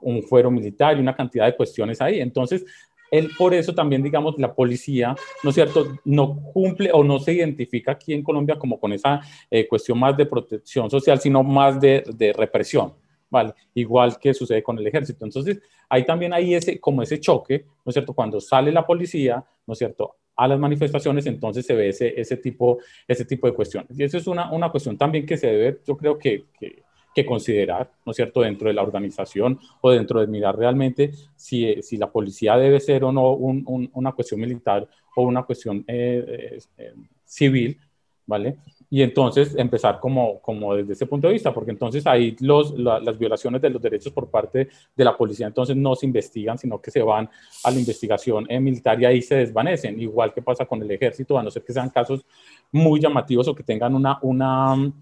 un 0.00 0.22
fuero 0.22 0.48
militar 0.48 0.96
y 0.96 1.00
una 1.00 1.16
cantidad 1.16 1.46
de 1.46 1.56
cuestiones 1.56 2.00
ahí. 2.00 2.20
Entonces, 2.20 2.64
él, 3.10 3.30
por 3.36 3.52
eso 3.52 3.74
también, 3.74 4.00
digamos, 4.00 4.38
la 4.38 4.54
policía, 4.54 5.16
¿no 5.42 5.50
es 5.50 5.56
cierto?, 5.56 5.98
no 6.04 6.40
cumple 6.52 6.90
o 6.92 7.02
no 7.02 7.18
se 7.18 7.32
identifica 7.32 7.92
aquí 7.92 8.14
en 8.14 8.22
Colombia 8.22 8.56
como 8.56 8.78
con 8.78 8.92
esa 8.92 9.20
eh, 9.50 9.66
cuestión 9.66 9.98
más 9.98 10.16
de 10.16 10.26
protección 10.26 10.88
social, 10.88 11.18
sino 11.18 11.42
más 11.42 11.80
de, 11.80 12.04
de, 12.14 12.32
represión, 12.32 12.94
¿vale? 13.28 13.52
Igual 13.74 14.16
que 14.18 14.32
sucede 14.32 14.62
con 14.62 14.78
el 14.78 14.86
ejército. 14.86 15.24
Entonces, 15.24 15.60
hay 15.88 16.06
también 16.06 16.32
ahí 16.32 16.54
ese, 16.54 16.78
como 16.78 17.02
ese 17.02 17.18
choque, 17.18 17.64
¿no 17.84 17.90
es 17.90 17.94
cierto?, 17.94 18.14
cuando 18.14 18.40
sale 18.40 18.70
la 18.70 18.86
policía, 18.86 19.44
¿no 19.66 19.72
es 19.72 19.78
cierto?, 19.78 20.14
a 20.36 20.48
las 20.48 20.58
manifestaciones, 20.58 21.26
entonces 21.26 21.64
se 21.66 21.74
ve 21.74 21.88
ese, 21.88 22.20
ese, 22.20 22.36
tipo, 22.36 22.78
ese 23.06 23.24
tipo 23.24 23.46
de 23.46 23.54
cuestiones. 23.54 23.98
Y 23.98 24.02
eso 24.02 24.18
es 24.18 24.26
una, 24.26 24.50
una 24.52 24.70
cuestión 24.70 24.96
también 24.98 25.26
que 25.26 25.36
se 25.36 25.46
debe, 25.46 25.80
yo 25.86 25.96
creo 25.96 26.18
que, 26.18 26.44
que, 26.58 26.82
considerar, 27.24 27.92
¿no 28.04 28.10
es 28.10 28.16
cierto?, 28.16 28.40
dentro 28.40 28.66
de 28.66 28.74
la 28.74 28.82
organización 28.82 29.60
o 29.80 29.92
dentro 29.92 30.20
de 30.20 30.26
mirar 30.26 30.58
realmente 30.58 31.12
si, 31.36 31.80
si 31.80 31.96
la 31.96 32.10
policía 32.10 32.56
debe 32.56 32.80
ser 32.80 33.04
o 33.04 33.12
no 33.12 33.34
una 33.34 34.10
cuestión 34.10 34.40
militar 34.40 34.88
o 35.14 35.22
una 35.22 35.44
cuestión 35.44 35.84
eh, 35.86 36.58
eh, 36.76 36.94
civil, 37.24 37.78
¿vale? 38.26 38.56
Y 38.90 39.02
entonces 39.02 39.54
empezar 39.56 39.98
como, 40.00 40.40
como 40.40 40.74
desde 40.74 40.92
ese 40.92 41.06
punto 41.06 41.26
de 41.26 41.32
vista, 41.32 41.52
porque 41.52 41.70
entonces 41.70 42.06
ahí 42.06 42.36
los, 42.40 42.78
las 42.78 43.18
violaciones 43.18 43.60
de 43.60 43.70
los 43.70 43.80
derechos 43.80 44.12
por 44.12 44.30
parte 44.30 44.68
de 44.94 45.04
la 45.04 45.16
policía 45.16 45.46
entonces 45.46 45.76
no 45.76 45.94
se 45.94 46.06
investigan, 46.06 46.58
sino 46.58 46.80
que 46.80 46.90
se 46.90 47.02
van 47.02 47.28
a 47.64 47.70
la 47.70 47.78
investigación 47.78 48.46
militar 48.60 49.00
y 49.00 49.04
ahí 49.04 49.22
se 49.22 49.36
desvanecen, 49.36 50.00
igual 50.00 50.32
que 50.32 50.42
pasa 50.42 50.66
con 50.66 50.82
el 50.82 50.90
ejército, 50.90 51.38
a 51.38 51.42
no 51.42 51.50
ser 51.50 51.64
que 51.64 51.72
sean 51.72 51.90
casos 51.90 52.24
muy 52.72 53.00
llamativos 53.00 53.48
o 53.48 53.54
que 53.54 53.62
tengan 53.62 53.94
una, 53.94 54.18
una 54.22 54.92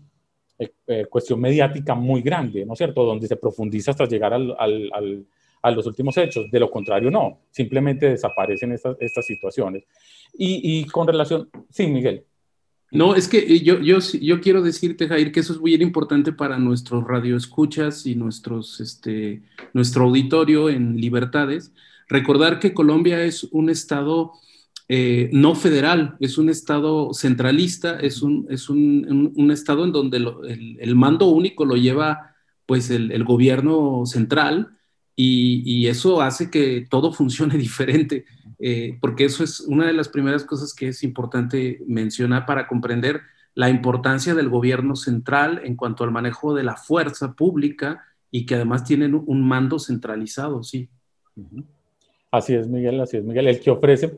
eh, 0.59 0.71
eh, 0.87 1.07
cuestión 1.07 1.41
mediática 1.41 1.95
muy 1.95 2.23
grande, 2.23 2.65
¿no 2.65 2.75
es 2.75 2.79
cierto?, 2.79 3.05
donde 3.05 3.27
se 3.27 3.37
profundiza 3.37 3.91
hasta 3.91 4.07
llegar 4.07 4.33
al, 4.33 4.57
al, 4.59 5.27
a 5.63 5.71
los 5.71 5.87
últimos 5.87 6.17
hechos. 6.19 6.51
De 6.51 6.61
lo 6.61 6.71
contrario, 6.71 7.11
no, 7.11 7.41
simplemente 7.51 8.11
desaparecen 8.11 8.73
estas, 8.73 8.97
estas 9.01 9.25
situaciones. 9.25 9.85
Y, 10.35 10.81
y 10.81 10.85
con 10.87 11.07
relación, 11.07 11.49
sí, 11.71 11.87
Miguel. 11.87 12.25
No, 12.93 13.15
es 13.15 13.27
que 13.27 13.39
eh, 13.39 13.61
yo, 13.63 13.81
yo, 13.81 13.99
yo 14.01 14.41
quiero 14.41 14.61
decirte, 14.61 15.09
Jair, 15.09 15.33
que 15.33 15.41
eso 15.41 15.55
es 15.55 15.61
muy 15.61 15.75
importante 15.75 16.31
para 16.33 16.59
nuestros 16.59 17.05
radioescuchas 17.05 18.05
y 18.07 18.15
nuestros, 18.15 18.81
este, 18.81 19.43
nuestro 19.73 20.05
auditorio 20.05 20.69
en 20.69 21.01
libertades. 21.01 21.73
Recordar 22.09 22.61
que 22.61 22.75
Colombia 22.75 23.25
es 23.25 23.45
un 23.45 23.71
estado 23.71 24.33
eh, 24.89 25.31
no 25.33 25.55
federal, 25.55 26.17
es 26.21 26.37
un 26.37 26.51
estado 26.51 27.15
centralista, 27.15 27.99
es 27.99 28.21
un, 28.21 28.47
es 28.51 28.69
un, 28.69 29.33
un, 29.35 29.51
estado 29.51 29.85
en 29.85 29.93
donde 29.93 30.19
el, 30.19 30.77
el, 30.79 30.95
mando 30.95 31.29
único 31.29 31.65
lo 31.65 31.77
lleva 31.77 32.35
pues 32.67 32.91
el, 32.91 33.11
el 33.11 33.25
gobierno 33.25 34.05
central 34.05 34.77
y, 35.17 35.63
y, 35.65 35.87
eso 35.87 36.21
hace 36.21 36.51
que 36.51 36.87
todo 36.91 37.11
funcione 37.15 37.57
diferente. 37.57 38.27
Eh, 38.65 38.97
porque 39.01 39.25
eso 39.25 39.43
es 39.43 39.59
una 39.59 39.89
de 39.89 39.93
las 39.93 40.09
primeras 40.09 40.45
cosas 40.45 40.73
que 40.73 40.87
es 40.87 41.03
importante 41.03 41.83
mencionar 41.89 42.47
para 42.47 42.69
comprender 42.69 43.23
la 43.55 43.69
importancia 43.69 44.37
del 44.37 44.49
gobierno 44.49 44.95
central 44.95 45.61
en 45.65 45.75
cuanto 45.75 46.05
al 46.05 46.13
manejo 46.13 46.55
de 46.55 46.63
la 46.63 46.77
fuerza 46.77 47.33
pública 47.33 48.05
y 48.31 48.47
que 48.47 48.55
además 48.55 48.85
tienen 48.85 49.21
un 49.27 49.43
mando 49.43 49.81
centralizado, 49.81 50.63
sí. 50.63 50.89
Así 52.31 52.55
es, 52.55 52.69
Miguel, 52.69 53.01
así 53.01 53.17
es, 53.17 53.25
Miguel. 53.25 53.49
El 53.49 53.59
que 53.59 53.73
ofrece 53.73 54.15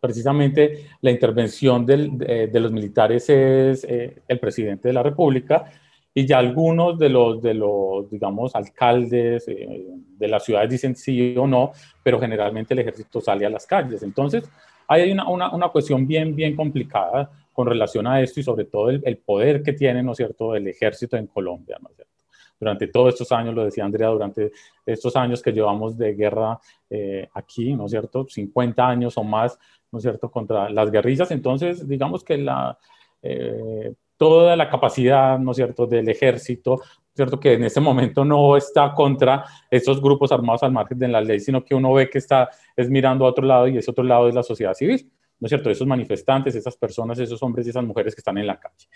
precisamente 0.00 0.88
la 1.00 1.12
intervención 1.12 1.86
de, 1.86 2.50
los 2.52 2.72
militares 2.72 3.30
es 3.30 3.84
eh, 3.84 4.20
el 4.26 4.40
presidente 4.40 4.88
de 4.88 4.94
la 4.94 5.04
República 5.04 5.70
y 6.18 6.24
ya 6.24 6.38
algunos 6.38 6.98
de 6.98 7.10
los, 7.10 7.42
de 7.42 7.52
los 7.52 8.08
digamos, 8.08 8.56
alcaldes 8.56 9.46
eh, 9.48 9.86
de 10.16 10.28
las 10.28 10.46
ciudades 10.46 10.70
dicen 10.70 10.96
sí 10.96 11.36
o 11.36 11.46
no, 11.46 11.72
pero 12.02 12.18
generalmente 12.18 12.72
el 12.72 12.80
ejército 12.80 13.20
sale 13.20 13.44
a 13.44 13.50
las 13.50 13.66
calles. 13.66 14.02
Entonces, 14.02 14.50
hay 14.88 15.12
una, 15.12 15.28
una, 15.28 15.54
una 15.54 15.68
cuestión 15.68 16.06
bien, 16.06 16.34
bien 16.34 16.56
complicada 16.56 17.30
con 17.52 17.66
relación 17.66 18.06
a 18.06 18.22
esto 18.22 18.40
y 18.40 18.44
sobre 18.44 18.64
todo 18.64 18.88
el, 18.88 19.02
el, 19.04 19.18
poder 19.18 19.62
que 19.62 19.74
tiene, 19.74 20.02
¿no 20.02 20.12
es 20.12 20.16
cierto?, 20.16 20.56
el 20.56 20.66
ejército 20.66 21.18
en 21.18 21.26
Colombia, 21.26 21.76
¿no 21.82 21.90
es 21.90 21.96
cierto? 21.96 22.14
durante 22.58 22.86
todos 22.86 23.12
estos 23.12 23.30
años, 23.32 23.54
lo 23.54 23.66
decía 23.66 23.84
Andrea, 23.84 24.08
durante 24.08 24.52
estos 24.86 25.14
años 25.16 25.42
que 25.42 25.52
llevamos 25.52 25.98
de 25.98 26.14
guerra 26.14 26.58
eh, 26.88 27.28
aquí, 27.34 27.74
¿no 27.74 27.84
es 27.84 27.90
cierto? 27.90 28.26
50 28.26 28.88
años 28.88 29.18
o 29.18 29.22
más, 29.22 29.58
¿no 29.92 29.98
es 29.98 30.02
cierto?, 30.02 30.30
contra 30.30 30.70
las 30.70 30.90
guerrillas. 30.90 31.30
Entonces, 31.30 31.86
digamos 31.86 32.24
que 32.24 32.38
la, 32.38 32.78
eh, 33.20 33.92
toda 34.16 34.56
la 34.56 34.68
capacidad, 34.68 35.38
¿no 35.38 35.50
es 35.50 35.56
cierto?, 35.56 35.86
del 35.86 36.08
ejército, 36.08 36.80
¿cierto?, 37.14 37.38
que 37.38 37.54
en 37.54 37.64
este 37.64 37.80
momento 37.80 38.24
no 38.24 38.56
está 38.56 38.92
contra 38.94 39.44
esos 39.70 40.00
grupos 40.00 40.32
armados 40.32 40.62
al 40.62 40.72
margen 40.72 40.98
de 40.98 41.08
la 41.08 41.20
ley, 41.20 41.40
sino 41.40 41.64
que 41.64 41.74
uno 41.74 41.92
ve 41.92 42.08
que 42.08 42.18
está 42.18 42.48
es 42.76 42.88
mirando 42.90 43.26
a 43.26 43.30
otro 43.30 43.46
lado 43.46 43.68
y 43.68 43.78
ese 43.78 43.90
otro 43.90 44.04
lado 44.04 44.28
es 44.28 44.34
la 44.34 44.42
sociedad 44.42 44.74
civil, 44.74 45.10
¿no 45.38 45.46
es 45.46 45.50
cierto?, 45.50 45.70
esos 45.70 45.86
manifestantes, 45.86 46.54
esas 46.54 46.76
personas, 46.76 47.18
esos 47.18 47.42
hombres 47.42 47.66
y 47.66 47.70
esas 47.70 47.84
mujeres 47.84 48.14
que 48.14 48.20
están 48.20 48.38
en 48.38 48.46
la 48.46 48.58
calle. 48.58 48.86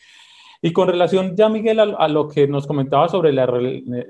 Y 0.63 0.73
con 0.73 0.89
relación 0.89 1.35
ya, 1.35 1.49
Miguel, 1.49 1.81
a, 1.81 2.09
lo 2.09 2.29
que 2.29 2.47
nos 2.47 2.67
comentaba 2.67 3.09
sobre, 3.09 3.33
la, 3.33 3.49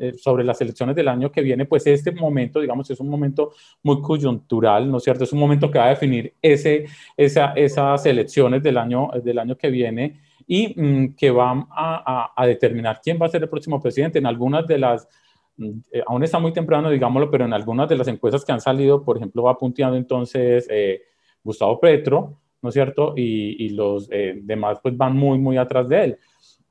eh, 0.01 0.15
sobre 0.19 0.43
las 0.43 0.61
elecciones 0.61 0.97
del 0.97 1.07
año 1.07 1.31
que 1.31 1.43
viene, 1.43 1.65
pues 1.65 1.87
este 1.87 2.11
momento, 2.11 2.61
digamos, 2.61 2.91
es 2.91 2.99
un 2.99 3.09
momento 3.09 3.53
muy 3.85 4.03
coyuntural, 4.03 4.91
¿no 4.91 4.97
es 4.97 5.05
cierto? 5.05 5.23
Es 5.23 5.33
un 5.33 5.39
momento 5.39 5.71
que 5.71 5.79
va 5.79 5.87
a 5.87 5.91
definir 5.91 6.35
ese, 6.43 6.87
esa, 7.17 7.53
esas 7.53 8.05
elecciones 8.05 8.65
del 8.65 8.79
año, 8.79 9.11
del 9.23 9.39
año 9.39 9.57
que 9.57 9.71
viene 9.71 10.21
y 10.51 10.75
mm, 10.81 11.15
que 11.15 11.31
van 11.31 11.67
a, 11.71 12.33
a, 12.35 12.47
determinar 12.47 13.01
quién 13.03 13.19
va 13.21 13.27
a 13.27 13.29
ser 13.29 13.43
el 13.43 13.49
próximo 13.49 13.81
presidente. 13.81 14.19
En 14.19 14.27
algunas 14.27 14.67
de 14.67 14.79
las, 14.79 15.09
mm, 15.57 15.71
eh, 15.93 16.03
aún 16.07 16.25
está 16.25 16.39
muy 16.39 16.53
temprano, 16.53 16.91
digámoslo, 16.91 17.31
pero 17.31 17.45
en 17.45 17.53
algunas 17.53 17.89
de 17.89 17.97
las 17.97 18.09
encuestas 18.09 18.45
que 18.45 18.53
han 18.53 18.61
salido, 18.61 19.05
por 19.05 19.17
ejemplo, 19.17 19.45
va 19.45 19.57
punteando 19.57 19.97
entonces 19.97 20.67
eh, 20.71 21.03
Gustavo 21.45 21.79
Petro, 21.79 22.41
¿no 22.63 22.69
es 22.69 22.75
cierto? 22.75 23.15
Y, 23.17 23.65
y 23.65 23.69
los 23.71 24.09
demás 24.09 24.79
pues 24.83 24.97
van 24.97 25.17
muy, 25.17 25.39
muy 25.39 25.57
atrás 25.57 25.89
de 25.89 26.05
él 26.05 26.19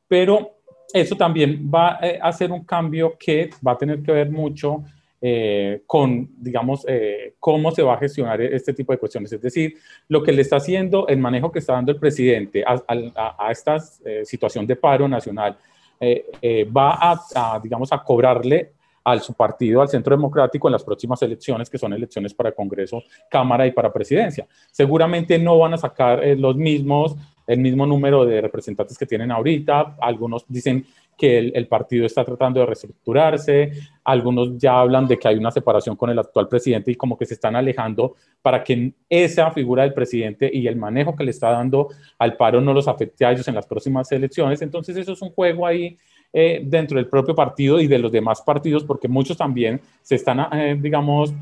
pero 0.09 0.57
eso 0.91 1.15
también 1.15 1.71
va 1.73 1.99
eh, 2.01 2.19
a 2.21 2.34
ser 2.34 2.51
un 2.51 2.65
cambio 2.65 3.15
que 3.17 3.51
va 3.65 3.73
a 3.73 3.77
tener 3.77 4.01
que 4.01 4.11
ver 4.11 4.30
mucho 4.30 4.84
eh, 5.22 5.82
con, 5.86 6.30
digamos, 6.38 6.86
eh, 6.88 7.34
cómo 7.39 7.72
se 7.72 7.84
va 7.84 7.95
a 7.95 7.97
gestionar 7.97 8.41
este 8.41 8.74
tipo 8.74 8.91
de 8.93 8.97
cuestiones. 8.97 9.32
Es 9.34 9.41
decir, 9.41 9.76
lo 10.07 10.24
que 10.24 10.32
le 10.32 10.41
está 10.41 10.57
haciendo, 10.57 11.07
el 11.07 11.20
manejo 11.20 11.51
que 11.51 11.59
está 11.59 11.74
dando 11.74 11.91
el 11.91 11.99
presidente 11.99 12.63
a, 12.65 13.51
esta 13.51 13.80
situación 14.24 14.65
de 14.65 14.76
paro 14.76 15.07
nacional, 15.07 15.57
va 16.76 17.20
a, 17.36 17.59
digamos, 17.61 17.91
a 17.91 18.01
cobrarle 18.03 18.72
al 19.03 19.22
su 19.22 19.34
partido, 19.34 19.82
al 19.82 19.89
Centro 19.89 20.15
Democrático, 20.15 20.67
en 20.67 20.74
las 20.74 20.84
próximas 20.84 21.22
elecciones, 21.22 21.70
que 21.70 21.78
son 21.78 21.93
elecciones 21.93 22.34
para 22.34 22.51
Congreso, 22.51 23.03
Cámara 23.30 23.65
y 23.65 23.72
para 23.72 23.91
Presidencia. 23.91 24.47
Seguramente 24.72 25.38
no 25.39 25.57
van 25.57 25.74
a 25.74 25.78
sacar 25.78 26.22
los 26.38 26.55
mismos 26.55 27.15
el 27.49 27.59
mismo 27.59 27.88
número 27.88 28.26
de 28.26 28.41
representantes 28.41 28.95
que 28.95 29.07
tienen 29.07 29.32
ahorita. 29.32 29.95
Algunos 29.99 30.45
dicen 30.47 30.86
que 31.20 31.38
el, 31.38 31.67
partido 31.67 32.05
está 32.05 32.24
tratando 32.24 32.61
de 32.61 32.65
reestructurarse, 32.65 33.74
algunos 34.05 34.57
ya 34.57 34.80
hablan 34.80 35.05
de 35.05 35.20
que 35.20 35.28
hay 35.28 35.36
una 35.36 35.51
separación 35.51 35.97
con 35.97 36.09
el 36.09 36.17
actual 36.17 36.47
presidente 36.47 36.91
y 36.91 36.95
como 36.95 37.17
que 37.17 37.26
se 37.26 37.34
están 37.34 37.57
alejando 37.57 38.15
para 38.41 38.63
que 38.63 38.93
esa 39.09 39.51
figura 39.51 39.84
del 39.84 39.93
presidente 39.93 40.49
y 40.51 40.65
el 40.65 40.78
manejo 40.78 41.15
que 41.17 41.26
le 41.26 41.32
está 41.32 41.51
dando 41.51 41.89
al 42.17 42.38
paro 42.38 42.61
no 42.61 42.74
los 42.74 42.88
afecte 42.88 43.26
a 43.26 43.34
ellos 43.34 43.47
en 43.49 43.55
las 43.55 43.67
próximas 43.67 44.09
elecciones. 44.13 44.61
Entonces 44.61 44.95
eso 44.95 45.11
es 45.11 45.22
un 45.22 45.32
juego 45.32 45.67
ahí 45.67 45.97
eh, 46.32 46.61
dentro 46.63 46.95
del 46.97 47.09
propio 47.09 47.36
partido 47.36 47.82
y 47.82 47.88
de 47.88 47.99
los 47.99 48.11
demás 48.13 48.41
partidos, 48.41 48.86
porque 48.86 49.09
muchos 49.09 49.36
también 49.36 49.82
se 50.01 50.15
están, 50.15 50.39
eh, 50.53 50.78
digamos, 50.80 51.34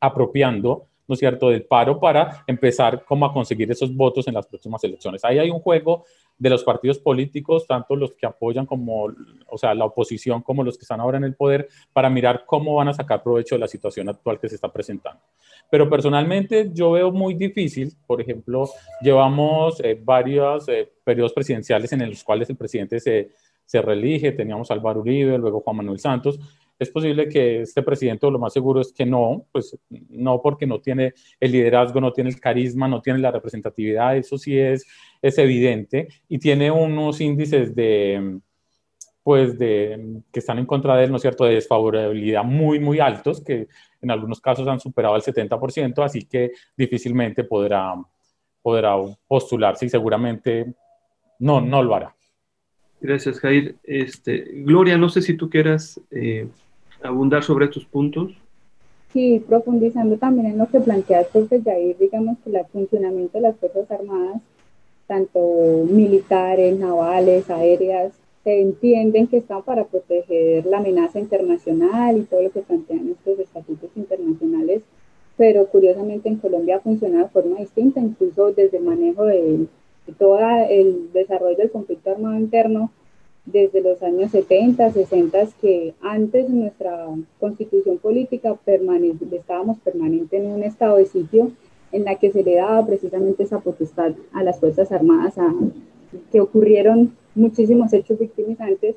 apropiando 0.00 0.86
¿no 1.08 1.14
es 1.14 1.18
cierto?, 1.18 1.50
del 1.50 1.64
paro 1.64 2.00
para 2.00 2.44
empezar 2.46 3.04
como 3.04 3.26
a 3.26 3.32
conseguir 3.32 3.70
esos 3.70 3.94
votos 3.94 4.26
en 4.28 4.34
las 4.34 4.46
próximas 4.46 4.82
elecciones. 4.84 5.24
Ahí 5.24 5.38
hay 5.38 5.50
un 5.50 5.60
juego 5.60 6.04
de 6.38 6.50
los 6.50 6.64
partidos 6.64 6.98
políticos, 6.98 7.66
tanto 7.66 7.96
los 7.96 8.12
que 8.12 8.26
apoyan 8.26 8.66
como, 8.66 9.08
o 9.46 9.58
sea, 9.58 9.74
la 9.74 9.86
oposición 9.86 10.42
como 10.42 10.62
los 10.62 10.76
que 10.76 10.82
están 10.82 11.00
ahora 11.00 11.18
en 11.18 11.24
el 11.24 11.34
poder, 11.34 11.68
para 11.92 12.10
mirar 12.10 12.44
cómo 12.46 12.74
van 12.74 12.88
a 12.88 12.94
sacar 12.94 13.22
provecho 13.22 13.54
de 13.54 13.60
la 13.60 13.68
situación 13.68 14.08
actual 14.08 14.38
que 14.38 14.48
se 14.48 14.56
está 14.56 14.72
presentando. 14.72 15.20
Pero 15.70 15.88
personalmente 15.88 16.70
yo 16.72 16.92
veo 16.92 17.10
muy 17.10 17.34
difícil, 17.34 17.92
por 18.06 18.20
ejemplo, 18.20 18.68
llevamos 19.00 19.80
eh, 19.80 19.98
varios 20.00 20.68
eh, 20.68 20.92
periodos 21.02 21.32
presidenciales 21.32 21.92
en 21.92 22.08
los 22.08 22.22
cuales 22.22 22.50
el 22.50 22.56
presidente 22.56 23.00
se, 23.00 23.30
se 23.64 23.82
reelige, 23.82 24.32
teníamos 24.32 24.70
Álvaro 24.70 25.00
Uribe, 25.00 25.38
luego 25.38 25.60
Juan 25.60 25.76
Manuel 25.76 25.98
Santos, 25.98 26.38
es 26.78 26.90
posible 26.90 27.28
que 27.28 27.62
este 27.62 27.82
presidente, 27.82 28.30
lo 28.30 28.38
más 28.38 28.52
seguro 28.52 28.80
es 28.80 28.92
que 28.92 29.06
no, 29.06 29.46
pues 29.52 29.78
no 30.08 30.40
porque 30.42 30.66
no 30.66 30.80
tiene 30.80 31.14
el 31.40 31.52
liderazgo, 31.52 32.00
no 32.00 32.12
tiene 32.12 32.30
el 32.30 32.40
carisma, 32.40 32.88
no 32.88 33.00
tiene 33.00 33.18
la 33.18 33.30
representatividad, 33.30 34.16
eso 34.16 34.36
sí 34.36 34.58
es, 34.58 34.86
es 35.22 35.38
evidente, 35.38 36.08
y 36.28 36.38
tiene 36.38 36.70
unos 36.70 37.20
índices 37.20 37.74
de, 37.74 38.40
pues 39.22 39.58
de, 39.58 40.22
que 40.30 40.40
están 40.40 40.58
en 40.58 40.66
contra 40.66 40.96
de 40.96 41.04
él, 41.04 41.10
¿no 41.10 41.16
es 41.16 41.22
cierto?, 41.22 41.44
de 41.44 41.54
desfavorabilidad 41.54 42.44
muy, 42.44 42.78
muy 42.78 43.00
altos, 43.00 43.42
que 43.42 43.68
en 44.00 44.10
algunos 44.10 44.40
casos 44.40 44.68
han 44.68 44.80
superado 44.80 45.16
el 45.16 45.22
70%, 45.22 46.04
así 46.04 46.26
que 46.26 46.52
difícilmente 46.76 47.44
podrá, 47.44 47.94
podrá 48.62 48.96
postularse 49.26 49.86
y 49.86 49.88
seguramente 49.88 50.74
no, 51.38 51.60
no 51.60 51.82
lo 51.82 51.94
hará. 51.94 52.16
Gracias, 53.00 53.40
Jair. 53.40 53.76
Este, 53.82 54.44
Gloria, 54.64 54.96
no 54.96 55.08
sé 55.08 55.22
si 55.22 55.34
tú 55.34 55.50
quieras 55.50 56.00
eh, 56.10 56.48
abundar 57.06 57.42
sobre 57.42 57.66
estos 57.66 57.84
puntos. 57.84 58.32
Sí, 59.12 59.42
profundizando 59.48 60.16
también 60.18 60.46
en 60.46 60.58
lo 60.58 60.68
que 60.68 60.80
planteaste, 60.80 61.42
pues 61.42 61.64
Jair, 61.64 61.96
digamos 61.98 62.36
que 62.44 62.50
el 62.50 62.66
funcionamiento 62.66 63.38
de 63.38 63.42
las 63.42 63.56
Fuerzas 63.56 63.90
Armadas, 63.90 64.42
tanto 65.06 65.84
militares, 65.88 66.78
navales, 66.78 67.48
aéreas, 67.48 68.12
se 68.44 68.60
entienden 68.60 69.26
que 69.26 69.38
están 69.38 69.62
para 69.62 69.84
proteger 69.84 70.66
la 70.66 70.78
amenaza 70.78 71.18
internacional 71.18 72.18
y 72.18 72.22
todo 72.22 72.42
lo 72.42 72.50
que 72.50 72.60
plantean 72.60 73.08
estos 73.08 73.38
estatutos 73.38 73.90
internacionales, 73.96 74.82
pero 75.36 75.66
curiosamente 75.66 76.28
en 76.28 76.36
Colombia 76.36 76.80
funciona 76.80 77.24
de 77.24 77.28
forma 77.28 77.58
distinta, 77.58 78.00
incluso 78.00 78.52
desde 78.52 78.78
el 78.78 78.84
manejo 78.84 79.24
de, 79.24 79.66
de 80.06 80.12
todo 80.18 80.38
el 80.68 81.12
desarrollo 81.12 81.56
del 81.56 81.70
conflicto 81.70 82.10
armado 82.10 82.38
interno 82.38 82.90
desde 83.46 83.80
los 83.80 84.02
años 84.02 84.32
70, 84.32 84.92
60, 84.92 85.46
que 85.60 85.94
antes 86.02 86.50
nuestra 86.50 87.06
constitución 87.38 87.98
política 87.98 88.56
estábamos 89.32 89.78
permanente 89.78 90.36
en 90.36 90.46
un 90.46 90.62
estado 90.64 90.96
de 90.96 91.06
sitio 91.06 91.52
en 91.92 92.04
la 92.04 92.16
que 92.16 92.32
se 92.32 92.42
le 92.42 92.56
daba 92.56 92.84
precisamente 92.84 93.44
esa 93.44 93.60
potestad 93.60 94.12
a 94.32 94.42
las 94.42 94.58
Fuerzas 94.58 94.90
Armadas, 94.90 95.38
a, 95.38 95.54
que 96.32 96.40
ocurrieron 96.40 97.16
muchísimos 97.34 97.92
hechos 97.92 98.18
victimizantes 98.18 98.96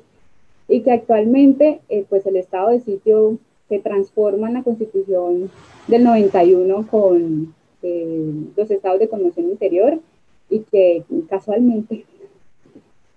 y 0.68 0.80
que 0.80 0.92
actualmente 0.92 1.80
eh, 1.88 2.04
pues 2.08 2.26
el 2.26 2.36
estado 2.36 2.70
de 2.70 2.80
sitio 2.80 3.38
se 3.68 3.78
transforma 3.78 4.48
en 4.48 4.54
la 4.54 4.62
constitución 4.62 5.50
del 5.86 6.04
91 6.04 6.86
con 6.88 7.54
eh, 7.82 8.32
los 8.56 8.70
estados 8.70 8.98
de 8.98 9.08
conmoción 9.08 9.48
interior 9.48 10.00
y 10.48 10.60
que 10.60 11.04
casualmente 11.28 12.04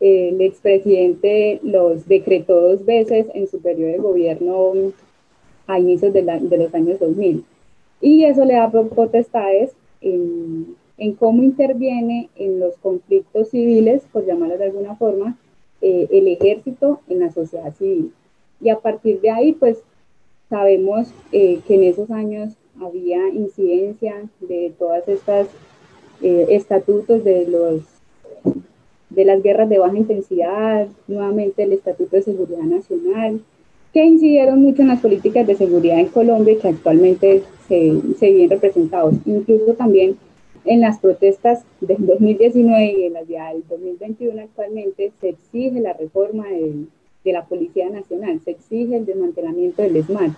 el 0.03 0.41
expresidente 0.41 1.61
los 1.63 2.09
decretó 2.09 2.59
dos 2.59 2.85
veces 2.85 3.27
en 3.33 3.47
su 3.47 3.61
periodo 3.61 3.91
de 3.91 3.97
gobierno 3.99 4.73
a 5.65 5.79
inicios 5.79 6.11
de, 6.11 6.23
los 6.23 6.73
años 6.75 6.99
2000. 6.99 7.45
Y 8.01 8.25
eso 8.25 8.43
le 8.43 8.55
da 8.55 8.69
potestades 8.69 9.71
en, 10.01 10.75
en, 10.97 11.13
cómo 11.13 11.41
interviene 11.41 12.29
en 12.35 12.59
los 12.59 12.75
conflictos 12.79 13.51
civiles, 13.51 14.03
por 14.11 14.25
llamarlo 14.25 14.57
de 14.57 14.65
alguna 14.65 14.95
forma, 14.97 15.37
eh, 15.81 16.09
el 16.11 16.27
ejército 16.27 16.99
en 17.07 17.19
la 17.21 17.31
sociedad 17.31 17.73
civil. 17.73 18.11
Y 18.59 18.69
a 18.69 18.79
partir 18.79 19.21
de 19.21 19.29
ahí, 19.29 19.53
pues 19.53 19.77
sabemos 20.49 21.13
eh, 21.31 21.61
que 21.65 21.75
en 21.75 21.83
esos 21.83 22.11
años 22.11 22.55
había 22.81 23.29
incidencia 23.29 24.15
de 24.41 24.73
todas 24.77 25.07
estas 25.07 25.47
eh, 26.21 26.47
estatutos 26.49 27.23
de 27.23 27.47
los 27.47 27.92
de 29.15 29.25
las 29.25 29.41
guerras 29.43 29.69
de 29.69 29.79
baja 29.79 29.97
intensidad, 29.97 30.87
nuevamente 31.07 31.63
el 31.63 31.73
Estatuto 31.73 32.15
de 32.15 32.23
Seguridad 32.23 32.63
Nacional, 32.63 33.41
que 33.93 34.03
incidieron 34.03 34.61
mucho 34.61 34.81
en 34.81 34.87
las 34.87 35.01
políticas 35.01 35.45
de 35.45 35.55
seguridad 35.55 35.99
en 35.99 36.07
Colombia 36.07 36.53
y 36.53 36.57
que 36.57 36.67
actualmente 36.67 37.43
se, 37.67 37.93
se 38.17 38.33
ven 38.33 38.49
representados. 38.49 39.15
Incluso 39.25 39.73
también 39.73 40.17
en 40.65 40.81
las 40.81 40.99
protestas 40.99 41.63
del 41.81 42.05
2019 42.05 42.85
y 42.85 43.03
en 43.03 43.13
las 43.13 43.27
del 43.27 43.63
2021 43.69 44.41
actualmente 44.41 45.11
se 45.19 45.29
exige 45.29 45.79
la 45.79 45.93
reforma 45.93 46.47
de, 46.47 46.85
de 47.23 47.33
la 47.33 47.45
Policía 47.45 47.89
Nacional, 47.89 48.39
se 48.43 48.51
exige 48.51 48.97
el 48.97 49.05
desmantelamiento 49.05 49.81
del 49.81 49.97
ESMAD. 49.97 50.31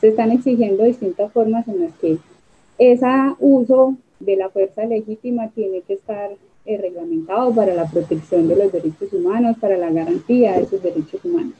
Se 0.00 0.08
están 0.08 0.30
exigiendo 0.30 0.84
distintas 0.84 1.32
formas 1.32 1.66
en 1.68 1.80
las 1.80 1.92
que 1.96 2.18
ese 2.78 3.06
uso 3.40 3.96
de 4.20 4.36
la 4.36 4.50
fuerza 4.50 4.84
legítima 4.84 5.48
tiene 5.50 5.80
que 5.82 5.94
estar 5.94 6.30
eh, 6.66 6.76
reglamentado 6.76 7.54
para 7.54 7.74
la 7.74 7.86
protección 7.86 8.46
de 8.46 8.56
los 8.56 8.70
derechos 8.70 9.12
humanos, 9.12 9.56
para 9.58 9.78
la 9.78 9.90
garantía 9.90 10.52
de 10.52 10.64
esos 10.64 10.82
derechos 10.82 11.24
humanos. 11.24 11.54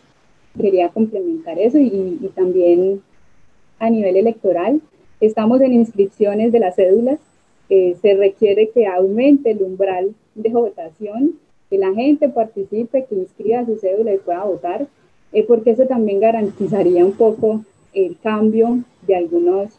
Quería 0.61 0.91
complementar 0.91 1.59
eso 1.59 1.79
y, 1.79 2.31
también 2.35 3.01
a 3.79 3.89
nivel 3.89 4.17
electoral, 4.17 4.83
estamos 5.21 5.61
en 5.63 5.73
inscripciones 5.73 6.53
de 6.53 6.61
las 6.61 6.77
cédulas, 6.77 7.19
eh, 7.71 7.97
se 8.03 8.15
requiere 8.15 8.69
que 8.69 8.87
aumente 8.87 9.53
el 9.53 9.63
umbral 9.63 10.15
de 10.35 10.51
votación, 10.51 11.39
que 11.71 11.79
la 11.79 11.95
gente 11.95 12.29
participe, 12.29 13.07
que 13.07 13.15
inscriba 13.15 13.65
su 13.65 13.77
cédula 13.77 14.13
y 14.13 14.19
pueda 14.19 14.45
votar. 14.45 14.87
eh, 15.33 15.45
porque 15.45 15.71
eso 15.71 15.87
también 15.87 16.19
garantizaría 16.19 17.05
un 17.05 17.13
poco 17.13 17.65
el 17.95 18.19
cambio 18.19 18.81
de 19.07 19.15
algunos, 19.15 19.71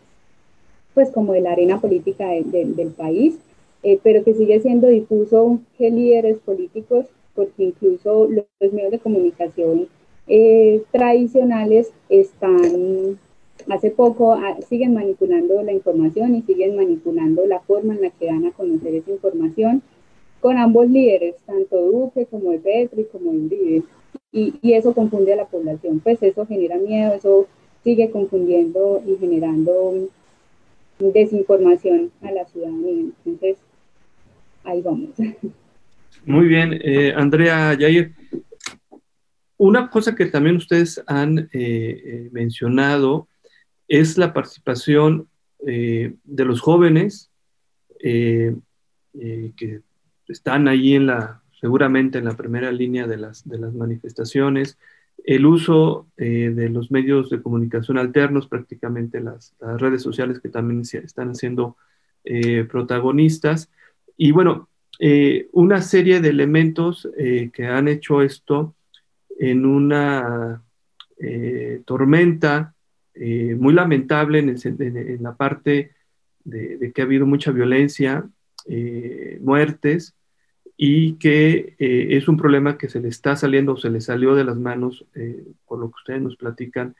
pues 0.93 1.11
como 1.11 1.33
de 1.33 1.41
la 1.41 1.51
arena 1.51 1.79
política 1.81 2.29
del 2.29 2.93
país, 2.95 3.37
eh, 3.83 3.99
pero 4.03 4.23
que 4.23 4.33
sigue 4.33 4.59
siendo 4.61 4.87
difuso 4.87 5.59
que 5.77 5.89
líderes 5.89 6.37
políticos, 6.39 7.07
porque 7.35 7.63
incluso 7.63 8.27
los, 8.27 8.45
medios 8.73 8.91
de 8.91 8.99
comunicación 8.99 9.87
eh, 10.27 10.83
tradicionales 10.91 11.91
están, 12.09 13.19
hace 13.69 13.89
poco, 13.89 14.33
ah, 14.33 14.57
siguen 14.67 14.93
manipulando 14.93 15.61
la 15.63 15.73
información 15.73 16.35
y 16.35 16.43
siguen 16.43 16.75
manipulando 16.75 17.45
la 17.47 17.59
forma 17.61 17.95
en 17.95 18.01
la 18.01 18.09
que 18.11 18.27
dan 18.27 18.45
a 18.45 18.51
conocer 18.51 18.93
esa 18.95 19.11
información 19.11 19.81
con 20.41 20.57
ambos 20.57 20.89
líderes, 20.89 21.35
tanto 21.45 21.81
Duque 21.81 22.25
como 22.25 22.51
el 22.51 22.59
Petri 22.59 23.05
como 23.05 23.31
Uribe. 23.31 23.83
Y, 24.31 24.55
y 24.61 24.73
eso 24.73 24.93
confunde 24.93 25.33
a 25.33 25.35
la 25.35 25.45
población, 25.45 25.99
pues 25.99 26.21
eso 26.23 26.45
genera 26.45 26.77
miedo, 26.77 27.13
eso 27.13 27.47
sigue 27.83 28.11
confundiendo 28.11 29.01
y 29.05 29.17
generando 29.17 30.07
desinformación 30.99 32.11
a 32.21 32.31
la 32.31 32.45
ciudadanía. 32.45 33.11
Entonces, 33.25 33.57
ahí 34.63 34.81
vamos. 34.81 35.09
Muy 36.25 36.47
bien, 36.47 36.79
eh, 36.83 37.13
Andrea 37.15 37.73
Yair. 37.73 38.13
Una 39.57 39.89
cosa 39.89 40.15
que 40.15 40.25
también 40.27 40.55
ustedes 40.55 41.01
han 41.07 41.39
eh, 41.39 41.49
eh, 41.53 42.29
mencionado 42.31 43.27
es 43.87 44.17
la 44.17 44.33
participación 44.33 45.27
de 45.63 46.45
los 46.45 46.59
jóvenes 46.59 47.29
que 47.99 48.55
están 50.27 50.67
ahí 50.67 50.95
en 50.95 51.05
la, 51.05 51.43
seguramente 51.59 52.17
en 52.17 52.25
la 52.25 52.35
primera 52.35 52.71
línea 52.71 53.05
de 53.05 53.17
las, 53.17 53.47
de 53.47 53.59
las 53.59 53.71
manifestaciones, 53.75 54.79
el 55.23 55.45
uso 55.45 56.07
de 56.17 56.67
los 56.69 56.89
medios 56.89 57.29
de 57.29 57.43
comunicación 57.43 57.99
alternos, 57.99 58.47
prácticamente 58.47 59.21
las, 59.21 59.53
las, 59.59 59.79
redes 59.79 60.01
sociales 60.01 60.39
que 60.39 60.49
también 60.49 60.81
están 60.81 61.35
siendo 61.35 61.77
protagonistas. 62.67 63.69
Y 64.23 64.31
bueno, 64.33 64.69
eh, 64.99 65.49
una 65.51 65.81
serie 65.81 66.21
de 66.21 66.29
elementos 66.29 67.09
eh, 67.17 67.49
que 67.51 67.65
han 67.65 67.87
hecho 67.87 68.21
esto 68.21 68.75
en 69.39 69.65
una 69.65 70.61
eh, 71.17 71.81
tormenta 71.85 72.75
muy 73.15 73.73
lamentable 73.73 74.37
en, 74.37 75.23
la 75.23 75.35
parte 75.35 75.93
de, 76.43 76.91
que 76.93 77.01
ha 77.01 77.05
habido 77.05 77.25
mucha 77.25 77.51
violencia, 77.51 78.29
muertes, 79.41 80.13
y 80.77 81.13
que 81.13 81.75
es 81.79 82.27
un 82.27 82.37
problema 82.37 82.77
que 82.77 82.89
se 82.89 82.99
le 82.99 83.09
está 83.09 83.35
saliendo 83.35 83.73
o 83.73 83.77
se 83.77 83.89
le 83.89 84.01
salió 84.01 84.35
de 84.35 84.43
las 84.43 84.57
manos, 84.57 85.05
por 85.65 85.79
lo 85.79 85.89
que 85.89 85.95
ustedes 85.97 86.21
nos 86.21 86.35
platican, 86.35 86.95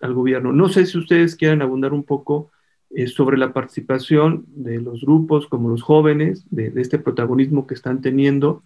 al 0.00 0.14
gobierno. 0.14 0.52
No 0.52 0.68
sé 0.68 0.86
si 0.86 0.98
ustedes 0.98 1.36
quieren 1.36 1.62
abundar 1.62 1.92
un 1.92 2.04
poco 2.04 2.50
sobre 3.08 3.36
la 3.36 3.52
participación 3.52 4.46
de 4.48 4.80
los 4.80 5.02
grupos 5.02 5.46
como 5.46 5.68
los 5.68 5.82
jóvenes, 5.82 6.44
de, 6.50 6.72
este 6.76 6.98
protagonismo 6.98 7.66
que 7.66 7.74
están 7.74 8.00
teniendo, 8.00 8.62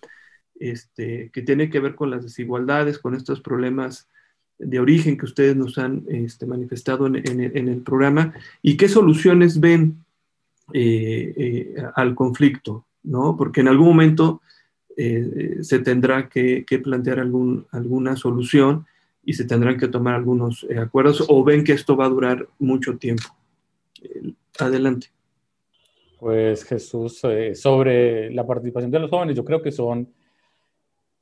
este, 0.61 1.31
que 1.33 1.43
tiene 1.43 1.71
que 1.71 1.81
ver 1.81 1.95
con 1.95 2.11
las 2.11 2.23
desigualdades, 2.23 2.99
con 2.99 3.15
estos 3.15 3.41
problemas 3.41 4.09
de 4.61 4.79
origen 4.79 5.17
que 5.17 5.25
ustedes 5.25 5.57
nos 5.57 5.79
han 5.79 6.05
este, 6.09 6.47
manifestado 6.47 7.07
en, 7.07 7.19
el 7.19 7.81
programa, 7.81 8.35
y 8.63 8.77
qué 8.77 8.89
soluciones 8.89 9.59
ven 9.59 10.05
eh, 10.73 11.35
eh, 11.37 11.75
al 11.97 12.15
conflicto, 12.15 12.85
¿no? 13.03 13.37
Porque 13.37 13.63
en 13.63 13.69
algún 13.69 13.89
momento 13.89 14.43
eh, 14.97 15.59
se 15.63 15.79
tendrá 15.79 16.29
que, 16.29 16.65
que 16.67 16.79
plantear 16.79 17.21
algún, 17.21 17.67
alguna 17.71 18.17
solución 18.17 18.87
y 19.25 19.33
se 19.33 19.45
tendrán 19.45 19.79
que 19.79 19.89
tomar 19.89 20.15
algunos 20.15 20.67
acuerdos, 20.79 21.25
o 21.29 21.43
ven 21.43 21.65
que 21.65 21.73
esto 21.73 21.97
va 21.97 22.07
a 22.07 22.11
durar 22.11 22.47
mucho 22.59 22.99
tiempo. 22.99 23.25
Adelante. 24.59 25.09
Pues 26.19 26.65
Jesús, 26.65 27.21
eh, 27.25 27.55
sobre 27.55 28.31
la 28.31 28.47
participación 28.47 28.91
de 28.91 28.99
los 28.99 29.11
jóvenes, 29.11 29.35
yo 29.37 29.45
creo 29.45 29.63
que 29.63 29.73
son, 29.73 30.13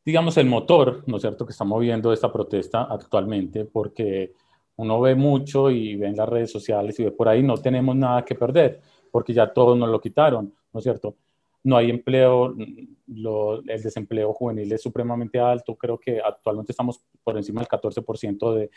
digamos, 0.05 0.37
el 0.39 0.47
motor, 0.47 1.05
¿no 1.07 1.17
es 1.17 1.23
cierto?, 1.23 1.47
que 1.47 1.53
está 1.53 1.65
moviendo 1.65 2.13
esta 2.13 2.33
protesta 2.33 2.83
actualmente, 2.83 3.65
porque 3.65 4.33
uno 4.77 5.01
ve 5.01 5.15
mucho 5.15 5.71
y 5.71 5.95
ve 5.95 6.09
en 6.09 6.17
las 6.17 6.29
redes 6.29 6.51
sociales 6.51 6.99
y 6.99 7.05
ve 7.05 7.13
por 7.13 7.29
ahí, 7.29 7.43
no 7.45 7.57
tenemos 7.57 7.95
nada 7.95 8.25
que 8.25 8.35
perder, 8.35 8.81
porque 9.13 9.33
ya 9.33 9.53
todos 9.53 9.79
nos 9.79 9.89
lo 9.89 10.01
quitaron, 10.01 10.53
¿no 10.73 10.79
es 10.79 10.85
cierto? 10.85 11.17
No 11.63 11.77
hay 11.77 11.91
empleo, 11.91 12.57
el 12.57 13.83
desempleo 13.83 14.33
juvenil 14.33 14.73
es 14.73 14.83
supremamente 14.83 15.39
alto, 15.39 15.77
creo 15.77 15.99
que 15.99 16.21
actualmente 16.21 16.73
estamos 16.73 17.01
por 17.23 17.37
encima 17.37 17.61
del 17.61 17.69
14% 17.69 18.55
de, 18.55 18.71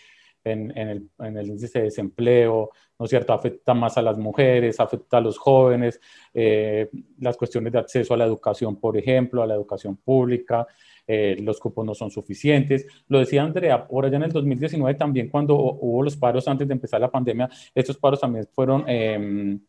en, 0.44 0.78
el, 0.78 1.10
en, 1.20 1.38
el, 1.38 1.48
índice 1.48 1.80
de 1.80 1.86
desempleo, 1.86 2.72
¿no 2.98 3.06
es 3.06 3.10
cierto? 3.10 3.34
Afecta 3.34 3.74
más 3.74 3.98
a 3.98 4.02
las 4.02 4.18
mujeres, 4.18 4.80
afecta 4.80 5.18
a 5.18 5.22
los 5.22 5.38
jóvenes, 5.38 6.00
eh, 6.34 6.90
las 7.20 7.38
cuestiones 7.38 7.74
de 7.74 7.80
acceso 7.80 8.14
a 8.14 8.18
la 8.18 8.26
educación, 8.26 8.80
por 8.80 8.98
ejemplo, 8.98 9.44
a 9.44 9.48
la 9.48 9.56
educación 9.56 9.98
pública, 9.98 10.66
eh, 11.06 11.36
los 11.42 11.60
cupos 11.60 11.86
no 11.86 11.94
son 11.94 12.12
suficientes. 12.12 12.86
Lo 13.08 13.20
decía 13.20 13.44
Andrea, 13.44 13.88
por 13.88 14.06
allá 14.06 14.18
en 14.18 14.24
el 14.24 14.32
2019 14.32 14.98
también 14.98 15.30
cuando 15.30 15.56
hubo 15.56 16.04
los 16.04 16.16
paros 16.16 16.48
antes 16.48 16.68
de 16.68 16.74
empezar 16.74 17.02
la 17.02 17.12
pandemia, 17.12 17.50
estos 17.74 17.98
paros 17.98 18.20
también 18.20 18.48
fueron... 18.54 18.86
Eh, 18.88 19.60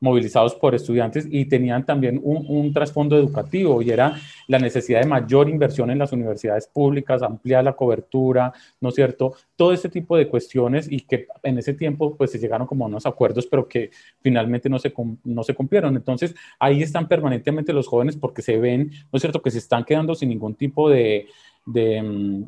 movilizados 0.00 0.54
por 0.54 0.74
estudiantes 0.74 1.26
y 1.30 1.44
tenían 1.44 1.84
también 1.84 2.20
un, 2.22 2.72
trasfondo 2.72 3.16
educativo 3.16 3.82
y 3.82 3.90
era 3.90 4.16
la 4.46 4.58
necesidad 4.58 5.00
de 5.00 5.06
mayor 5.06 5.48
inversión 5.48 5.90
en 5.90 5.98
las 5.98 6.12
universidades 6.12 6.66
públicas, 6.66 7.22
ampliar 7.22 7.64
la 7.64 7.74
cobertura, 7.74 8.52
¿no 8.80 8.88
es 8.88 8.94
cierto? 8.94 9.34
Todo 9.56 9.72
este 9.72 9.88
tipo 9.88 10.16
de 10.16 10.28
cuestiones 10.28 10.90
y 10.90 11.00
que 11.00 11.26
en 11.42 11.58
ese 11.58 11.74
tiempo 11.74 12.16
pues 12.16 12.32
se 12.32 12.38
llegaron 12.38 12.66
como 12.66 12.86
unos 12.86 13.06
acuerdos, 13.06 13.46
pero 13.46 13.68
que 13.68 13.90
finalmente 14.22 14.68
no 14.68 14.78
se, 14.78 14.92
no 15.24 15.42
se 15.42 15.54
cumplieron. 15.54 15.96
Entonces 15.96 16.34
ahí 16.58 16.82
están 16.82 17.06
permanentemente 17.06 17.72
los 17.72 17.86
jóvenes 17.86 18.16
porque 18.16 18.42
se 18.42 18.58
ven, 18.58 18.90
¿no 19.12 19.16
es 19.16 19.20
cierto?, 19.20 19.42
que 19.42 19.50
se 19.50 19.58
están 19.58 19.84
quedando 19.84 20.14
sin 20.14 20.30
ningún 20.30 20.54
tipo 20.54 20.88
de... 20.88 21.26
de 21.66 22.02
mm, 22.02 22.44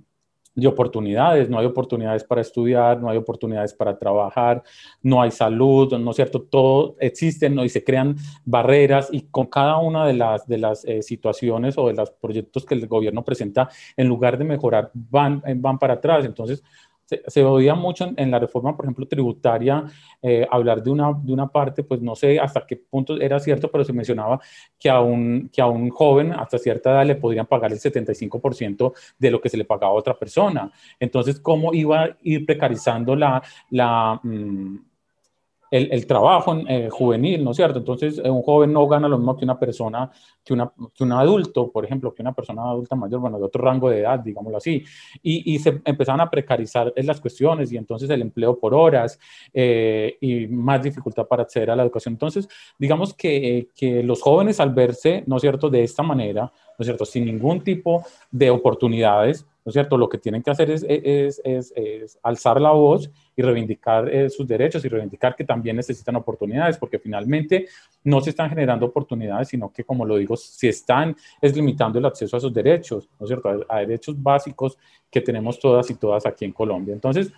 de 0.55 0.67
oportunidades, 0.67 1.49
no 1.49 1.59
hay 1.59 1.67
oportunidades 1.67 2.25
para 2.25 2.41
estudiar, 2.41 3.01
no 3.01 3.09
hay 3.09 3.17
oportunidades 3.17 3.73
para 3.73 3.99
trabajar, 3.99 4.63
no 5.03 5.23
hay 5.23 5.31
salud, 5.31 5.97
¿no 5.99 6.11
es 6.11 6.17
cierto? 6.17 6.43
Todo 6.43 6.97
existen 7.01 7.55
¿no? 7.55 7.65
y 7.65 7.69
se 7.69 7.83
crean 7.83 8.17
barreras 8.45 9.09
y 9.13 9.23
con 9.23 9.47
cada 9.47 9.79
una 9.79 10.07
de 10.07 10.15
las, 10.15 10.47
de 10.47 10.59
las 10.59 10.85
eh, 10.85 11.03
situaciones 11.03 11.79
o 11.79 11.89
de 11.89 11.95
los 11.95 12.11
proyectos 12.11 12.67
que 12.67 12.75
el 12.75 12.87
gobierno 12.87 13.25
presenta, 13.25 13.69
en 13.97 14.09
lugar 14.09 14.37
de 14.37 14.45
mejorar, 14.45 14.91
van, 14.95 15.43
van 15.57 15.79
para 15.79 15.95
atrás. 15.95 16.25
Entonces, 16.25 16.63
se, 17.27 17.45
oía 17.45 17.75
mucho 17.75 18.11
en, 18.17 18.31
la 18.31 18.39
reforma, 18.39 18.77
por 18.77 18.85
ejemplo, 18.85 19.07
tributaria, 19.07 19.85
eh, 20.21 20.47
hablar 20.51 20.83
de 20.83 20.91
una, 20.91 21.13
de 21.23 21.33
una 21.33 21.49
parte, 21.49 21.83
pues 21.83 22.01
no 22.01 22.15
sé 22.15 22.39
hasta 22.39 22.67
qué 22.67 22.77
punto 22.77 23.21
era 23.21 23.39
cierto, 23.39 23.71
pero 23.71 23.85
se 23.85 23.93
mencionaba 23.93 24.41
que 24.79 24.89
a 24.89 25.01
un, 25.01 25.51
que 25.53 25.61
a 25.61 25.67
un 25.67 25.91
joven 25.91 26.33
hasta 26.33 26.59
cierta 26.59 26.91
edad 26.91 27.07
le 27.07 27.17
podrían 27.17 27.47
pagar 27.47 27.73
el 27.73 27.79
75% 27.79 28.93
de 29.19 29.31
lo 29.31 29.41
que 29.41 29.49
se 29.49 29.57
le 29.57 29.65
pagaba 29.65 29.93
a 29.93 29.97
otra 29.97 30.19
persona. 30.19 30.71
Entonces, 30.99 31.41
¿cómo 31.41 31.75
iba 31.75 32.05
a 32.05 32.17
ir 32.23 32.47
precarizando 32.47 33.17
la... 33.17 33.43
la 33.71 34.21
mm, 34.23 34.92
el, 35.73 36.07
trabajo 36.07 36.55
eh, 36.69 36.91
juvenil, 36.91 37.43
¿no 37.43 37.53
es 37.53 37.57
cierto? 37.57 37.79
Entonces, 37.79 38.21
eh, 38.23 38.29
un 38.29 38.43
joven 38.43 38.73
no 38.75 38.87
gana 38.87 39.09
lo 39.09 39.17
mismo 39.17 39.37
que 39.37 39.45
una 39.45 39.59
persona, 39.59 40.11
que, 40.45 40.53
una, 40.53 40.71
que 40.95 41.03
un 41.03 41.13
adulto, 41.13 41.71
por 41.71 41.87
ejemplo, 41.87 42.15
que 42.15 42.21
una 42.21 42.35
persona 42.35 42.63
adulta 42.63 42.95
mayor, 42.95 43.21
bueno, 43.21 43.39
de 43.39 43.45
otro 43.45 43.65
rango 43.65 43.89
de 43.89 44.01
edad, 44.01 44.19
digámoslo 44.21 44.59
así. 44.59 44.85
Y, 45.23 45.55
y 45.55 45.59
se 45.59 45.81
empezaron 45.85 46.21
a 46.21 46.31
precarizar 46.31 46.93
las 46.95 47.21
cuestiones 47.23 47.73
y 47.73 47.79
entonces 47.79 48.11
el 48.11 48.21
empleo 48.21 48.59
por 48.59 48.75
horas 48.75 49.19
eh, 49.55 50.19
y 50.21 50.47
más 50.47 50.83
dificultad 50.83 51.27
para 51.27 51.45
acceder 51.45 51.71
a 51.71 51.77
la 51.77 51.85
educación. 51.85 52.15
Entonces, 52.15 52.47
digamos 52.79 53.15
que, 53.15 53.71
que 53.75 54.03
los 54.03 54.21
jóvenes 54.21 54.61
al 54.61 54.75
verse, 54.75 55.25
¿no 55.27 55.37
es 55.37 55.41
cierto?, 55.41 55.71
de 55.71 55.85
esta 55.85 56.03
manera, 56.03 56.43
¿no 56.43 56.83
es 56.83 56.87
cierto?, 56.87 57.07
sin 57.07 57.25
ningún 57.25 57.65
tipo 57.65 58.05
de 58.31 58.51
oportunidades, 58.51 59.47
¿no 59.65 59.71
es 59.71 59.75
cierto? 59.75 59.97
Lo 59.97 60.09
que 60.09 60.19
tienen 60.19 60.43
que 60.43 60.51
hacer 60.51 60.71
es, 60.71 60.83
es 60.85 62.19
alzar 62.23 62.61
la 62.61 62.71
voz 62.71 63.11
y 63.37 63.43
reivindicar 63.43 64.09
eh, 64.09 64.29
sus 64.29 64.47
derechos 64.47 64.85
y 64.85 64.89
reivindicar 64.89 65.35
que 65.35 65.45
también 65.45 65.77
necesitan 65.77 66.17
oportunidades, 66.17 66.77
porque 66.77 66.99
finalmente 66.99 67.67
no 68.05 68.21
se 68.21 68.31
están 68.31 68.51
generando 68.51 68.87
oportunidades, 68.87 69.49
sino 69.49 69.73
que, 69.73 69.85
como 69.85 70.05
lo 70.05 70.17
digo, 70.17 70.37
se 70.37 70.69
están 70.69 71.17
es 71.41 71.55
limitando 71.55 71.99
el 71.99 72.07
acceso 72.07 72.37
a 72.37 72.39
esos 72.39 72.53
derechos, 72.53 73.09
¿no 73.19 73.25
es 73.25 73.29
cierto? 73.29 73.65
a 73.69 73.79
derechos 73.79 74.21
básicos 74.21 74.77
que 75.11 75.21
tenemos 75.21 75.59
todas 75.59 75.91
y 75.91 75.95
todas 75.95 76.27
aquí 76.27 76.45
en 76.45 76.53
Colombia. 76.53 76.95
Entonces, 76.95 77.33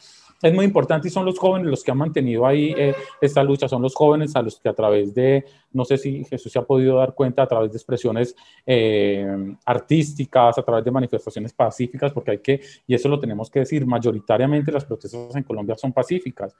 es 0.45 0.53
muy 0.53 0.67
importante 0.67 1.09
y 1.09 1.11
son 1.11 1.25
los 1.25 1.39
jóvenes 1.39 1.69
los 1.69 1.83
que 1.83 1.91
han 1.91 1.97
mantenido 1.97 2.47
ahí 2.47 2.75
eh, 2.77 2.95
esta 3.19 3.43
lucha, 3.43 3.67
son 3.67 3.81
los 3.81 3.95
jóvenes 3.95 4.37
a 4.37 4.43
los 4.43 4.61
que 4.61 4.69
a 4.69 4.75
través 4.75 5.15
de, 5.15 5.43
no 5.73 5.87
sé 5.87 5.97
si 5.97 6.23
Jesús 6.25 6.53
se 6.53 6.59
ha 6.59 6.63
podido 6.63 6.99
dar 6.99 7.15
cuenta, 7.15 7.43
a 7.43 7.47
través 7.47 7.73
de 7.73 7.79
expresiones 7.79 8.37
eh, 8.67 9.27
artísticas, 9.65 10.59
a 10.59 10.63
través 10.63 10.85
de 10.85 10.91
manifestaciones 10.91 11.55
pacíficas, 11.55 12.13
porque 12.13 12.33
hay 12.33 12.39
que, 12.39 12.61
y 12.87 12.95
eso 12.95 13.09
lo 13.09 13.19
tenemos 13.19 13.49
que 13.49 13.61
decir, 13.61 13.87
mayoritariamente 13.87 14.71
las 14.71 14.85
protestas 14.85 15.35
en 15.35 15.45
Colombia 15.45 15.77
son 15.77 15.95
pacíficas. 15.95 16.55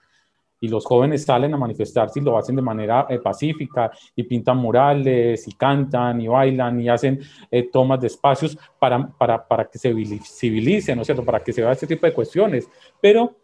y 0.59 0.67
los 0.67 0.85
jóvenes 0.85 1.23
salen 1.23 1.53
a 1.53 1.57
manifestarse 1.57 2.19
y 2.19 2.23
lo 2.23 2.37
hacen 2.37 2.55
de 2.55 2.61
manera 2.61 3.05
eh, 3.09 3.19
pacífica 3.19 3.91
y 4.15 4.23
pintan 4.23 4.57
murales 4.57 5.47
y 5.47 5.51
cantan 5.51 6.21
y 6.21 6.27
bailan 6.27 6.81
y 6.81 6.89
hacen 6.89 7.19
eh, 7.51 7.69
tomas 7.71 7.99
de 7.99 8.07
espacios 8.07 8.57
para, 8.79 9.05
para, 9.05 9.47
para, 9.47 9.65
que 9.65 9.77
se 9.77 9.93
civilice, 10.23 10.95
¿no 10.95 11.01
es 11.01 11.07
cierto? 11.07 11.23
Para 11.23 11.43
que 11.43 11.53
se 11.53 11.61
vea 11.61 11.73
este 11.73 11.85
tipo 11.85 12.07
de 12.07 12.13
cuestiones. 12.13 12.67
Pero 12.99 13.35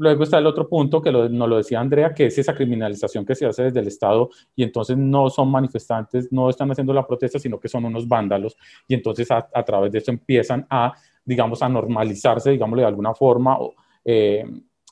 luego 0.00 0.22
está 0.22 0.38
el 0.38 0.46
otro 0.46 0.66
punto 0.66 1.02
que 1.02 1.12
nos 1.12 1.48
lo 1.48 1.58
decía 1.58 1.78
Andrea, 1.78 2.14
que 2.14 2.26
es 2.26 2.38
esa 2.38 2.54
criminalización 2.54 3.24
que 3.24 3.34
se 3.34 3.44
hace 3.44 3.64
desde 3.64 3.80
el 3.80 3.86
Estado 3.86 4.30
y 4.56 4.62
entonces 4.62 4.96
no 4.96 5.28
son 5.28 5.50
manifestantes, 5.50 6.32
no 6.32 6.48
están 6.48 6.70
haciendo 6.70 6.94
la 6.94 7.06
protesta, 7.06 7.38
sino 7.38 7.60
que 7.60 7.68
son 7.68 7.84
unos 7.84 8.08
vándalos 8.08 8.56
y 8.88 8.94
entonces 8.94 9.30
a, 9.30 9.62
través 9.62 9.92
de 9.92 9.98
eso 9.98 10.10
empiezan 10.10 10.66
a, 10.70 10.94
digamos, 11.22 11.62
a 11.62 11.68
normalizarse, 11.68 12.50
digámosle 12.50 12.82
de 12.82 12.88
alguna 12.88 13.14
forma. 13.14 13.58
Eh, 14.04 14.42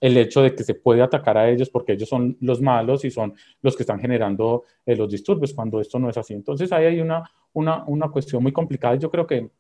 el 0.00 0.16
hecho 0.16 0.42
de 0.42 0.54
que 0.54 0.62
se 0.62 0.74
puede 0.74 1.02
atacar 1.02 1.36
a 1.38 1.50
ellos 1.50 1.70
porque 1.70 1.94
ellos 1.94 2.08
son 2.08 2.36
los 2.40 2.60
malos 2.60 3.04
y 3.04 3.10
son 3.10 3.34
los 3.62 3.74
que 3.74 3.82
están 3.82 3.98
generando 3.98 4.62
eh, 4.86 4.94
los 4.94 5.10
disturbios 5.10 5.54
cuando 5.54 5.80
esto 5.80 5.98
no 5.98 6.08
es 6.08 6.16
así. 6.18 6.34
Entonces 6.34 6.70
ahí 6.70 6.84
hay 6.84 7.00
una, 7.00 7.28
una, 7.54 7.82
una 7.84 8.08
cuestión 8.08 8.42
muy 8.42 8.52
complicada. 8.52 8.94
Yo 8.94 9.10
creo 9.10 9.26
que 9.26 9.50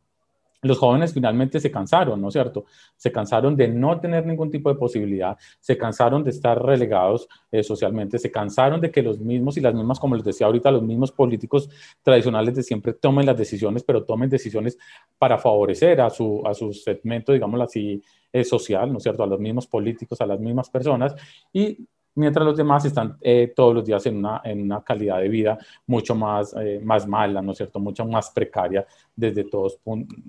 los 0.62 0.78
jóvenes 0.78 1.14
finalmente 1.14 1.60
se 1.60 1.70
cansaron, 1.70 2.20
¿no 2.20 2.28
es 2.28 2.32
cierto? 2.32 2.64
Se 2.96 3.12
cansaron 3.12 3.56
de 3.56 3.68
no 3.68 4.00
tener 4.00 4.26
ningún 4.26 4.50
tipo 4.50 4.68
de 4.72 4.78
posibilidad, 4.78 5.36
se 5.60 5.78
cansaron 5.78 6.24
de 6.24 6.30
estar 6.30 6.60
relegados 6.60 7.28
eh, 7.52 7.62
socialmente, 7.62 8.18
se 8.18 8.30
cansaron 8.30 8.80
de 8.80 8.90
que 8.90 9.02
los 9.02 9.18
mismos 9.18 9.56
y 9.56 9.60
las 9.60 9.74
mismas, 9.74 10.00
como 10.00 10.16
les 10.16 10.24
decía 10.24 10.46
ahorita, 10.46 10.70
los 10.70 10.82
mismos 10.82 11.12
políticos 11.12 11.68
tradicionales 12.02 12.54
de 12.54 12.62
siempre 12.62 12.92
tomen 12.92 13.26
las 13.26 13.36
decisiones, 13.36 13.84
pero 13.84 14.04
tomen 14.04 14.28
decisiones 14.28 14.78
para 15.18 15.38
favorecer 15.38 16.00
a 16.00 16.10
su, 16.10 16.42
a 16.46 16.54
su 16.54 16.72
segmento, 16.72 17.32
digámoslo 17.32 17.64
así, 17.64 18.02
eh, 18.32 18.44
social, 18.44 18.90
¿no 18.90 18.98
es 18.98 19.02
cierto? 19.04 19.22
A 19.22 19.26
los 19.26 19.40
mismos 19.40 19.66
políticos, 19.66 20.20
a 20.20 20.26
las 20.26 20.40
mismas 20.40 20.68
personas 20.68 21.14
y 21.52 21.86
mientras 22.18 22.44
los 22.44 22.56
demás 22.56 22.84
están 22.84 23.16
eh, 23.20 23.52
todos 23.54 23.74
los 23.74 23.84
días 23.84 24.04
en 24.06 24.18
una, 24.18 24.40
en 24.44 24.62
una, 24.62 24.82
calidad 24.82 25.20
de 25.20 25.28
vida 25.28 25.58
mucho 25.86 26.14
más, 26.14 26.54
eh, 26.60 26.80
más 26.82 27.06
mala, 27.06 27.40
¿no 27.40 27.52
es 27.52 27.58
cierto? 27.58 27.80
Mucho 27.80 28.04
más 28.04 28.30
precaria 28.30 28.86
desde 29.14 29.44
todos 29.44 29.80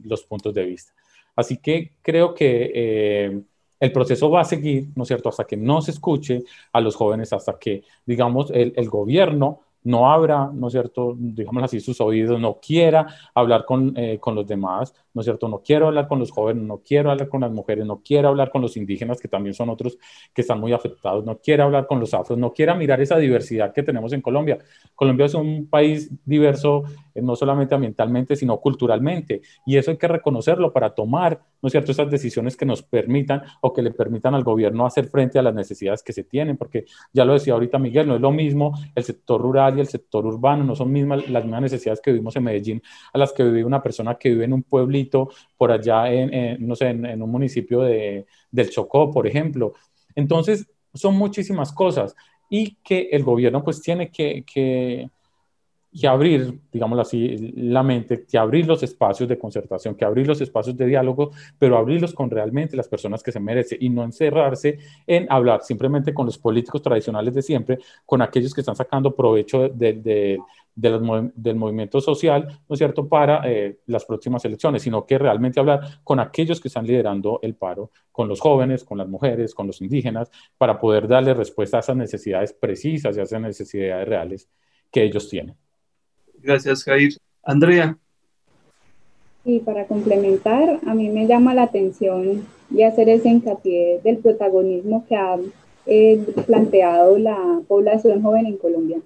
los 0.03 0.23
puntos 0.23 0.53
de 0.53 0.65
vista. 0.65 0.93
Así 1.35 1.57
que 1.57 1.93
creo 2.01 2.33
que 2.33 3.43
el 3.79 3.91
proceso 3.91 4.29
va 4.29 4.41
a 4.41 4.45
seguir, 4.45 4.89
¿no 4.95 5.03
es 5.03 5.07
cierto? 5.07 5.29
Hasta 5.29 5.45
que 5.45 5.55
no 5.55 5.81
se 5.81 5.91
escuche 5.91 6.43
a 6.73 6.81
los 6.81 6.95
jóvenes, 6.95 7.31
hasta 7.31 7.57
que, 7.57 7.83
digamos, 8.05 8.51
el, 8.51 8.73
el 8.75 8.89
gobierno 8.89 9.61
no 9.83 10.11
abra, 10.11 10.49
¿no 10.53 10.67
es 10.67 10.73
cierto?, 10.73 11.15
digamos 11.17 11.63
así, 11.63 11.79
sus 11.79 12.01
oídos, 12.01 12.39
no 12.39 12.59
quiera 12.59 13.07
hablar 13.33 13.65
con, 13.65 13.93
eh, 13.97 14.19
con, 14.19 14.35
los 14.35 14.45
demás, 14.45 14.93
¿no 15.19 15.21
es 15.21 15.25
cierto?, 15.25 15.49
no 15.49 15.61
quiero 15.61 15.87
hablar 15.87 16.07
con 16.07 16.17
los 16.17 16.31
jóvenes, 16.31 16.63
no 16.63 16.77
quiero 16.77 17.11
hablar 17.11 17.27
con 17.27 17.41
las 17.41 17.51
mujeres, 17.51 17.85
no 17.85 18.01
quiero 18.01 18.29
hablar 18.29 18.49
con 18.51 18.61
los 18.61 18.77
indígenas, 18.77 19.19
que 19.19 19.27
también 19.27 19.53
son 19.53 19.69
otros 19.69 19.97
que 20.33 20.43
están 20.43 20.61
muy 20.61 20.71
afectados, 20.71 21.25
no 21.25 21.39
quiero 21.39 21.65
hablar 21.65 21.87
con 21.87 21.99
los 21.99 22.13
afros, 22.13 22.39
no 22.39 22.53
quiera 22.53 22.73
mirar 22.73 23.01
esa 23.01 23.17
diversidad 23.17 23.73
que 23.73 23.83
tenemos 23.83 24.13
en 24.13 24.21
Colombia. 24.21 24.59
Colombia 24.95 25.25
es 25.25 25.33
un 25.33 25.67
país 25.69 26.09
diverso, 26.23 26.83
eh, 27.13 27.21
no 27.21 27.35
solamente 27.35 27.75
ambientalmente, 27.75 28.37
sino 28.37 28.61
culturalmente, 28.61 29.41
y 29.65 29.75
eso 29.75 29.91
hay 29.91 29.97
que 29.97 30.07
reconocerlo 30.07 30.71
para 30.71 30.91
tomar, 30.91 31.41
¿no 31.61 31.67
es 31.67 31.71
cierto?, 31.71 31.91
esas 31.91 32.09
decisiones 32.09 32.55
que 32.55 32.65
nos 32.65 32.81
permitan 32.81 33.41
o 33.59 33.73
que 33.73 33.81
le 33.81 33.91
permitan 33.91 34.35
al 34.35 34.45
gobierno 34.45 34.85
hacer 34.85 35.07
frente 35.09 35.37
a 35.37 35.41
las 35.41 35.53
necesidades 35.53 36.01
que 36.01 36.13
se 36.13 36.23
tienen, 36.23 36.55
porque 36.55 36.85
ya 37.11 37.25
lo 37.25 37.33
decía 37.33 37.55
ahorita 37.55 37.77
Miguel, 37.77 38.07
no 38.07 38.15
es 38.15 38.21
lo 38.21 38.31
mismo 38.31 38.71
el 38.95 39.03
sector 39.03 39.41
rural 39.41 39.77
y 39.77 39.81
el 39.81 39.87
sector 39.87 40.25
urbano, 40.25 40.63
no 40.63 40.77
son 40.77 40.93
mismas, 40.93 41.29
las 41.29 41.43
mismas 41.43 41.63
necesidades 41.63 41.99
que 41.99 42.11
vivimos 42.11 42.37
en 42.37 42.43
Medellín 42.45 42.81
a 43.11 43.17
las 43.17 43.33
que 43.33 43.43
vive 43.43 43.65
una 43.65 43.81
persona 43.81 44.15
que 44.15 44.29
vive 44.29 44.45
en 44.45 44.53
un 44.53 44.63
pueblito 44.63 45.08
por 45.57 45.71
allá, 45.71 46.11
en, 46.11 46.65
no 46.67 46.75
sé, 46.75 46.89
en, 46.89 47.21
un 47.21 47.31
municipio 47.31 47.81
de, 47.81 48.25
del 48.51 48.69
Chocó, 48.69 49.11
por 49.11 49.27
ejemplo. 49.27 49.73
Entonces, 50.15 50.67
son 50.93 51.15
muchísimas 51.15 51.71
cosas 51.71 52.15
y 52.49 52.75
que 52.83 53.09
el 53.11 53.23
gobierno 53.23 53.63
pues 53.63 53.81
tiene 53.81 54.09
que, 54.09 54.43
que 54.43 55.09
que 55.97 56.07
abrir, 56.07 56.59
digámoslo 56.71 57.01
así, 57.01 57.53
la 57.55 57.81
mente, 57.81 58.25
que 58.25 58.37
abrir 58.37 58.67
los 58.67 58.83
espacios 58.83 59.27
de 59.27 59.39
concertación, 59.39 59.95
que 59.95 60.05
abrir 60.05 60.27
los 60.27 60.39
espacios 60.39 60.77
de 60.77 60.85
diálogo, 60.85 61.31
pero 61.57 61.77
abrirlos 61.77 62.13
con 62.13 62.29
realmente 62.29 62.77
las 62.77 62.87
personas 62.87 63.23
que 63.23 63.31
se 63.31 63.39
merecen 63.39 63.79
y 63.81 63.89
no 63.89 64.03
encerrarse 64.03 64.77
en 65.07 65.25
hablar 65.31 65.61
simplemente 65.63 66.13
con 66.13 66.27
los 66.27 66.37
políticos 66.37 66.81
tradicionales 66.81 67.33
de 67.33 67.41
siempre, 67.41 67.79
con 68.05 68.21
aquellos 68.21 68.53
que 68.53 68.61
están 68.61 68.75
sacando 68.75 69.15
provecho 69.15 69.67
de, 69.69 70.39
del 70.79 71.55
movimiento 71.55 71.99
social, 72.01 72.47
¿no 72.67 72.73
es 72.73 72.77
cierto?, 72.77 73.07
para 73.07 73.41
eh, 73.49 73.79
las 73.87 74.05
próximas 74.05 74.43
elecciones, 74.45 74.81
sino 74.81 75.05
que 75.05 75.17
realmente 75.17 75.59
hablar 75.59 76.01
con 76.03 76.19
aquellos 76.19 76.61
que 76.61 76.69
están 76.69 76.85
liderando 76.85 77.39
el 77.41 77.55
paro, 77.55 77.91
con 78.11 78.27
los 78.27 78.39
jóvenes, 78.39 78.83
con 78.83 78.97
las 78.97 79.07
mujeres, 79.07 79.53
con 79.53 79.67
los 79.67 79.81
indígenas, 79.81 80.31
para 80.57 80.79
poder 80.79 81.07
darle 81.07 81.33
respuesta 81.33 81.77
a 81.77 81.79
esas 81.81 81.97
necesidades 81.97 82.53
precisas 82.53 83.15
y 83.15 83.19
a 83.19 83.23
esas 83.23 83.41
necesidades 83.41 84.07
reales 84.07 84.49
que 84.91 85.03
ellos 85.03 85.29
tienen. 85.29 85.55
Gracias, 86.41 86.83
Jair. 86.83 87.13
Andrea. 87.43 87.97
Y 89.45 89.59
para 89.59 89.85
complementar, 89.85 90.79
a 90.85 90.93
mí 90.93 91.09
me 91.09 91.27
llama 91.27 91.53
la 91.53 91.63
atención 91.63 92.45
y 92.71 92.83
hacer 92.83 93.09
ese 93.09 93.29
hincapié 93.29 93.99
del 94.03 94.17
protagonismo 94.17 95.05
que 95.07 95.15
ha 95.15 95.37
eh, 95.85 96.23
planteado 96.45 97.17
la 97.17 97.61
población 97.67 98.21
joven 98.21 98.45
en 98.45 98.57
Colombia, 98.57 98.99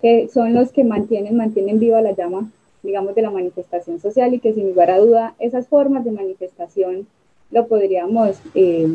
que 0.00 0.28
son 0.28 0.54
los 0.54 0.72
que 0.72 0.84
mantienen, 0.84 1.36
mantienen 1.36 1.78
viva 1.78 2.00
la 2.02 2.12
llama, 2.12 2.50
digamos, 2.82 3.14
de 3.14 3.22
la 3.22 3.30
manifestación 3.30 4.00
social 4.00 4.34
y 4.34 4.40
que 4.40 4.52
sin 4.52 4.68
lugar 4.68 4.90
a 4.90 4.98
duda 4.98 5.34
esas 5.38 5.66
formas 5.66 6.04
de 6.04 6.12
manifestación 6.12 7.06
lo 7.50 7.66
podríamos 7.66 8.40
eh, 8.54 8.88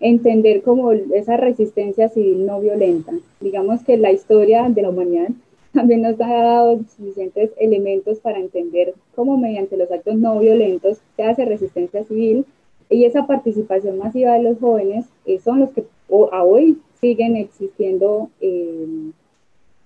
entender 0.00 0.62
como 0.62 0.92
esa 0.92 1.36
resistencia 1.36 2.08
civil 2.08 2.46
no 2.46 2.60
violenta. 2.60 3.12
Digamos 3.40 3.82
que 3.82 3.96
la 3.96 4.12
historia 4.12 4.68
de 4.68 4.82
la 4.82 4.90
humanidad 4.90 5.28
también 5.72 6.02
nos 6.02 6.20
ha 6.20 6.28
dado 6.28 6.80
suficientes 6.96 7.50
elementos 7.58 8.18
para 8.18 8.38
entender 8.38 8.94
cómo 9.14 9.36
mediante 9.36 9.76
los 9.76 9.90
actos 9.90 10.16
no 10.16 10.38
violentos 10.38 10.98
se 11.16 11.22
hace 11.24 11.44
resistencia 11.44 12.04
civil 12.04 12.44
y 12.90 13.06
esa 13.06 13.26
participación 13.26 13.98
masiva 13.98 14.34
de 14.34 14.42
los 14.42 14.58
jóvenes 14.58 15.06
eh, 15.24 15.40
son 15.40 15.60
los 15.60 15.70
que 15.70 15.84
a 16.32 16.44
hoy 16.44 16.78
siguen 17.00 17.36
existiendo 17.36 18.28
eh, 18.40 19.10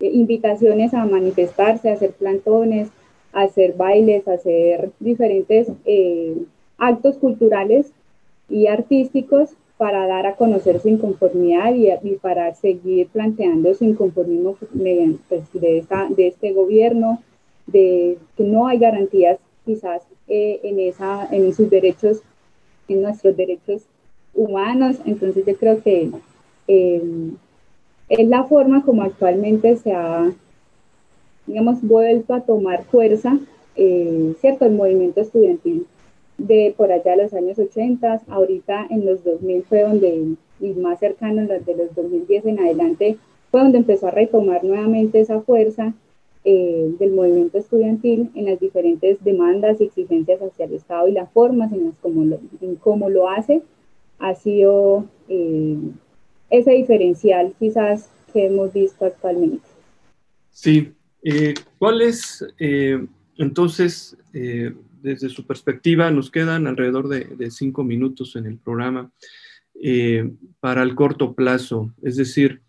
invitaciones 0.01 0.94
a 0.94 1.05
manifestarse, 1.05 1.90
a 1.90 1.94
hacer 1.94 2.12
plantones, 2.12 2.88
a 3.32 3.42
hacer 3.42 3.74
bailes, 3.74 4.26
a 4.28 4.34
hacer 4.34 4.90
diferentes 5.01 5.68
eh, 5.84 6.36
actos 6.78 7.16
culturales 7.16 7.92
y 8.49 8.66
artísticos 8.66 9.51
para 9.76 10.07
dar 10.07 10.26
a 10.26 10.34
conocer 10.34 10.80
su 10.80 10.88
inconformidad 10.88 11.72
y, 11.74 12.16
para 12.16 12.55
seguir 12.55 13.07
planteando 13.09 13.74
su 13.74 13.84
inconformismo 13.84 14.57
pues, 15.28 15.53
de, 15.53 15.84
de 16.16 16.26
este 16.26 16.53
gobierno, 16.53 17.22
de 17.66 18.18
que 18.36 18.44
no 18.44 18.66
hay 18.66 18.78
garantías 18.78 19.38
quizás 19.64 20.03
eh, 20.26 20.61
en, 20.64 20.80
esa, 20.80 21.28
en 21.30 21.55
sus 21.55 21.70
derechos, 21.70 22.22
en 22.88 23.03
nuestros 23.03 23.36
derechos 23.36 23.82
humanos. 24.34 24.96
Entonces 25.05 25.46
yo 25.46 25.57
creo 25.57 25.82
que 25.82 26.11
eh, 26.66 27.03
es 28.09 28.28
la 28.28 28.44
forma 28.44 28.84
como 28.84 29.02
actualmente 29.02 29.76
se 29.76 29.92
ha, 29.92 30.32
digamos, 31.46 31.82
vuelto 31.82 32.34
a 32.34 32.40
tomar 32.40 32.84
fuerza, 32.84 33.38
eh, 33.76 34.34
¿cierto?, 34.40 34.64
el 34.64 34.72
movimiento 34.72 35.20
estudiantil 35.20 35.86
de 36.38 36.72
por 36.76 36.92
allá 36.92 37.16
de 37.16 37.24
los 37.24 37.34
años 37.34 37.59
80, 37.59 38.22
ahorita 38.28 38.86
en 38.90 39.04
los 39.04 39.24
2000 39.24 39.62
fue 39.64 39.82
donde, 39.82 40.34
y 40.61 40.68
más 40.74 41.00
cercano 41.00 41.46
de 41.46 41.74
los 41.74 41.94
2010 41.94 42.46
en 42.46 42.61
adelante, 42.61 43.16
fue 43.50 43.61
donde 43.61 43.78
empezó 43.78 44.06
a 44.06 44.12
retomar 44.12 44.62
nuevamente 44.62 45.20
esa 45.20 45.40
fuerza 45.40 45.94
eh, 46.44 46.94
del 46.98 47.12
movimiento 47.12 47.59
estudiantil 47.59 48.30
en 48.34 48.46
las 48.46 48.61
diferentes 48.61 49.22
demandas 49.24 49.80
y 49.80 49.84
exigencias 49.84 50.40
hacia 50.40 50.66
el 50.66 50.74
Estado 50.74 51.09
y 51.09 51.12
las 51.12 51.30
formas 51.30 51.72
en 51.72 51.86
las 51.86 51.98
como 51.98 52.24
lo, 52.24 52.38
en 52.61 52.76
cómo 52.76 53.11
lo 53.11 53.28
hace, 53.28 53.62
ha 54.20 54.34
sido 54.34 55.04
eh, 55.28 55.76
ese 56.51 56.72
diferencial 56.72 57.55
quizás 57.59 58.09
que 58.32 58.46
hemos 58.46 58.72
visto 58.72 59.05
actualmente. 59.05 59.66
Sí, 60.51 60.92
eh, 61.22 61.55
¿cuál 61.78 62.03
es 62.03 62.44
entonces 63.36 64.16
desde 65.03 65.28
su 65.28 65.46
perspectiva, 65.46 66.11
nos 66.11 66.30
quedan 66.30 66.66
alrededor 66.66 67.09
de, 67.09 67.51
cinco 67.51 67.84
minutos 67.84 68.36
en 68.36 68.46
el 68.46 68.59
programa 68.59 69.11
eh, 69.80 70.30
para 70.61 70.82
el 70.82 70.94
corto 70.94 71.34
plazo. 71.34 71.92
Es 72.03 72.16
decir, 72.16 72.61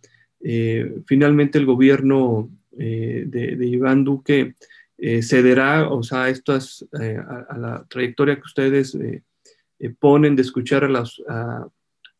eh, 0.41 1.01
finalmente 1.05 1.57
el 1.57 1.65
gobierno 1.65 2.49
eh, 2.77 3.23
de, 3.27 3.65
Iván 3.65 4.03
Duque 4.03 4.55
cederá, 5.21 5.89
o 5.89 6.03
sea, 6.03 6.27
estas, 6.27 6.85
a, 6.91 7.57
la 7.57 7.85
trayectoria 7.89 8.35
que 8.35 8.41
ustedes 8.41 8.97
ponen 9.97 10.35
de 10.35 10.41
escuchar 10.41 10.83
a, 10.83 10.89
las, 10.89 11.21
a, 11.29 11.69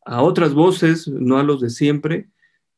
otras 0.06 0.54
voces, 0.54 1.08
no 1.08 1.38
a 1.38 1.42
los 1.42 1.60
de 1.60 1.70
siempre. 1.70 2.28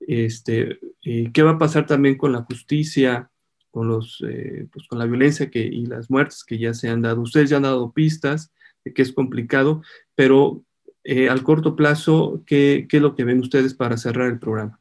Este, 0.01 0.79
¿Qué 1.03 1.43
va 1.43 1.53
a 1.53 1.59
pasar 1.59 1.87
también 1.87 2.17
con 2.17 2.33
la 2.33 2.43
justicia? 2.43 3.31
con, 3.73 3.89
los, 3.89 4.23
eh, 4.29 4.69
pues 4.73 4.87
con 4.87 4.99
la 5.01 5.07
violencia 5.07 5.51
que, 5.51 5.61
y 5.61 5.87
las 5.87 6.11
muertes 6.11 6.45
que 6.45 6.59
ya 6.59 6.75
se 6.75 6.89
han 6.89 7.03
dado. 7.03 7.23
Ustedes 7.23 7.51
ya 7.51 7.57
han 7.57 7.65
dado 7.65 7.91
pistas 7.91 8.53
de 8.85 8.93
que 8.93 9.03
es 9.03 9.13
complicado, 9.13 9.83
pero 10.15 10.63
eh, 11.03 11.29
al 11.29 11.43
corto 11.43 11.75
plazo, 11.75 12.43
¿qué, 12.47 12.87
¿qué 12.89 12.99
es 12.99 13.03
lo 13.03 13.17
que 13.17 13.25
ven 13.25 13.41
ustedes 13.41 13.75
para 13.75 13.97
cerrar 13.97 14.29
el 14.29 14.39
programa? 14.39 14.79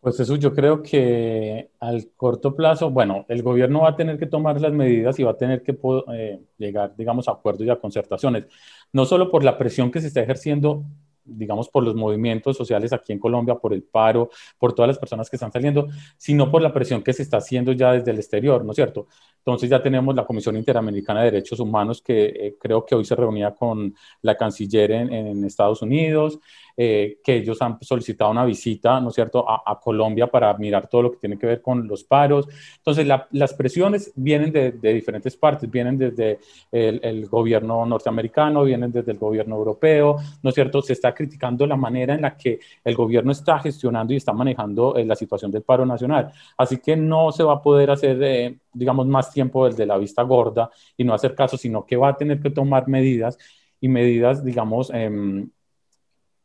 Pues 0.00 0.18
eso 0.20 0.36
yo 0.36 0.54
creo 0.54 0.82
que 0.82 1.70
al 1.80 2.10
corto 2.16 2.54
plazo, 2.56 2.90
bueno, 2.90 3.26
el 3.28 3.42
gobierno 3.42 3.82
va 3.82 3.90
a 3.90 3.96
tener 3.96 4.18
que 4.18 4.26
tomar 4.26 4.60
las 4.60 4.72
medidas 4.72 5.18
y 5.18 5.24
va 5.24 5.32
a 5.32 5.36
tener 5.36 5.62
que 5.62 5.76
eh, 6.14 6.40
llegar, 6.56 6.94
digamos, 6.96 7.28
a 7.28 7.32
acuerdos 7.32 7.66
y 7.66 7.70
a 7.70 7.80
concertaciones, 7.80 8.46
no 8.92 9.04
solo 9.04 9.30
por 9.30 9.44
la 9.44 9.58
presión 9.58 9.90
que 9.90 10.00
se 10.00 10.06
está 10.06 10.22
ejerciendo 10.22 10.84
digamos, 11.28 11.68
por 11.68 11.84
los 11.84 11.94
movimientos 11.94 12.56
sociales 12.56 12.92
aquí 12.92 13.12
en 13.12 13.18
Colombia, 13.18 13.54
por 13.54 13.72
el 13.72 13.82
paro, 13.82 14.30
por 14.58 14.72
todas 14.72 14.88
las 14.88 14.98
personas 14.98 15.28
que 15.28 15.36
están 15.36 15.52
saliendo, 15.52 15.88
sino 16.16 16.50
por 16.50 16.62
la 16.62 16.72
presión 16.72 17.02
que 17.02 17.12
se 17.12 17.22
está 17.22 17.36
haciendo 17.38 17.72
ya 17.72 17.92
desde 17.92 18.10
el 18.10 18.18
exterior, 18.18 18.64
¿no 18.64 18.72
es 18.72 18.76
cierto? 18.76 19.06
Entonces 19.38 19.70
ya 19.70 19.82
tenemos 19.82 20.14
la 20.14 20.26
Comisión 20.26 20.56
Interamericana 20.56 21.20
de 21.20 21.30
Derechos 21.30 21.60
Humanos 21.60 22.02
que 22.02 22.26
eh, 22.26 22.56
creo 22.60 22.84
que 22.84 22.94
hoy 22.94 23.04
se 23.04 23.14
reunía 23.14 23.54
con 23.54 23.94
la 24.22 24.36
canciller 24.36 24.90
en, 24.90 25.12
en 25.12 25.44
Estados 25.44 25.80
Unidos, 25.80 26.38
eh, 26.80 27.18
que 27.24 27.38
ellos 27.38 27.60
han 27.60 27.76
solicitado 27.82 28.30
una 28.30 28.44
visita, 28.44 29.00
¿no 29.00 29.08
es 29.08 29.16
cierto?, 29.16 29.44
a, 29.48 29.80
Colombia 29.80 30.28
para 30.28 30.56
mirar 30.58 30.86
todo 30.86 31.02
lo 31.02 31.10
que 31.10 31.16
tiene 31.16 31.36
que 31.36 31.46
ver 31.46 31.60
con 31.60 31.88
los 31.88 32.04
paros. 32.04 32.46
Entonces, 32.76 33.04
las 33.32 33.54
presiones 33.54 34.12
vienen 34.14 34.52
de, 34.52 34.70
diferentes 34.70 35.36
partes, 35.36 35.68
vienen 35.68 35.98
desde 35.98 36.38
el, 36.70 37.26
gobierno 37.26 37.84
norteamericano, 37.84 38.62
vienen 38.62 38.92
desde 38.92 39.10
el 39.10 39.18
gobierno 39.18 39.56
europeo, 39.56 40.18
¿no 40.40 40.50
es 40.50 40.54
cierto? 40.54 40.80
Se 40.80 40.92
está 40.92 41.12
criticando 41.12 41.66
la 41.66 41.76
manera 41.76 42.14
en 42.14 42.22
la 42.22 42.36
que 42.36 42.60
el 42.84 42.94
gobierno 42.94 43.32
está 43.32 43.58
gestionando 43.58 44.12
y 44.12 44.16
está 44.18 44.32
manejando 44.32 44.96
eh, 44.96 45.04
la 45.04 45.16
situación 45.16 45.50
del 45.50 45.62
paro 45.62 45.84
nacional. 45.84 46.30
Así 46.56 46.78
que 46.78 46.96
no 46.96 47.32
se 47.32 47.42
va 47.42 47.54
a 47.54 47.62
poder 47.62 47.90
hacer, 47.90 48.22
eh, 48.22 48.56
digamos, 48.72 49.04
más 49.08 49.32
tiempo 49.32 49.66
desde 49.66 49.84
la 49.84 49.98
vista 49.98 50.22
gorda 50.22 50.70
y 50.96 51.02
no 51.02 51.12
hacer 51.12 51.34
caso, 51.34 51.56
sino 51.56 51.84
que 51.84 51.96
va 51.96 52.10
a 52.10 52.16
tener 52.16 52.40
que 52.40 52.50
tomar 52.50 52.86
medidas 52.86 53.36
y 53.80 53.88
medidas, 53.88 54.44
digamos, 54.44 54.90
em, 54.94 55.50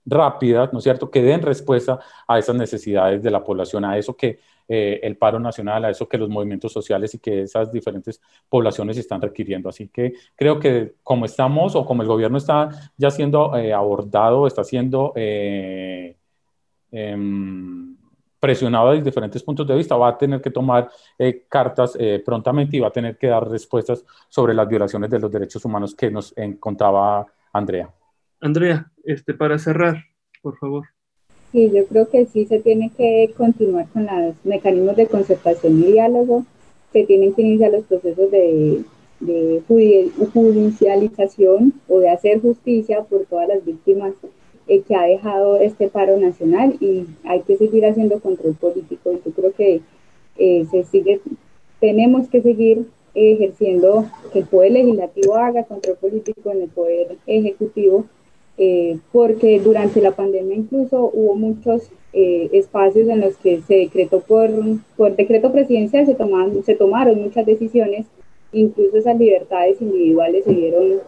rápidas, 0.06 0.72
¿no 0.74 0.80
es 0.80 0.84
cierto?, 0.84 1.10
que 1.10 1.22
den 1.22 1.42
respuesta 1.42 2.00
a 2.28 2.40
esas 2.40 2.56
necesidades 2.56 3.24
de 3.24 3.32
la 3.32 3.44
población, 3.44 3.86
a 3.86 3.98
eso 3.98 4.16
que 4.16 4.40
eh, 4.68 5.02
el 5.04 5.18
paro 5.18 5.40
nacional, 5.40 5.84
a 5.86 5.90
eso 5.90 6.08
que 6.08 6.18
los 6.18 6.30
movimientos 6.30 6.72
sociales 6.72 7.14
y 7.14 7.20
que 7.20 7.42
esas 7.42 7.72
diferentes 7.72 8.22
poblaciones 8.48 8.98
están 8.98 9.22
requiriendo. 9.22 9.70
Así 9.70 9.90
que 9.90 10.14
creo 10.36 10.60
que 10.60 10.96
como 11.04 11.26
estamos 11.26 11.76
o 11.76 11.86
como 11.86 12.02
el 12.02 12.08
gobierno 12.08 12.38
está 12.38 12.70
ya 12.98 13.12
siendo 13.12 13.56
eh, 13.58 13.74
abordado, 13.74 14.48
está 14.48 14.64
siendo 14.64 15.12
eh, 15.16 16.16
em, 16.92 17.98
presionado 18.40 18.92
desde 18.92 19.06
diferentes 19.06 19.44
puntos 19.44 19.68
de 19.68 19.76
vista, 19.76 19.96
va 19.96 20.10
a 20.10 20.18
tener 20.18 20.42
que 20.42 20.52
tomar 20.52 20.90
cartas 21.48 21.98
prontamente 22.26 22.76
y 22.76 22.82
va 22.82 22.90
a 22.90 22.92
tener 22.92 23.18
que 23.18 23.28
dar 23.28 23.50
respuestas 23.50 24.04
sobre 24.28 24.54
las 24.54 24.68
violaciones 24.68 25.10
de 25.10 25.20
los 25.20 25.32
derechos 25.32 25.64
humanos 25.64 25.96
que 25.96 26.12
nos 26.12 26.36
contaba 26.60 27.26
Andrea. 27.54 27.90
Andrea, 28.42 28.92
este, 29.04 29.34
para 29.34 29.60
cerrar, 29.60 30.04
por 30.42 30.58
favor. 30.58 30.86
Sí, 31.52 31.70
yo 31.72 31.86
creo 31.86 32.10
que 32.10 32.26
sí 32.26 32.46
se 32.46 32.60
tiene 32.60 32.92
que 32.98 33.32
continuar 33.38 33.88
con 33.90 34.06
los 34.08 34.36
mecanismos 34.44 34.96
de 34.96 35.08
concertación 35.08 35.80
y 35.80 35.92
diálogo, 35.92 36.46
se 36.92 37.04
tienen 37.06 37.34
que 37.34 37.42
iniciar 37.42 37.72
los 37.72 37.86
procesos 37.86 38.32
de, 38.32 38.84
judicialización 40.34 41.74
o 41.88 42.00
de 42.00 42.10
hacer 42.10 42.42
justicia 42.42 43.04
por 43.04 43.26
todas 43.26 43.48
las 43.48 43.64
víctimas 43.64 44.14
eh, 44.68 44.82
que 44.82 44.96
ha 44.96 45.04
dejado 45.04 45.58
este 45.58 45.88
paro 45.88 46.18
nacional 46.18 46.76
y 46.82 47.06
hay 47.24 47.42
que 47.42 47.56
seguir 47.56 47.86
haciendo 47.86 48.20
control 48.20 48.56
político. 48.56 49.12
Yo 49.26 49.32
creo 49.32 49.54
que 49.54 49.82
eh, 50.38 50.66
se 50.72 50.84
sigue, 50.84 51.22
tenemos 51.80 52.28
que 52.28 52.42
seguir 52.42 52.86
ejerciendo 53.14 54.06
que 54.34 54.40
el 54.40 54.46
poder 54.46 54.74
legislativo 54.74 55.36
haga 55.36 55.64
control 55.64 55.98
político 55.98 56.52
en 56.52 56.64
el 56.64 56.70
poder 56.70 57.16
ejecutivo 57.28 58.06
eh, 58.56 59.00
porque 59.12 59.60
durante 59.60 60.00
la 60.00 60.12
pandemia 60.12 60.56
incluso 60.56 61.10
hubo 61.12 61.34
muchos 61.34 61.90
eh, 62.14 62.50
espacios 62.54 63.08
en 63.10 63.22
los 63.22 63.36
que 63.38 63.62
se 63.62 63.78
decretó 63.78 64.20
por, 64.20 64.52
por 64.96 65.16
decreto 65.16 65.52
presidencial, 65.52 66.06
se, 66.06 66.14
tomaron, 66.14 66.64
se 66.64 66.76
tomaron 66.76 67.20
muchas 67.20 67.48
decisiones, 67.48 68.06
incluso 68.52 68.98
esas 68.98 69.18
libertades 69.18 69.82
individuales 69.82 70.46
se 70.46 70.54
vieron 70.54 71.00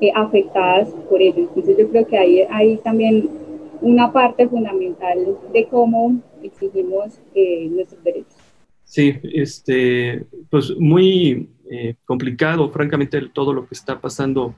eh, 0.00 0.12
afectadas 0.14 0.88
por 1.10 1.20
ello. 1.20 1.40
Entonces 1.40 1.76
yo 1.76 1.88
creo 1.90 2.06
que 2.06 2.16
hay, 2.16 2.40
hay 2.48 2.78
también 2.78 3.28
una 3.82 4.10
parte 4.10 4.48
fundamental 4.48 5.36
de 5.52 5.66
cómo 5.66 6.22
exigimos 6.42 7.20
nuestros 7.70 8.02
derechos. 8.02 8.34
Sí, 8.84 9.14
este, 9.24 10.24
pues 10.48 10.74
muy 10.78 11.48
complicado, 12.04 12.70
francamente, 12.70 13.20
todo 13.32 13.52
lo 13.52 13.66
que 13.66 13.74
está 13.74 14.00
pasando 14.00 14.54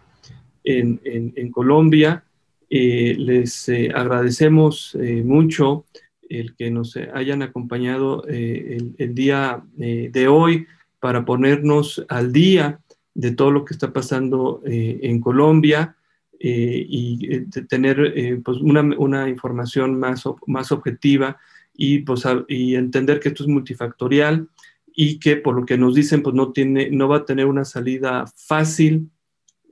en, 0.65 1.51
Colombia. 1.51 2.25
Eh, 2.69 3.15
les 3.19 3.69
eh, 3.69 3.91
agradecemos 3.95 4.97
eh, 5.01 5.23
mucho 5.23 5.85
el 6.29 6.57
que 6.57 6.71
nos 6.71 6.97
hayan 6.97 7.43
acompañado 7.43 8.27
el, 8.27 8.95
el, 8.97 9.15
día 9.15 9.63
de 9.77 10.27
hoy 10.27 10.67
para 10.99 11.25
ponernos 11.25 12.05
al 12.09 12.33
día 12.33 12.81
de 13.13 13.33
todo 13.33 13.51
lo 13.51 13.65
que 13.65 13.75
está 13.75 13.93
pasando 13.93 14.63
en 14.65 15.21
Colombia 15.21 15.95
y 16.41 17.41
tener 17.69 18.41
pues 18.43 18.59
una, 18.59 18.81
una, 18.97 19.29
información 19.29 20.01
más, 20.01 20.25
más 20.47 20.73
objetiva 20.73 21.37
y, 21.75 21.99
pues, 22.01 22.25
y 22.49 22.75
entender 22.75 23.21
que 23.21 23.29
esto 23.29 23.45
es 23.45 23.49
multifactorial 23.49 24.49
y 24.97 25.19
que 25.19 25.37
por 25.37 25.55
lo 25.57 25.67
que 25.67 25.77
nos 25.77 25.95
dicen 25.95 26.23
pues 26.23 26.35
no, 26.35 26.53
tiene, 26.53 26.89
no 26.91 27.07
va 27.07 27.19
a 27.19 27.25
tener 27.27 27.47
una 27.47 27.65
salida 27.65 28.25
fácil 28.35 29.11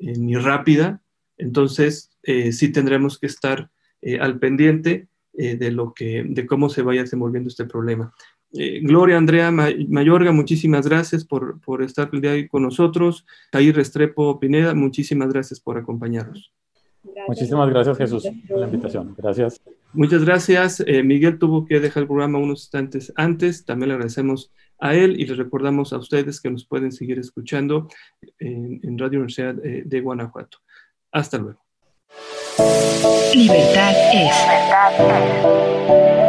eh, 0.03 0.19
ni 0.19 0.35
rápida, 0.35 1.01
entonces 1.39 2.11
eh, 2.25 2.51
sí 2.53 2.73
tendremos 2.73 3.21
que 3.21 3.27
estar 3.27 3.71
eh, 4.01 4.19
al 4.19 4.39
pendiente 4.41 5.07
de, 5.33 5.71
lo 5.71 5.95
que, 5.95 6.27
de 6.29 6.45
cómo 6.45 6.69
se 6.69 6.83
vaya 6.83 7.01
desenvolviendo 7.01 7.49
este 7.49 7.65
problema. 7.65 8.13
Gloria 8.83 9.17
Andrea 9.17 9.51
Mayorga, 9.51 10.31
muchísimas 10.31 10.87
gracias 10.87 11.25
por, 11.25 11.59
por 11.63 11.83
estar 11.83 12.11
el 12.13 12.21
día 12.21 12.33
de 12.33 12.37
hoy 12.37 12.49
con 12.49 12.65
nosotros. 12.65 13.25
Ahí 13.51 13.73
Restrepo 13.73 14.39
Pineda, 14.39 14.75
muchísimas 14.75 15.33
gracias 15.33 15.59
por 15.59 15.79
acompañarnos. 15.79 16.53
Muchísimas 17.27 17.71
gracias 17.71 17.97
Jesús 17.97 18.29
por 18.47 18.59
la 18.59 18.67
invitación. 18.67 19.15
Gracias. 19.17 19.59
Muchas 19.95 20.23
gracias. 20.23 20.85
Miguel 21.03 21.39
tuvo 21.39 21.65
que 21.65 21.81
dejar 21.81 22.03
el 22.03 22.09
programa 22.09 22.39
unos 22.39 22.65
instantes 22.65 23.11
antes. 23.17 23.65
También 23.65 23.89
le 23.89 23.95
agradecemos 23.95 24.53
a 24.83 24.95
él 24.95 25.19
y 25.19 25.25
les 25.25 25.39
recordamos 25.39 25.93
a 25.93 25.99
ustedes 25.99 26.41
que 26.41 26.51
nos 26.51 26.67
pueden 26.67 26.91
seguir 26.91 27.19
escuchando 27.21 27.89
en, 28.39 28.99
Radio 28.99 29.21
Universidad 29.21 29.55
eh, 29.65 29.85
de 29.87 30.01
Guanajuato. 30.01 30.59
Hasta 31.13 31.39
luego. 31.39 31.61
Libertad 33.33 33.95
es. 34.13 34.35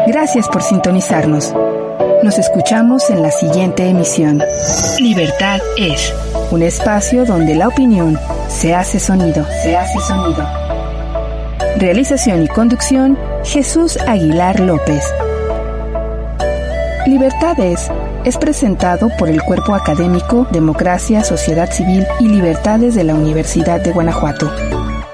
Gracias 0.08 0.48
por 0.48 0.62
sintonizarnos. 0.62 1.52
Nos 2.24 2.38
escuchamos 2.38 3.10
en 3.10 3.24
la 3.24 3.32
siguiente 3.32 3.88
emisión. 3.88 4.40
Libertad 5.00 5.60
es 5.78 6.14
un 6.52 6.62
espacio 6.62 7.26
donde 7.26 7.56
la 7.56 7.68
opinión 7.68 8.20
se 8.50 8.76
hace 8.76 9.00
sonido. 9.00 9.46
Se 9.64 9.76
hace 9.76 10.00
sonido. 10.00 10.46
Realización 11.78 12.44
y 12.44 12.48
conducción 12.48 13.18
Jesús 13.44 13.98
Aguilar 13.98 14.60
López. 14.60 15.04
Libertad 17.08 17.60
es 17.60 17.92
es 18.26 18.38
presentado 18.38 19.10
por 19.18 19.28
el 19.28 19.42
Cuerpo 19.42 19.76
Académico 19.76 20.48
Democracia, 20.52 21.24
Sociedad 21.24 21.70
Civil 21.72 22.06
y 22.20 22.28
Libertades 22.28 22.96
de 22.96 23.04
la 23.04 23.16
Universidad 23.16 23.82
de 23.82 23.92
Guanajuato. 23.92 24.50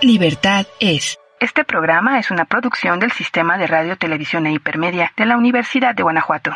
Libertad 0.01 0.65
es. 0.79 1.17
Este 1.39 1.63
programa 1.63 2.19
es 2.19 2.29
una 2.29 2.45
producción 2.45 2.99
del 2.99 3.11
Sistema 3.11 3.57
de 3.57 3.65
Radio, 3.65 3.97
Televisión 3.97 4.45
e 4.45 4.53
Hipermedia 4.53 5.11
de 5.17 5.25
la 5.25 5.37
Universidad 5.37 5.95
de 5.95 6.03
Guanajuato. 6.03 6.51